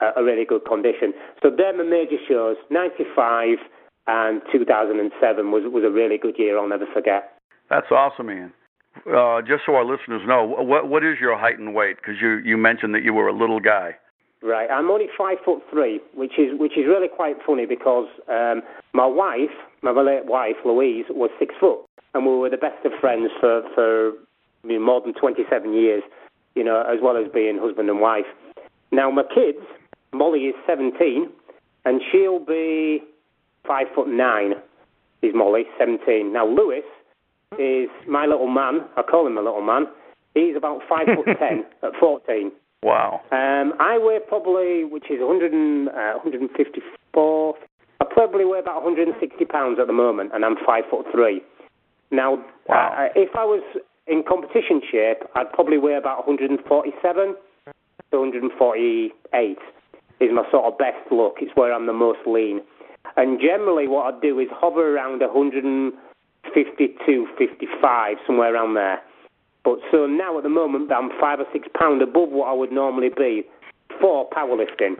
a, 0.00 0.20
a 0.20 0.24
really 0.24 0.44
good 0.44 0.64
condition. 0.64 1.12
So 1.42 1.50
they're 1.50 1.76
my 1.76 1.84
major 1.84 2.16
shows. 2.28 2.56
95 2.70 3.58
and 4.06 4.42
2007 4.52 5.50
was, 5.50 5.62
was 5.66 5.84
a 5.84 5.90
really 5.90 6.18
good 6.18 6.38
year 6.38 6.58
I'll 6.58 6.68
never 6.68 6.86
forget. 6.92 7.34
That's 7.68 7.90
awesome, 7.90 8.30
Ian. 8.30 8.52
Uh, 9.06 9.42
just 9.42 9.62
so 9.66 9.74
our 9.74 9.84
listeners 9.84 10.22
know, 10.24 10.46
what 10.46 10.88
what 10.88 11.02
is 11.02 11.16
your 11.20 11.36
height 11.36 11.58
and 11.58 11.74
weight? 11.74 11.96
Because 11.96 12.14
you 12.22 12.38
you 12.44 12.56
mentioned 12.56 12.94
that 12.94 13.02
you 13.02 13.12
were 13.12 13.26
a 13.26 13.36
little 13.36 13.58
guy. 13.58 13.96
Right, 14.40 14.70
I'm 14.70 14.88
only 14.88 15.06
five 15.18 15.38
foot 15.44 15.62
three, 15.68 16.00
which 16.14 16.38
is 16.38 16.58
which 16.60 16.78
is 16.78 16.84
really 16.86 17.08
quite 17.08 17.36
funny 17.44 17.66
because 17.66 18.06
um, 18.28 18.62
my 18.92 19.06
wife, 19.06 19.50
my 19.92 20.02
late 20.02 20.26
wife 20.26 20.56
Louise, 20.64 21.04
was 21.10 21.30
six 21.38 21.54
foot, 21.60 21.80
and 22.14 22.24
we 22.24 22.32
were 22.36 22.50
the 22.50 22.56
best 22.56 22.84
of 22.84 22.92
friends 23.00 23.30
for 23.40 23.62
for 23.74 24.12
I 24.64 24.66
mean, 24.66 24.82
more 24.82 25.00
than 25.02 25.12
27 25.12 25.74
years, 25.74 26.02
you 26.54 26.64
know, 26.64 26.80
as 26.82 26.98
well 27.02 27.16
as 27.16 27.30
being 27.32 27.58
husband 27.60 27.90
and 27.90 28.00
wife. 28.00 28.24
Now 28.90 29.10
my 29.10 29.22
kids, 29.22 29.58
Molly 30.12 30.40
is 30.40 30.54
17, 30.66 31.28
and 31.84 32.00
she'll 32.10 32.44
be 32.44 33.02
five 33.66 33.86
foot 33.94 34.08
nine. 34.08 34.54
Is 35.22 35.32
Molly 35.34 35.64
17? 35.78 36.32
Now 36.32 36.46
Lewis 36.46 36.84
is 37.58 37.88
my 38.08 38.26
little 38.26 38.48
man. 38.48 38.80
I 38.96 39.02
call 39.02 39.26
him 39.26 39.34
my 39.34 39.42
little 39.42 39.62
man. 39.62 39.86
He's 40.34 40.56
about 40.56 40.80
five 40.88 41.06
foot 41.06 41.36
ten 41.38 41.64
at 41.82 41.92
14. 42.00 42.52
Wow. 42.82 43.22
Um, 43.32 43.72
I 43.80 43.98
weigh 43.98 44.18
probably, 44.28 44.84
which 44.84 45.10
is 45.10 45.18
100 45.20 45.52
and, 45.52 45.88
uh, 45.88 46.20
154. 46.22 47.54
Probably 48.24 48.46
weigh 48.46 48.58
about 48.58 48.82
160 48.82 49.44
pounds 49.44 49.78
at 49.78 49.86
the 49.86 49.92
moment, 49.92 50.30
and 50.32 50.46
I'm 50.46 50.56
five 50.64 50.84
foot 50.90 51.04
three. 51.12 51.42
Now, 52.10 52.42
wow. 52.66 52.94
uh, 52.96 53.08
if 53.14 53.36
I 53.36 53.44
was 53.44 53.62
in 54.06 54.22
competition 54.26 54.80
shape, 54.90 55.18
I'd 55.34 55.52
probably 55.52 55.76
weigh 55.76 55.96
about 55.96 56.26
147 56.26 56.64
to 56.64 58.18
148 58.18 59.58
is 60.20 60.30
my 60.32 60.50
sort 60.50 60.72
of 60.72 60.78
best 60.78 61.12
look. 61.12 61.34
It's 61.42 61.54
where 61.54 61.74
I'm 61.74 61.86
the 61.86 61.92
most 61.92 62.20
lean. 62.24 62.62
And 63.18 63.38
generally, 63.38 63.88
what 63.88 64.14
I 64.14 64.18
do 64.22 64.40
is 64.40 64.48
hover 64.50 64.96
around 64.96 65.20
152, 65.20 67.26
55, 67.36 68.16
somewhere 68.26 68.54
around 68.54 68.72
there. 68.72 69.02
But 69.64 69.80
so 69.92 70.06
now 70.06 70.38
at 70.38 70.44
the 70.44 70.48
moment, 70.48 70.90
I'm 70.90 71.10
five 71.20 71.40
or 71.40 71.46
six 71.52 71.68
pound 71.78 72.00
above 72.00 72.30
what 72.30 72.48
I 72.48 72.54
would 72.54 72.72
normally 72.72 73.10
be 73.14 73.42
for 74.00 74.26
powerlifting. 74.30 74.96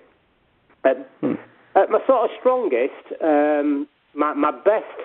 At, 0.85 1.09
hmm. 1.23 1.37
At 1.75 1.91
my 1.91 1.99
sort 2.07 2.31
of 2.31 2.37
strongest, 2.39 3.23
um, 3.23 3.89
my 4.15 4.33
my 4.35 4.51
best 4.51 4.99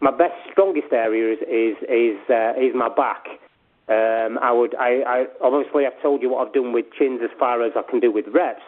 my 0.00 0.10
best 0.10 0.34
strongest 0.50 0.92
area 0.92 1.32
is 1.32 1.40
is 1.48 1.76
is, 1.88 2.18
uh, 2.30 2.52
is 2.60 2.74
my 2.74 2.88
back. 2.88 3.26
Um, 3.88 4.38
I 4.40 4.52
would 4.52 4.74
I, 4.76 5.02
I 5.06 5.24
obviously 5.42 5.86
I've 5.86 6.00
told 6.02 6.22
you 6.22 6.30
what 6.30 6.46
I've 6.46 6.54
done 6.54 6.72
with 6.72 6.86
chins 6.98 7.20
as 7.22 7.30
far 7.38 7.62
as 7.64 7.72
I 7.76 7.82
can 7.88 8.00
do 8.00 8.10
with 8.12 8.26
reps. 8.32 8.62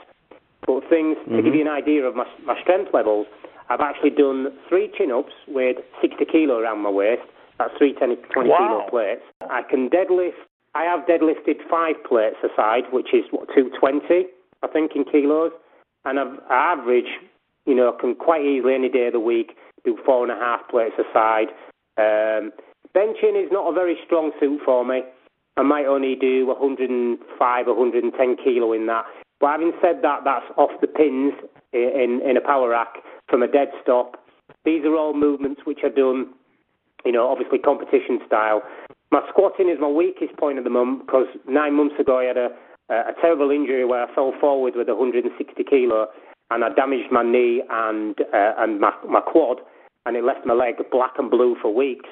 But 0.67 0.89
things 0.89 1.17
mm-hmm. 1.19 1.37
to 1.37 1.43
give 1.43 1.55
you 1.55 1.61
an 1.61 1.69
idea 1.69 2.05
of 2.05 2.17
my, 2.17 2.27
my 2.45 2.61
strength 2.61 2.91
levels, 2.93 3.27
I've 3.69 3.81
actually 3.81 4.11
done 4.11 4.49
three 4.69 4.91
chin 4.97 5.13
ups 5.13 5.33
with 5.47 5.77
60 6.01 6.25
kilo 6.25 6.59
around 6.59 6.81
my 6.83 6.91
waist. 6.91 7.23
That's 7.59 7.73
three 7.79 7.95
10, 7.95 8.17
20 8.33 8.49
wow. 8.49 8.57
kilo 8.59 8.91
plates. 8.91 9.23
I 9.49 9.63
can 9.63 9.89
deadlift. 9.89 10.41
I 10.75 10.85
have 10.85 11.07
deadlifted 11.07 11.65
five 11.71 11.97
plates 12.07 12.37
aside, 12.45 12.85
which 12.93 13.15
is 13.15 13.25
what 13.31 13.49
220, 13.55 14.29
I 14.63 14.67
think, 14.69 14.93
in 14.95 15.05
kilos. 15.05 15.53
And 16.07 16.19
I've 16.19 16.39
I 16.49 16.73
average, 16.73 17.11
you 17.67 17.75
know, 17.75 17.93
can 18.01 18.15
quite 18.15 18.43
easily 18.43 18.75
any 18.75 18.89
day 18.89 19.09
of 19.09 19.13
the 19.13 19.21
week 19.21 19.57
do 19.85 19.99
four 20.07 20.23
and 20.23 20.33
a 20.33 20.37
half 20.37 20.69
plates 20.71 20.95
aside. 20.99 21.49
Um, 21.99 22.53
benching 22.95 23.37
is 23.37 23.51
not 23.53 23.71
a 23.71 23.75
very 23.75 23.97
strong 24.07 24.33
suit 24.41 24.61
for 24.65 24.85
me. 24.85 25.03
I 25.57 25.63
might 25.63 25.87
only 25.87 26.15
do 26.15 26.47
105, 26.47 27.67
110 27.67 28.37
kilo 28.45 28.73
in 28.73 28.87
that. 28.87 29.05
But 29.41 29.51
having 29.51 29.73
said 29.83 30.01
that, 30.03 30.21
that's 30.25 30.47
off 30.57 30.71
the 30.81 30.87
pins 30.87 31.35
in, 31.73 32.21
in 32.25 32.37
a 32.37 32.41
power 32.41 32.71
rack 32.71 32.97
from 33.29 33.43
a 33.43 33.49
dead 33.49 33.69
stop. 33.83 34.23
These 34.65 34.85
are 34.85 34.95
all 34.95 35.15
movements 35.15 35.63
which 35.65 35.81
are 35.83 35.91
done, 35.91 36.33
you 37.05 37.13
know, 37.13 37.29
obviously 37.29 37.59
competition 37.59 38.21
style. 38.27 38.63
My 39.11 39.23
squatting 39.31 39.69
is 39.69 39.79
my 39.81 39.89
weakest 39.89 40.37
point 40.37 40.59
at 40.59 40.65
the 40.65 40.71
moment 40.71 41.07
because 41.07 41.27
nine 41.49 41.75
months 41.75 41.95
ago 41.99 42.19
I 42.19 42.25
had 42.25 42.37
a, 42.37 42.49
a 42.95 43.13
terrible 43.21 43.51
injury 43.51 43.85
where 43.85 44.05
I 44.05 44.15
fell 44.15 44.33
forward 44.41 44.75
with 44.77 44.89
160 44.89 45.65
kilo 45.65 46.07
and 46.51 46.65
I 46.65 46.69
damaged 46.71 47.11
my 47.11 47.23
knee 47.23 47.63
and 47.69 48.15
uh, 48.33 48.53
and 48.59 48.81
my, 48.81 48.93
my 49.09 49.21
quad 49.21 49.59
and 50.07 50.17
it 50.17 50.25
left 50.25 50.47
my 50.47 50.55
leg 50.55 50.77
black 50.91 51.13
and 51.19 51.31
blue 51.31 51.57
for 51.61 51.75
weeks. 51.75 52.09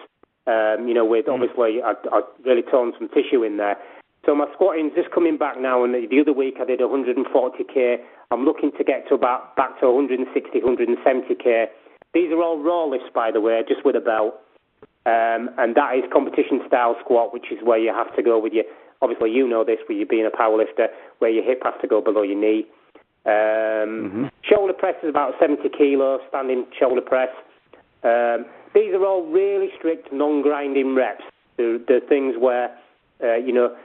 Um, 0.46 0.86
you 0.86 0.92
know, 0.92 1.04
with 1.04 1.26
mm. 1.26 1.34
obviously 1.34 1.80
I, 1.82 1.94
I 2.12 2.20
really 2.44 2.62
torn 2.62 2.92
some 2.98 3.08
tissue 3.08 3.44
in 3.44 3.56
there. 3.56 3.76
So 4.26 4.34
my 4.34 4.46
squatting's 4.56 4.94
just 4.94 5.10
coming 5.10 5.36
back 5.36 5.60
now, 5.60 5.84
and 5.84 5.92
the 5.92 6.20
other 6.20 6.32
week 6.32 6.56
I 6.60 6.64
did 6.64 6.80
140k. 6.80 7.96
I'm 8.30 8.44
looking 8.44 8.72
to 8.78 8.84
get 8.84 9.06
to 9.08 9.14
about 9.14 9.54
back 9.54 9.78
to 9.80 9.90
160, 9.90 10.60
170k. 10.60 11.66
These 12.14 12.32
are 12.32 12.42
all 12.42 12.58
raw 12.58 12.84
lifts, 12.84 13.10
by 13.14 13.30
the 13.30 13.40
way, 13.40 13.60
just 13.68 13.84
with 13.84 13.96
a 13.96 14.00
belt. 14.00 14.34
Um, 15.04 15.50
and 15.58 15.76
that 15.76 15.96
is 15.96 16.04
competition 16.10 16.62
style 16.66 16.96
squat, 17.04 17.34
which 17.34 17.52
is 17.52 17.58
where 17.62 17.78
you 17.78 17.92
have 17.92 18.14
to 18.16 18.22
go 18.22 18.38
with 18.38 18.54
your. 18.54 18.64
Obviously, 19.04 19.30
you 19.30 19.46
know 19.46 19.64
this, 19.64 19.76
with 19.86 19.98
you 19.98 20.06
being 20.06 20.24
a 20.24 20.34
powerlifter, 20.34 20.88
where 21.18 21.30
your 21.30 21.44
hip 21.44 21.60
has 21.62 21.74
to 21.82 21.86
go 21.86 22.00
below 22.00 22.22
your 22.22 22.40
knee. 22.40 22.64
Um, 23.26 24.08
mm-hmm. 24.08 24.24
Shoulder 24.42 24.72
press 24.72 24.94
is 25.02 25.10
about 25.10 25.34
70 25.38 25.68
kilos, 25.76 26.20
standing 26.30 26.64
shoulder 26.78 27.02
press. 27.02 27.28
Um, 28.02 28.46
these 28.74 28.92
are 28.94 29.04
all 29.04 29.26
really 29.26 29.68
strict, 29.76 30.10
non-grinding 30.10 30.94
reps. 30.94 31.24
The, 31.58 31.82
the 31.86 32.00
things 32.08 32.34
where, 32.38 32.74
uh, 33.22 33.36
you 33.36 33.52
know, 33.52 33.76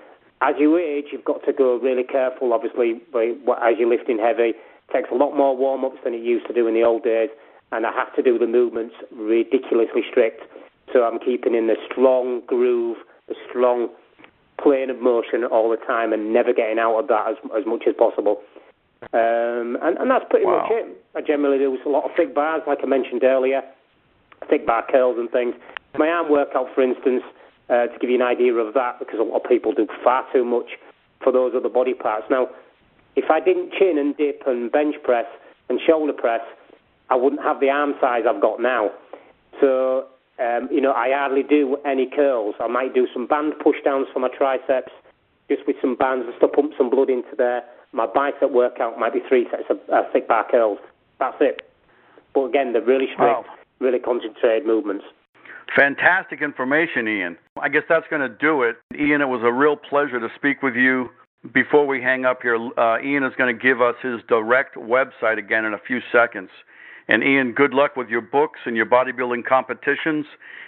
as 0.41 0.55
you 0.57 0.77
age, 0.77 1.11
you've 1.11 1.25
got 1.25 1.43
to 1.43 1.53
go 1.53 1.77
really 1.77 2.03
careful, 2.03 2.53
obviously, 2.53 3.01
as 3.13 3.75
you're 3.77 3.89
lifting 3.89 4.17
heavy. 4.17 4.55
It 4.55 4.93
takes 4.93 5.09
a 5.11 5.15
lot 5.15 5.35
more 5.35 5.55
warm-ups 5.55 5.99
than 6.03 6.13
it 6.13 6.23
used 6.23 6.47
to 6.47 6.53
do 6.53 6.67
in 6.67 6.73
the 6.73 6.83
old 6.83 7.03
days, 7.03 7.29
and 7.71 7.85
I 7.85 7.91
have 7.91 8.15
to 8.15 8.23
do 8.23 8.39
the 8.39 8.47
movements 8.47 8.95
ridiculously 9.11 10.01
strict. 10.09 10.41
So 10.93 11.03
I'm 11.03 11.19
keeping 11.19 11.55
in 11.55 11.67
the 11.67 11.75
strong 11.91 12.41
groove, 12.47 12.97
the 13.27 13.35
strong 13.47 13.89
plane 14.61 14.89
of 14.89 15.01
motion 15.01 15.43
all 15.45 15.69
the 15.69 15.77
time 15.77 16.13
and 16.13 16.33
never 16.33 16.53
getting 16.53 16.79
out 16.79 16.99
of 16.99 17.07
that 17.07 17.27
as, 17.29 17.35
as 17.57 17.65
much 17.65 17.83
as 17.87 17.95
possible. 17.97 18.41
Um, 19.13 19.77
and, 19.81 19.97
and 19.97 20.11
that's 20.11 20.25
pretty 20.29 20.45
wow. 20.45 20.61
much 20.63 20.71
it. 20.71 21.05
I 21.15 21.21
generally 21.21 21.57
do 21.57 21.77
a 21.85 21.89
lot 21.89 22.03
of 22.03 22.11
thick 22.15 22.35
bars, 22.35 22.61
like 22.67 22.79
I 22.83 22.85
mentioned 22.85 23.23
earlier, 23.23 23.61
thick 24.49 24.65
bar 24.65 24.85
curls 24.91 25.17
and 25.17 25.29
things. 25.31 25.55
My 25.97 26.09
arm 26.09 26.29
workout, 26.29 26.67
for 26.75 26.81
instance, 26.83 27.23
uh, 27.69 27.87
to 27.87 27.97
give 27.99 28.09
you 28.09 28.17
an 28.17 28.21
idea 28.21 28.53
of 28.53 28.73
that, 28.73 28.99
because 28.99 29.19
a 29.19 29.23
lot 29.23 29.43
of 29.43 29.49
people 29.49 29.73
do 29.73 29.87
far 30.03 30.25
too 30.33 30.43
much 30.43 30.77
for 31.23 31.31
those 31.31 31.53
other 31.55 31.69
body 31.69 31.93
parts. 31.93 32.25
Now, 32.29 32.49
if 33.15 33.29
I 33.29 33.39
didn't 33.39 33.73
chin 33.73 33.97
and 33.97 34.15
dip 34.17 34.43
and 34.45 34.71
bench 34.71 34.95
press 35.03 35.25
and 35.69 35.79
shoulder 35.85 36.13
press, 36.13 36.41
I 37.09 37.15
wouldn't 37.15 37.41
have 37.41 37.59
the 37.59 37.69
arm 37.69 37.95
size 37.99 38.23
I've 38.29 38.41
got 38.41 38.61
now. 38.61 38.91
So, 39.59 40.05
um, 40.39 40.69
you 40.71 40.81
know, 40.81 40.93
I 40.93 41.09
hardly 41.11 41.43
do 41.43 41.77
any 41.85 42.07
curls. 42.07 42.55
I 42.59 42.67
might 42.67 42.93
do 42.93 43.07
some 43.13 43.27
band 43.27 43.53
push 43.61 43.77
downs 43.83 44.07
for 44.13 44.19
my 44.19 44.29
triceps, 44.29 44.91
just 45.49 45.67
with 45.67 45.75
some 45.81 45.95
bands 45.95 46.25
just 46.27 46.39
to 46.41 46.47
pump 46.47 46.73
some 46.77 46.89
blood 46.89 47.09
into 47.09 47.35
there. 47.37 47.63
My 47.91 48.05
bicep 48.05 48.51
workout 48.51 48.99
might 48.99 49.13
be 49.13 49.19
three 49.27 49.47
sets 49.49 49.63
of 49.69 49.77
uh, 49.91 50.03
thick 50.13 50.27
bar 50.27 50.45
curls. 50.49 50.79
That's 51.19 51.37
it. 51.41 51.61
But 52.33 52.45
again, 52.45 52.73
they're 52.73 52.85
really 52.85 53.07
strict, 53.13 53.19
wow. 53.19 53.45
really 53.79 53.99
concentrated 53.99 54.65
movements. 54.65 55.05
Fantastic 55.75 56.41
information, 56.41 57.07
Ian. 57.07 57.37
I 57.61 57.69
guess 57.69 57.83
that's 57.89 58.05
going 58.09 58.21
to 58.21 58.29
do 58.29 58.63
it. 58.63 58.77
Ian, 58.95 59.21
it 59.21 59.27
was 59.27 59.41
a 59.43 59.51
real 59.51 59.75
pleasure 59.75 60.19
to 60.19 60.29
speak 60.35 60.61
with 60.63 60.75
you. 60.75 61.09
Before 61.53 61.87
we 61.87 62.01
hang 62.01 62.25
up 62.25 62.41
here, 62.41 62.55
uh, 62.55 62.99
Ian 63.01 63.23
is 63.23 63.33
going 63.37 63.55
to 63.55 63.61
give 63.61 63.81
us 63.81 63.95
his 64.01 64.19
direct 64.27 64.75
website 64.75 65.37
again 65.37 65.65
in 65.65 65.73
a 65.73 65.79
few 65.85 65.99
seconds. 66.11 66.49
And 67.09 67.21
Ian, 67.23 67.53
good 67.53 67.73
luck 67.73 67.97
with 67.97 68.07
your 68.07 68.21
books 68.21 68.61
and 68.65 68.77
your 68.77 68.85
bodybuilding 68.85 69.43
competitions. 69.43 70.27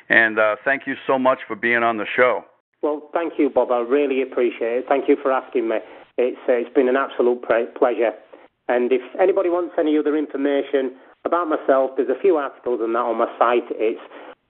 And 0.09 0.39
uh, 0.39 0.55
thank 0.65 0.87
you 0.87 0.95
so 1.05 1.19
much 1.19 1.37
for 1.47 1.55
being 1.55 1.83
on 1.83 1.97
the 1.97 2.07
show. 2.15 2.43
Well, 2.81 3.11
thank 3.13 3.33
you, 3.37 3.51
Bob. 3.51 3.71
I 3.71 3.81
really 3.81 4.23
appreciate 4.23 4.79
it. 4.79 4.85
Thank 4.89 5.07
you 5.07 5.17
for 5.21 5.31
asking 5.31 5.69
me. 5.69 5.77
It's, 6.17 6.39
uh, 6.49 6.53
it's 6.53 6.73
been 6.73 6.89
an 6.89 6.97
absolute 6.97 7.43
pre- 7.43 7.67
pleasure. 7.77 8.13
And 8.67 8.91
if 8.91 9.03
anybody 9.21 9.49
wants 9.49 9.75
any 9.77 9.95
other 9.99 10.17
information 10.17 10.95
about 11.25 11.47
myself, 11.47 11.91
there's 11.95 12.09
a 12.09 12.19
few 12.19 12.37
articles 12.37 12.81
on 12.81 12.93
that 12.93 12.99
on 12.99 13.19
my 13.19 13.27
site. 13.37 13.69
It's 13.69 14.01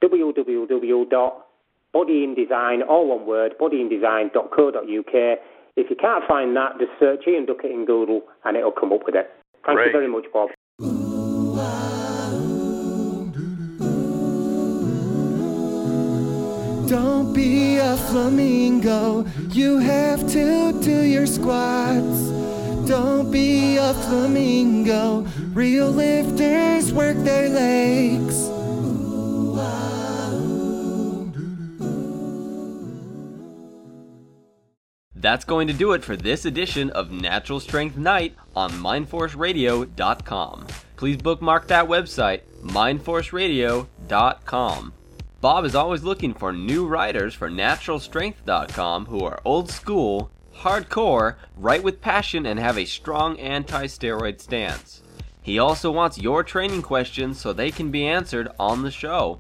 www.bodyindesign, 0.02 2.88
all 2.88 3.08
one 3.10 3.26
word, 3.28 3.56
bodyindesign.co.uk. 3.60 5.40
If 5.76 5.90
you 5.90 5.98
can't 6.00 6.24
find 6.26 6.56
that, 6.56 6.80
just 6.80 6.92
search 7.00 7.28
Ian 7.28 7.48
Duckett 7.48 7.72
in 7.72 7.84
Google 7.86 8.22
and 8.46 8.56
it'll 8.56 8.72
come 8.72 8.94
up 8.94 9.06
with 9.06 9.16
it. 9.16 9.30
Thank 9.66 9.76
Great. 9.76 9.88
you 9.88 9.92
very 9.92 10.08
much, 10.08 10.24
Bob. 10.32 10.52
Don't 16.92 17.34
be 17.34 17.78
a 17.78 17.96
flamingo, 17.96 19.26
you 19.52 19.78
have 19.78 20.30
to 20.30 20.74
do 20.84 21.04
your 21.04 21.26
squats. 21.26 22.30
Don't 22.86 23.32
be 23.32 23.78
a 23.78 23.94
flamingo, 23.94 25.22
real 25.54 25.90
lifters 25.90 26.92
work 26.92 27.16
their 27.20 27.48
legs. 27.48 28.50
That's 35.16 35.46
going 35.46 35.68
to 35.68 35.74
do 35.74 35.94
it 35.94 36.04
for 36.04 36.18
this 36.18 36.44
edition 36.44 36.90
of 36.90 37.10
Natural 37.10 37.62
Strength 37.62 37.96
Night 37.96 38.36
on 38.54 38.70
MindForceRadio.com. 38.70 40.68
Please 40.98 41.22
bookmark 41.22 41.68
that 41.68 41.88
website, 41.88 42.42
MindForceRadio.com. 42.64 44.94
Bob 45.42 45.66
is 45.66 45.74
always 45.74 46.04
looking 46.04 46.36
for 46.36 46.54
new 46.54 46.86
writers 46.86 47.34
for 47.34 47.50
naturalstrength.com 47.50 49.08
who 49.08 49.26
are 49.26 49.42
old 49.44 49.72
school, 49.72 50.30
hardcore, 50.56 51.36
write 51.58 51.82
with 51.82 52.00
passion, 52.00 52.46
and 52.46 52.60
have 52.60 52.78
a 52.78 52.86
strong 52.86 53.40
anti 53.40 53.86
steroid 53.86 54.40
stance. 54.40 55.02
He 55.42 55.58
also 55.58 55.90
wants 55.90 56.20
your 56.20 56.44
training 56.44 56.84
questions 56.84 57.40
so 57.40 57.52
they 57.52 57.72
can 57.72 57.90
be 57.90 58.06
answered 58.06 58.50
on 58.60 58.84
the 58.84 58.92
show. 58.92 59.40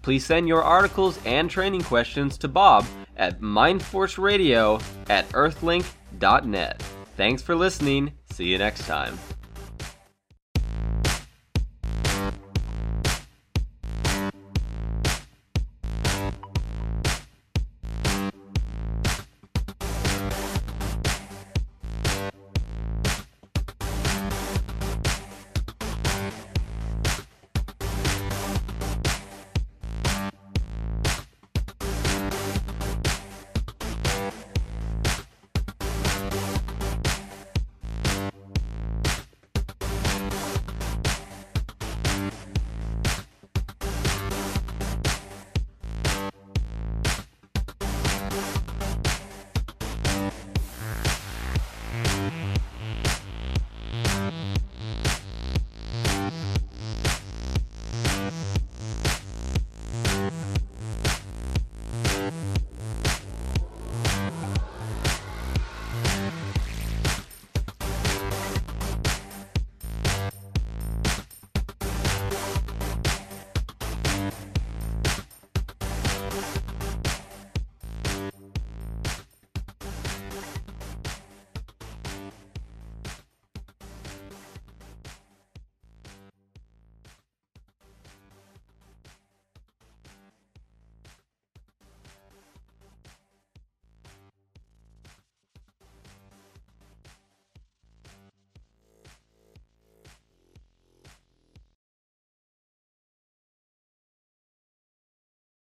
Please 0.00 0.24
send 0.24 0.48
your 0.48 0.62
articles 0.62 1.18
and 1.26 1.50
training 1.50 1.82
questions 1.82 2.38
to 2.38 2.48
Bob 2.48 2.86
at 3.18 3.42
mindforceradio 3.42 4.82
at 5.10 5.28
earthlink.net. 5.30 6.82
Thanks 7.16 7.42
for 7.42 7.54
listening. 7.54 8.12
See 8.30 8.46
you 8.46 8.56
next 8.56 8.86
time. 8.86 9.18